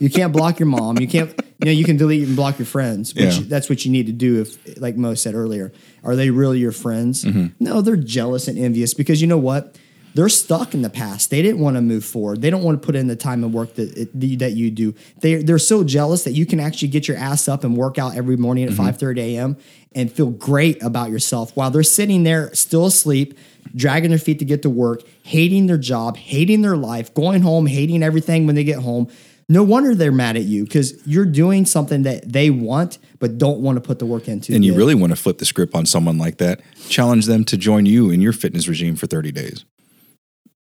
you 0.00 0.10
can't 0.10 0.32
block 0.32 0.58
your 0.58 0.66
mom. 0.66 0.98
You 0.98 1.08
can't. 1.08 1.30
You 1.60 1.66
know, 1.66 1.70
you 1.72 1.84
can 1.84 1.96
delete 1.96 2.26
and 2.26 2.36
block 2.36 2.58
your 2.58 2.66
friends. 2.66 3.14
Which 3.14 3.36
Yeah. 3.38 3.42
that's 3.46 3.68
what 3.68 3.84
you 3.84 3.90
need 3.92 4.06
to 4.06 4.12
do. 4.12 4.40
If, 4.42 4.78
like 4.80 4.96
Mo 4.96 5.14
said 5.14 5.34
earlier, 5.34 5.72
are 6.04 6.14
they 6.16 6.30
really 6.30 6.58
your 6.58 6.72
friends? 6.72 7.24
Mm-hmm. 7.24 7.46
No, 7.64 7.80
they're 7.80 7.96
jealous 7.96 8.46
and 8.48 8.58
envious 8.58 8.94
because 8.94 9.20
you 9.20 9.26
know 9.26 9.38
what? 9.38 9.76
They're 10.18 10.28
stuck 10.28 10.74
in 10.74 10.82
the 10.82 10.90
past. 10.90 11.30
They 11.30 11.42
didn't 11.42 11.60
want 11.60 11.76
to 11.76 11.80
move 11.80 12.04
forward. 12.04 12.42
They 12.42 12.50
don't 12.50 12.64
want 12.64 12.82
to 12.82 12.84
put 12.84 12.96
in 12.96 13.06
the 13.06 13.14
time 13.14 13.44
and 13.44 13.54
work 13.54 13.74
that 13.74 13.96
it, 13.96 14.38
that 14.40 14.50
you 14.50 14.68
do. 14.68 14.92
They 15.20 15.36
they're 15.36 15.60
so 15.60 15.84
jealous 15.84 16.24
that 16.24 16.32
you 16.32 16.44
can 16.44 16.58
actually 16.58 16.88
get 16.88 17.06
your 17.06 17.16
ass 17.16 17.46
up 17.46 17.62
and 17.62 17.76
work 17.76 17.98
out 17.98 18.16
every 18.16 18.36
morning 18.36 18.64
at 18.64 18.70
mm-hmm. 18.70 18.82
five 18.84 18.98
thirty 18.98 19.36
a.m. 19.36 19.56
and 19.92 20.10
feel 20.10 20.30
great 20.30 20.82
about 20.82 21.10
yourself 21.10 21.54
while 21.56 21.70
they're 21.70 21.84
sitting 21.84 22.24
there 22.24 22.52
still 22.52 22.86
asleep, 22.86 23.38
dragging 23.76 24.10
their 24.10 24.18
feet 24.18 24.40
to 24.40 24.44
get 24.44 24.62
to 24.62 24.70
work, 24.70 25.04
hating 25.22 25.68
their 25.68 25.78
job, 25.78 26.16
hating 26.16 26.62
their 26.62 26.76
life, 26.76 27.14
going 27.14 27.42
home, 27.42 27.66
hating 27.66 28.02
everything 28.02 28.44
when 28.44 28.56
they 28.56 28.64
get 28.64 28.80
home. 28.80 29.06
No 29.48 29.62
wonder 29.62 29.94
they're 29.94 30.10
mad 30.10 30.36
at 30.36 30.42
you 30.42 30.64
because 30.64 31.00
you're 31.06 31.26
doing 31.26 31.64
something 31.64 32.02
that 32.02 32.32
they 32.32 32.50
want 32.50 32.98
but 33.20 33.38
don't 33.38 33.60
want 33.60 33.76
to 33.76 33.80
put 33.80 34.00
the 34.00 34.06
work 34.06 34.26
into. 34.26 34.52
And 34.52 34.64
you 34.64 34.72
yet. 34.72 34.78
really 34.78 34.96
want 34.96 35.12
to 35.12 35.16
flip 35.16 35.38
the 35.38 35.44
script 35.44 35.76
on 35.76 35.86
someone 35.86 36.18
like 36.18 36.38
that, 36.38 36.60
challenge 36.88 37.26
them 37.26 37.44
to 37.44 37.56
join 37.56 37.86
you 37.86 38.10
in 38.10 38.20
your 38.20 38.32
fitness 38.32 38.66
regime 38.66 38.96
for 38.96 39.06
30 39.06 39.30
days. 39.30 39.64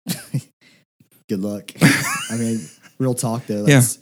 good 1.28 1.40
luck. 1.40 1.70
I 2.30 2.36
mean, 2.36 2.60
real 2.98 3.14
talk 3.14 3.46
though. 3.46 3.64
That's, 3.64 3.98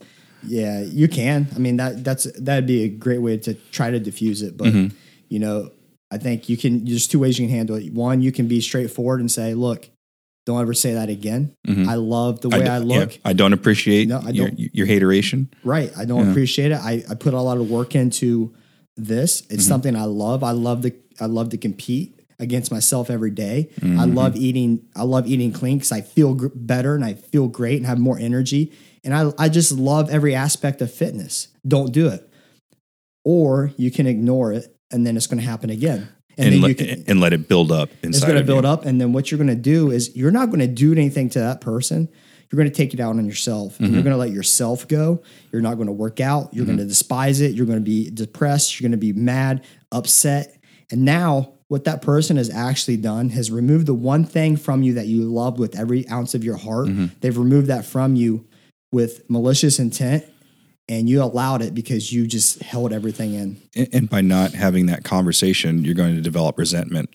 yeah. 0.47 0.81
you 0.83 1.09
can. 1.09 1.49
I 1.55 1.59
mean 1.59 1.77
that 1.77 2.05
that's 2.05 2.25
that'd 2.41 2.67
be 2.67 2.85
a 2.85 2.89
great 2.89 3.19
way 3.19 3.37
to 3.39 3.55
try 3.73 3.91
to 3.91 3.99
diffuse 4.01 4.43
it. 4.43 4.57
But 4.57 4.69
Mm-hmm. 4.69 4.97
you 5.29 5.39
know, 5.39 5.71
I 6.11 6.19
think 6.19 6.49
you 6.49 6.57
can. 6.57 6.85
There's 6.85 7.07
two 7.07 7.19
ways 7.19 7.39
you 7.39 7.47
can 7.47 7.55
handle 7.55 7.77
it. 7.77 7.93
One, 7.93 8.21
you 8.23 8.33
can 8.33 8.49
be 8.49 8.61
straightforward 8.61 9.21
and 9.21 9.31
say, 9.31 9.55
"Look, 9.55 9.89
don't 10.47 10.61
ever 10.61 10.75
say 10.75 10.95
that 10.95 11.09
again. 11.09 11.55
I 11.69 11.95
love 11.95 12.41
the 12.41 12.49
way 12.49 12.67
I 12.67 12.79
look. 12.79 13.15
yeah, 13.15 13.21
I 13.25 13.33
don't 13.33 13.53
appreciate 13.53 14.09
No, 14.09 14.21
I 14.25 14.31
your, 14.31 14.49
don't. 14.49 14.75
your 14.75 14.87
hateration. 14.87 15.51
Right. 15.63 15.93
I 15.97 16.05
don't 16.07 16.31
appreciate 16.31 16.73
it. 16.73 16.79
I, 16.79 17.05
I 17.09 17.15
put 17.15 17.33
a 17.35 17.41
lot 17.41 17.59
of 17.59 17.71
work 17.71 17.95
into 17.95 18.53
this. 18.97 19.43
It's 19.51 19.65
something 19.67 19.95
I 19.95 20.05
love. 20.05 20.43
I 20.43 20.51
love 20.53 20.83
to 20.83 20.93
I 21.21 21.27
love 21.27 21.51
to 21.51 21.59
compete 21.59 22.19
against 22.41 22.70
myself 22.72 23.11
every 23.11 23.30
day. 23.30 23.68
I 23.82 24.05
love 24.07 24.36
eating 24.36 24.86
I 24.97 25.03
love 25.03 25.26
eating 25.26 25.53
clean 25.53 25.78
because 25.78 25.93
I 25.93 26.01
feel 26.01 26.34
gr- 26.34 26.49
better 26.55 26.95
and 26.95 27.05
I 27.05 27.14
feel 27.14 27.49
great 27.49 27.76
and 27.78 27.86
have 27.86 27.99
more 27.99 28.18
energy. 28.18 28.72
And 29.05 29.14
I 29.14 29.30
I 29.38 29.49
just 29.49 29.72
love 29.72 30.11
every 30.11 30.34
aspect 30.34 30.80
of 30.82 30.93
fitness. 30.93 31.49
Don't 31.66 31.93
do 31.93 32.09
it. 32.09 32.26
Or 33.24 33.72
you 33.76 33.91
can 33.91 34.07
ignore 34.07 34.53
it 34.53 34.74
and 34.91 35.07
then 35.07 35.16
it's 35.16 35.26
going 35.26 35.41
to 35.41 35.47
happen 35.47 35.70
again. 35.70 36.09
And, 36.38 36.47
And, 36.47 36.55
then 36.55 36.61
let, 36.62 36.68
you 36.68 36.74
can 36.74 37.05
and 37.07 37.20
let 37.20 37.32
it 37.32 37.49
build 37.49 37.70
up 37.70 37.91
inside 38.03 38.16
it's 38.16 38.24
going 38.24 38.38
to 38.38 38.45
build 38.45 38.64
you. 38.64 38.70
up 38.70 38.86
and 38.86 39.01
then 39.01 39.12
what 39.12 39.30
you're 39.30 39.38
going 39.38 39.49
to 39.49 39.55
do 39.55 39.91
is 39.91 40.16
you're 40.16 40.30
not 40.30 40.47
going 40.47 40.61
to 40.61 40.66
do 40.66 40.93
anything 40.93 41.28
to 41.30 41.41
that 41.41 41.61
person 41.61 42.09
you're 42.51 42.57
going 42.57 42.70
to 42.70 42.74
take 42.74 42.95
it 42.95 43.01
out 43.01 43.11
on 43.16 43.26
yourself 43.26 43.74
Mm-hmm. 43.78 43.93
you're 43.93 44.03
going 44.03 44.14
to 44.14 44.16
let 44.16 44.30
yourself 44.30 44.88
go 44.88 45.22
you're 45.53 45.61
not 45.61 45.74
going 45.74 45.86
to 45.88 45.93
work 45.93 46.18
out 46.18 46.55
you're 46.55 46.64
going 46.64 46.78
to 46.78 46.86
despise 46.86 47.41
it 47.43 47.53
you're 47.55 47.66
going 47.66 47.78
to 47.78 47.84
be 47.84 48.09
depressed 48.11 48.80
you're 48.80 48.88
going 48.88 48.99
to 48.99 49.07
be 49.07 49.12
mad 49.12 49.64
upset 49.93 50.57
and 50.91 51.05
now 51.05 51.53
what 51.71 51.85
that 51.85 52.03
person 52.03 52.37
has 52.37 52.51
actually 52.51 52.97
done 52.97 53.29
has 53.31 53.49
removed 53.51 53.87
the 53.87 53.95
one 53.95 54.25
thing 54.25 54.57
from 54.57 54.83
you 54.83 54.95
that 54.95 55.07
you 55.07 55.23
loved 55.23 55.59
with 55.61 55.79
every 55.79 56.07
ounce 56.09 56.35
of 56.35 56.43
your 56.45 56.57
heart 56.57 56.89
Mm-hmm. 56.89 57.07
they've 57.21 57.39
removed 57.39 57.68
that 57.68 57.85
from 57.85 58.16
you 58.16 58.45
with 58.93 59.23
malicious 59.31 59.79
intent 59.79 60.25
and 60.89 61.09
you 61.09 61.23
allowed 61.23 61.62
it 61.62 61.73
because 61.73 62.12
you 62.12 62.27
just 62.27 62.61
held 62.62 62.93
everything 62.93 63.35
in 63.35 63.62
And, 63.77 63.89
and 63.93 64.11
by 64.11 64.21
not 64.21 64.51
having 64.53 64.87
that 64.87 65.05
conversation, 65.05 65.85
you're 65.85 65.95
going 65.95 66.16
to 66.16 66.21
develop 66.21 66.59
resentment. 66.59 67.09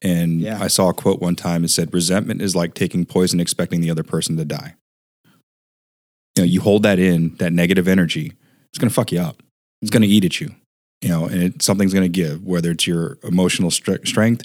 And 0.00 0.40
Yeah. 0.40 0.58
I 0.62 0.68
saw 0.68 0.88
a 0.88 0.94
quote 0.94 1.20
one 1.20 1.36
time 1.36 1.60
and 1.62 1.70
said, 1.70 1.92
resentment 1.92 2.40
is 2.40 2.56
like 2.56 2.72
taking 2.72 3.04
poison 3.04 3.40
expecting 3.40 3.82
the 3.82 3.90
other 3.90 4.02
person 4.02 4.38
to 4.38 4.46
die. 4.46 4.76
You 6.36 6.44
know, 6.44 6.44
you 6.44 6.60
hold 6.62 6.84
that 6.84 6.98
in, 6.98 7.34
that 7.36 7.52
negative 7.52 7.86
energy, 7.88 8.32
it's 8.70 8.78
going 8.78 8.88
to 8.88 8.94
fuck 8.94 9.12
you 9.12 9.20
up. 9.20 9.42
It's 9.82 9.90
going 9.90 10.02
to 10.02 10.08
eat 10.08 10.24
at 10.24 10.40
you, 10.40 10.54
you 11.00 11.08
know, 11.08 11.26
and 11.26 11.42
it, 11.42 11.62
something's 11.62 11.92
going 11.92 12.04
to 12.04 12.08
give, 12.08 12.44
whether 12.44 12.70
it's 12.70 12.86
your 12.86 13.18
emotional 13.22 13.70
stre- 13.70 14.06
strength, 14.06 14.44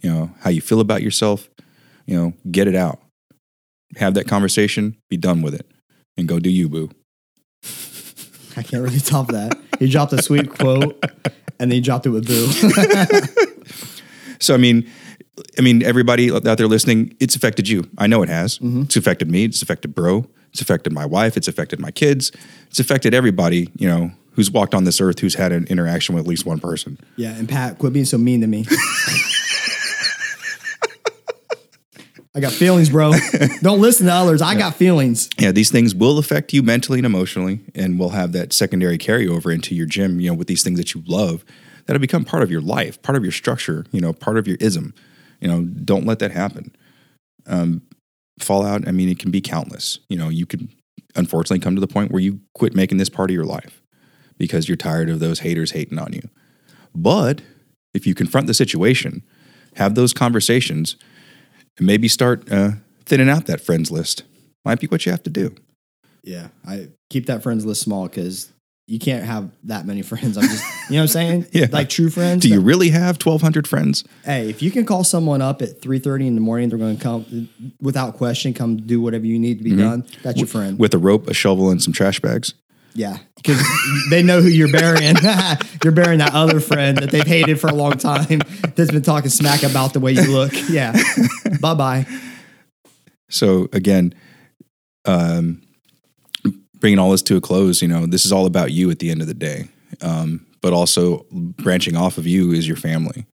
you 0.00 0.10
know, 0.10 0.30
how 0.40 0.50
you 0.50 0.60
feel 0.60 0.80
about 0.80 1.02
yourself, 1.02 1.48
you 2.06 2.16
know, 2.16 2.32
get 2.50 2.66
it 2.66 2.74
out. 2.74 3.00
Have 3.96 4.14
that 4.14 4.26
conversation, 4.26 4.96
be 5.10 5.16
done 5.16 5.42
with 5.42 5.54
it, 5.54 5.66
and 6.16 6.26
go 6.26 6.38
do 6.38 6.50
you, 6.50 6.68
boo. 6.68 6.90
I 8.56 8.62
can't 8.62 8.82
really 8.82 9.00
top 9.00 9.28
that. 9.28 9.58
He 9.78 9.88
dropped 9.88 10.12
a 10.12 10.22
sweet 10.22 10.50
quote, 10.50 10.98
and 11.58 11.70
then 11.70 11.72
he 11.72 11.80
dropped 11.80 12.06
it 12.06 12.10
with 12.10 12.26
boo. 12.26 13.42
So 14.42 14.54
I 14.54 14.56
mean, 14.56 14.90
I 15.58 15.62
mean, 15.62 15.82
everybody 15.82 16.32
out 16.32 16.42
there 16.42 16.66
listening, 16.66 17.16
it's 17.20 17.36
affected 17.36 17.68
you. 17.68 17.88
I 17.96 18.06
know 18.06 18.22
it 18.22 18.28
has. 18.28 18.58
Mm-hmm. 18.58 18.82
It's 18.82 18.96
affected 18.96 19.30
me. 19.30 19.44
It's 19.44 19.62
affected 19.62 19.94
bro. 19.94 20.26
It's 20.50 20.60
affected 20.60 20.92
my 20.92 21.06
wife. 21.06 21.36
It's 21.36 21.48
affected 21.48 21.80
my 21.80 21.90
kids. 21.90 22.32
It's 22.68 22.80
affected 22.80 23.14
everybody. 23.14 23.70
You 23.78 23.88
know, 23.88 24.10
who's 24.32 24.50
walked 24.50 24.74
on 24.74 24.84
this 24.84 25.00
earth, 25.00 25.18
who's 25.20 25.34
had 25.34 25.52
an 25.52 25.66
interaction 25.66 26.14
with 26.14 26.24
at 26.24 26.28
least 26.28 26.46
one 26.46 26.60
person. 26.60 26.98
yeah, 27.16 27.34
and 27.34 27.48
Pat, 27.48 27.78
quit 27.78 27.92
being 27.92 28.04
so 28.04 28.18
mean 28.18 28.40
to 28.40 28.46
me. 28.46 28.66
I 32.34 32.40
got 32.40 32.52
feelings, 32.52 32.88
bro. 32.88 33.12
Don't 33.60 33.80
listen 33.82 34.06
to 34.06 34.12
others. 34.12 34.40
I 34.40 34.54
got 34.54 34.74
feelings. 34.74 35.28
Yeah, 35.38 35.52
these 35.52 35.70
things 35.70 35.94
will 35.94 36.16
affect 36.18 36.54
you 36.54 36.62
mentally 36.62 36.98
and 36.98 37.04
emotionally, 37.04 37.60
and 37.74 37.98
will 37.98 38.08
have 38.10 38.32
that 38.32 38.54
secondary 38.54 38.96
carryover 38.96 39.52
into 39.52 39.74
your 39.74 39.84
gym. 39.84 40.18
You 40.18 40.30
know, 40.30 40.36
with 40.36 40.48
these 40.48 40.62
things 40.62 40.78
that 40.78 40.94
you 40.94 41.02
love, 41.06 41.44
that'll 41.84 42.00
become 42.00 42.24
part 42.24 42.42
of 42.42 42.50
your 42.50 42.62
life, 42.62 43.02
part 43.02 43.16
of 43.16 43.22
your 43.22 43.32
structure. 43.32 43.84
You 43.92 44.00
know, 44.00 44.14
part 44.14 44.38
of 44.38 44.48
your 44.48 44.56
ism. 44.60 44.94
You 45.40 45.48
know, 45.48 45.62
don't 45.62 46.06
let 46.06 46.20
that 46.20 46.30
happen. 46.30 46.74
Um, 47.46 47.82
fallout. 48.40 48.88
I 48.88 48.92
mean, 48.92 49.10
it 49.10 49.18
can 49.18 49.30
be 49.30 49.42
countless. 49.42 49.98
You 50.08 50.16
know, 50.16 50.30
you 50.30 50.46
could 50.46 50.68
unfortunately 51.14 51.58
come 51.58 51.74
to 51.74 51.82
the 51.82 51.86
point 51.86 52.12
where 52.12 52.22
you 52.22 52.40
quit 52.54 52.74
making 52.74 52.96
this 52.96 53.10
part 53.10 53.28
of 53.28 53.34
your 53.34 53.44
life 53.44 53.81
because 54.42 54.68
you're 54.68 54.76
tired 54.76 55.08
of 55.08 55.20
those 55.20 55.38
haters 55.38 55.70
hating 55.70 56.00
on 56.00 56.12
you. 56.12 56.28
But 56.96 57.42
if 57.94 58.08
you 58.08 58.12
confront 58.12 58.48
the 58.48 58.54
situation, 58.54 59.22
have 59.76 59.94
those 59.94 60.12
conversations, 60.12 60.96
and 61.78 61.86
maybe 61.86 62.08
start 62.08 62.50
uh, 62.50 62.72
thinning 63.06 63.30
out 63.30 63.46
that 63.46 63.60
friends 63.60 63.92
list, 63.92 64.24
might 64.64 64.80
be 64.80 64.88
what 64.88 65.06
you 65.06 65.12
have 65.12 65.22
to 65.22 65.30
do. 65.30 65.54
Yeah, 66.24 66.48
I 66.66 66.88
keep 67.08 67.26
that 67.26 67.44
friends 67.44 67.64
list 67.64 67.82
small 67.82 68.08
because 68.08 68.52
you 68.88 68.98
can't 68.98 69.24
have 69.24 69.48
that 69.62 69.86
many 69.86 70.02
friends. 70.10 70.36
I'm 70.36 70.48
just, 70.48 70.64
you 70.90 70.96
know 70.96 71.02
what 71.02 71.02
I'm 71.02 71.08
saying? 71.08 71.46
Yeah. 71.52 71.66
Like 71.70 71.88
true 71.88 72.10
friends. 72.10 72.42
Do 72.42 72.48
you 72.48 72.60
really 72.60 72.88
have 72.88 73.24
1,200 73.24 73.68
friends? 73.68 74.02
hey, 74.24 74.50
if 74.50 74.60
you 74.60 74.72
can 74.72 74.84
call 74.84 75.04
someone 75.04 75.40
up 75.40 75.62
at 75.62 75.80
3:30 75.80 76.26
in 76.26 76.34
the 76.34 76.40
morning, 76.40 76.68
they're 76.68 76.80
going 76.80 76.96
to 76.96 77.02
come 77.02 77.48
without 77.80 78.16
question, 78.16 78.54
come 78.54 78.76
do 78.76 79.00
whatever 79.00 79.24
you 79.24 79.38
need 79.38 79.58
to 79.58 79.64
be 79.64 79.76
done. 79.76 80.04
That's 80.24 80.38
your 80.38 80.48
friend. 80.48 80.80
With 80.80 80.94
a 80.94 80.98
rope, 80.98 81.28
a 81.28 81.34
shovel, 81.34 81.70
and 81.70 81.80
some 81.80 81.92
trash 81.92 82.18
bags? 82.18 82.54
Yeah, 82.94 83.18
because 83.36 83.62
they 84.10 84.22
know 84.22 84.40
who 84.40 84.48
you're 84.48 84.72
burying. 84.72 85.16
you're 85.84 85.92
burying 85.92 86.18
that 86.18 86.32
other 86.34 86.60
friend 86.60 86.98
that 86.98 87.10
they've 87.10 87.26
hated 87.26 87.60
for 87.60 87.68
a 87.68 87.74
long 87.74 87.92
time 87.92 88.40
that's 88.74 88.90
been 88.90 89.02
talking 89.02 89.30
smack 89.30 89.62
about 89.62 89.92
the 89.92 90.00
way 90.00 90.12
you 90.12 90.30
look. 90.30 90.52
Yeah. 90.68 90.92
bye 91.60 91.74
bye. 91.74 92.06
So 93.28 93.68
again, 93.72 94.14
um, 95.06 95.62
bringing 96.74 96.98
all 96.98 97.10
this 97.10 97.22
to 97.22 97.36
a 97.36 97.40
close, 97.40 97.80
you 97.80 97.88
know, 97.88 98.06
this 98.06 98.26
is 98.26 98.32
all 98.32 98.44
about 98.46 98.72
you 98.72 98.90
at 98.90 98.98
the 98.98 99.10
end 99.10 99.22
of 99.22 99.26
the 99.26 99.34
day. 99.34 99.68
Um, 100.02 100.46
but 100.60 100.72
also 100.72 101.26
branching 101.30 101.96
off 101.96 102.18
of 102.18 102.26
you 102.26 102.52
is 102.52 102.66
your 102.66 102.76
family. 102.76 103.26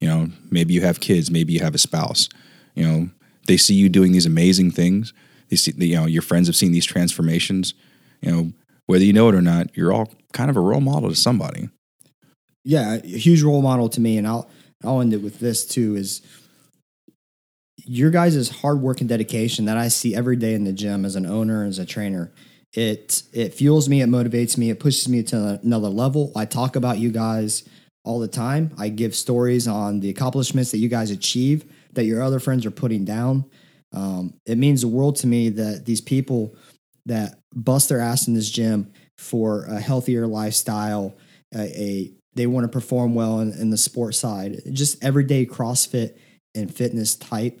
You 0.00 0.08
know, 0.08 0.28
maybe 0.50 0.74
you 0.74 0.82
have 0.82 1.00
kids, 1.00 1.30
maybe 1.30 1.52
you 1.52 1.60
have 1.60 1.74
a 1.74 1.78
spouse. 1.78 2.28
You 2.74 2.86
know, 2.86 3.08
they 3.46 3.56
see 3.56 3.74
you 3.74 3.88
doing 3.88 4.12
these 4.12 4.26
amazing 4.26 4.70
things. 4.70 5.12
They 5.48 5.56
see, 5.56 5.72
you 5.76 5.96
know, 5.96 6.06
your 6.06 6.22
friends 6.22 6.46
have 6.48 6.56
seen 6.56 6.72
these 6.72 6.84
transformations. 6.84 7.74
You 8.20 8.30
know, 8.30 8.52
whether 8.86 9.04
you 9.04 9.12
know 9.12 9.28
it 9.28 9.34
or 9.34 9.42
not, 9.42 9.76
you're 9.76 9.92
all 9.92 10.12
kind 10.32 10.50
of 10.50 10.56
a 10.56 10.60
role 10.60 10.80
model 10.80 11.08
to 11.08 11.16
somebody. 11.16 11.68
Yeah, 12.64 12.94
a 12.94 13.06
huge 13.06 13.42
role 13.42 13.62
model 13.62 13.88
to 13.90 14.00
me, 14.00 14.16
and 14.16 14.26
I'll 14.26 14.48
I'll 14.82 15.00
end 15.00 15.12
it 15.12 15.22
with 15.22 15.38
this 15.38 15.66
too: 15.66 15.94
is 15.96 16.22
your 17.84 18.10
guys' 18.10 18.48
hard 18.48 18.80
work 18.80 19.00
and 19.00 19.08
dedication 19.08 19.66
that 19.66 19.76
I 19.76 19.88
see 19.88 20.14
every 20.14 20.36
day 20.36 20.54
in 20.54 20.64
the 20.64 20.72
gym 20.72 21.04
as 21.04 21.16
an 21.16 21.26
owner, 21.26 21.64
as 21.64 21.78
a 21.78 21.86
trainer. 21.86 22.32
It 22.72 23.22
it 23.32 23.54
fuels 23.54 23.88
me, 23.88 24.02
it 24.02 24.08
motivates 24.08 24.56
me, 24.58 24.70
it 24.70 24.80
pushes 24.80 25.08
me 25.08 25.22
to 25.24 25.60
another 25.62 25.88
level. 25.88 26.32
I 26.34 26.44
talk 26.44 26.76
about 26.76 26.98
you 26.98 27.10
guys 27.10 27.68
all 28.04 28.18
the 28.18 28.28
time. 28.28 28.74
I 28.78 28.88
give 28.88 29.14
stories 29.14 29.68
on 29.68 30.00
the 30.00 30.10
accomplishments 30.10 30.70
that 30.72 30.78
you 30.78 30.88
guys 30.88 31.10
achieve 31.10 31.64
that 31.92 32.04
your 32.04 32.22
other 32.22 32.40
friends 32.40 32.66
are 32.66 32.70
putting 32.70 33.04
down. 33.04 33.44
Um, 33.92 34.34
it 34.44 34.58
means 34.58 34.80
the 34.80 34.88
world 34.88 35.16
to 35.16 35.26
me 35.26 35.48
that 35.50 35.86
these 35.86 36.00
people 36.00 36.56
that 37.06 37.38
bust 37.54 37.88
their 37.88 38.00
ass 38.00 38.26
in 38.26 38.34
this 38.34 38.50
gym 38.50 38.92
for 39.18 39.64
a 39.66 39.80
healthier 39.80 40.26
lifestyle, 40.26 41.14
a, 41.54 41.60
a 41.60 42.12
they 42.34 42.46
want 42.46 42.64
to 42.64 42.68
perform 42.68 43.14
well 43.14 43.40
in, 43.40 43.52
in 43.52 43.70
the 43.70 43.76
sports 43.76 44.18
side, 44.18 44.60
just 44.72 45.02
everyday 45.04 45.46
CrossFit 45.46 46.16
and 46.54 46.74
fitness 46.74 47.14
type. 47.14 47.60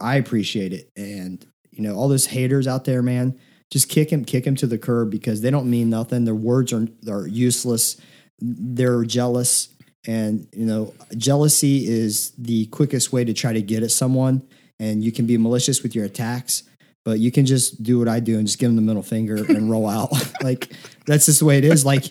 I 0.00 0.16
appreciate 0.16 0.72
it, 0.72 0.90
and 0.96 1.44
you 1.70 1.82
know 1.82 1.94
all 1.94 2.08
those 2.08 2.26
haters 2.26 2.66
out 2.66 2.84
there, 2.84 3.02
man. 3.02 3.38
Just 3.70 3.88
kick 3.88 4.10
him, 4.10 4.24
kick 4.24 4.46
him 4.46 4.54
to 4.56 4.66
the 4.66 4.78
curb 4.78 5.10
because 5.10 5.40
they 5.40 5.50
don't 5.50 5.68
mean 5.68 5.90
nothing. 5.90 6.24
Their 6.24 6.34
words 6.34 6.72
are 6.72 6.86
are 7.08 7.26
useless. 7.26 8.00
They're 8.40 9.04
jealous, 9.04 9.68
and 10.06 10.46
you 10.52 10.66
know 10.66 10.94
jealousy 11.16 11.88
is 11.88 12.32
the 12.38 12.66
quickest 12.66 13.12
way 13.12 13.24
to 13.24 13.34
try 13.34 13.52
to 13.52 13.62
get 13.62 13.82
at 13.82 13.90
someone. 13.90 14.46
And 14.80 15.02
you 15.02 15.10
can 15.10 15.26
be 15.26 15.36
malicious 15.36 15.82
with 15.82 15.96
your 15.96 16.04
attacks, 16.04 16.62
but 17.08 17.20
you 17.20 17.32
can 17.32 17.46
just 17.46 17.82
do 17.82 17.98
what 17.98 18.06
I 18.06 18.20
do 18.20 18.36
and 18.36 18.46
just 18.46 18.58
give 18.58 18.68
them 18.68 18.76
the 18.76 18.82
middle 18.82 19.02
finger 19.02 19.36
and 19.36 19.70
roll 19.70 19.88
out. 19.88 20.12
like 20.42 20.70
that's 21.06 21.24
just 21.24 21.38
the 21.38 21.46
way 21.46 21.56
it 21.56 21.64
is. 21.64 21.82
Like 21.82 22.04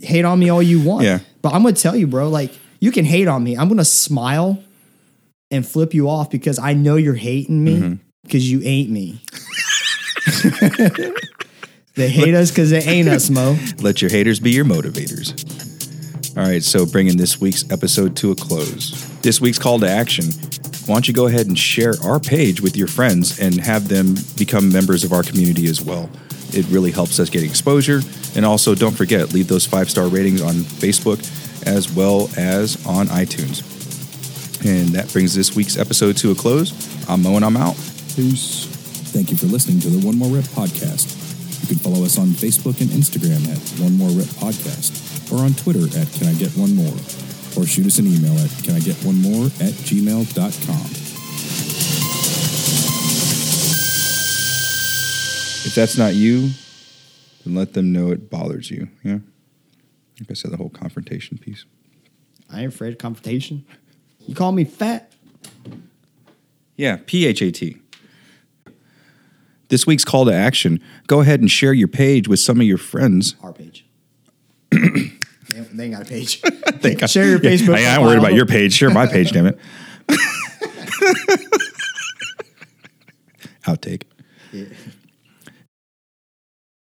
hate 0.00 0.24
on 0.24 0.40
me 0.40 0.48
all 0.48 0.60
you 0.60 0.82
want. 0.82 1.04
Yeah. 1.04 1.20
But 1.40 1.54
I'm 1.54 1.62
gonna 1.62 1.76
tell 1.76 1.94
you, 1.94 2.08
bro, 2.08 2.28
like 2.28 2.52
you 2.80 2.90
can 2.90 3.04
hate 3.04 3.28
on 3.28 3.44
me. 3.44 3.56
I'm 3.56 3.68
gonna 3.68 3.84
smile 3.84 4.60
and 5.52 5.64
flip 5.64 5.94
you 5.94 6.08
off 6.08 6.30
because 6.30 6.58
I 6.58 6.72
know 6.72 6.96
you're 6.96 7.14
hating 7.14 7.62
me 7.62 7.76
mm-hmm. 7.76 7.94
because 8.24 8.50
you 8.50 8.60
ain't 8.64 8.90
me. 8.90 9.22
they 11.94 12.08
hate 12.08 12.34
us 12.34 12.50
because 12.50 12.70
they 12.70 12.82
ain't 12.82 13.08
us, 13.08 13.30
Mo. 13.30 13.56
Let 13.78 14.02
your 14.02 14.10
haters 14.10 14.40
be 14.40 14.50
your 14.50 14.64
motivators. 14.64 15.46
All 16.36 16.42
right, 16.42 16.64
so 16.64 16.86
bringing 16.86 17.18
this 17.18 17.40
week's 17.40 17.70
episode 17.70 18.16
to 18.16 18.32
a 18.32 18.34
close. 18.34 19.08
This 19.20 19.40
week's 19.40 19.60
call 19.60 19.78
to 19.78 19.88
action. 19.88 20.24
Why 20.86 20.96
don't 20.96 21.06
you 21.06 21.14
go 21.14 21.26
ahead 21.26 21.46
and 21.46 21.56
share 21.56 21.94
our 22.02 22.18
page 22.18 22.60
with 22.60 22.76
your 22.76 22.88
friends 22.88 23.38
and 23.38 23.60
have 23.60 23.86
them 23.88 24.16
become 24.36 24.72
members 24.72 25.04
of 25.04 25.12
our 25.12 25.22
community 25.22 25.66
as 25.66 25.80
well? 25.80 26.10
It 26.52 26.66
really 26.68 26.90
helps 26.90 27.20
us 27.20 27.30
get 27.30 27.44
exposure. 27.44 28.00
And 28.34 28.44
also, 28.44 28.74
don't 28.74 28.96
forget, 28.96 29.32
leave 29.32 29.46
those 29.46 29.64
five 29.64 29.88
star 29.88 30.08
ratings 30.08 30.42
on 30.42 30.54
Facebook 30.54 31.20
as 31.66 31.92
well 31.92 32.28
as 32.36 32.84
on 32.84 33.06
iTunes. 33.06 33.62
And 34.64 34.88
that 34.90 35.12
brings 35.12 35.34
this 35.34 35.54
week's 35.54 35.76
episode 35.78 36.16
to 36.18 36.32
a 36.32 36.34
close. 36.34 36.72
I'm 37.08 37.22
Mo 37.22 37.36
and 37.36 37.44
I'm 37.44 37.56
out. 37.56 37.76
Peace. 38.16 38.66
Thank 39.12 39.30
you 39.30 39.36
for 39.36 39.46
listening 39.46 39.78
to 39.80 39.88
the 39.88 40.04
One 40.04 40.18
More 40.18 40.30
Rep 40.30 40.44
podcast. 40.44 41.18
You 41.62 41.68
can 41.68 41.78
follow 41.78 42.04
us 42.04 42.18
on 42.18 42.28
Facebook 42.28 42.80
and 42.80 42.90
Instagram 42.90 43.46
at 43.46 43.80
One 43.80 43.96
More 43.96 44.10
Rep 44.10 44.26
Podcast 44.26 45.30
or 45.30 45.44
on 45.44 45.54
Twitter 45.54 45.86
at 45.96 46.10
Can 46.14 46.26
I 46.26 46.34
Get 46.34 46.50
One 46.56 46.74
More 46.74 46.90
or 47.56 47.66
shoot 47.66 47.86
us 47.86 47.98
an 47.98 48.06
email 48.06 48.36
at 48.38 48.50
Can 48.62 48.74
I 48.74 48.80
Get 48.80 48.96
One 49.04 49.20
More 49.20 49.46
at 49.46 49.74
gmail.com. 49.86 50.86
If 55.64 55.74
that's 55.74 55.96
not 55.96 56.14
you, 56.14 56.50
then 57.44 57.54
let 57.54 57.72
them 57.72 57.92
know 57.92 58.10
it 58.10 58.28
bothers 58.28 58.70
you. 58.70 58.88
Yeah. 59.02 59.18
Like 60.20 60.30
I 60.30 60.34
said, 60.34 60.50
the 60.50 60.56
whole 60.56 60.70
confrontation 60.70 61.38
piece. 61.38 61.64
I 62.50 62.62
ain't 62.62 62.74
afraid 62.74 62.92
of 62.92 62.98
confrontation. 62.98 63.64
You 64.26 64.34
call 64.34 64.52
me 64.52 64.64
fat? 64.64 65.12
Yeah, 66.76 66.98
P 67.06 67.26
H 67.26 67.42
A 67.42 67.50
T. 67.50 67.76
This 69.68 69.86
week's 69.86 70.04
call 70.04 70.26
to 70.26 70.34
action 70.34 70.82
go 71.06 71.20
ahead 71.20 71.40
and 71.40 71.50
share 71.50 71.72
your 71.72 71.88
page 71.88 72.28
with 72.28 72.40
some 72.40 72.60
of 72.60 72.66
your 72.66 72.78
friends. 72.78 73.36
Our 73.42 73.52
page. 73.52 73.86
they, 75.52 75.58
ain't- 75.58 75.76
they 75.76 75.84
ain't 75.84 75.92
got 75.94 76.02
a 76.02 76.04
page. 76.06 76.40
Thank 76.80 77.00
God. 77.00 77.10
Share 77.10 77.26
your 77.26 77.40
Yeah, 77.42 77.50
Facebook. 77.50 77.76
I, 77.76 77.94
I'm 77.96 78.02
worried 78.02 78.18
about 78.18 78.34
your 78.34 78.46
page. 78.46 78.72
Share 78.72 78.90
my 78.90 79.06
page, 79.06 79.32
damn 79.32 79.46
it. 79.46 79.58
Outtake. 83.66 84.02
Yeah. 84.52 84.64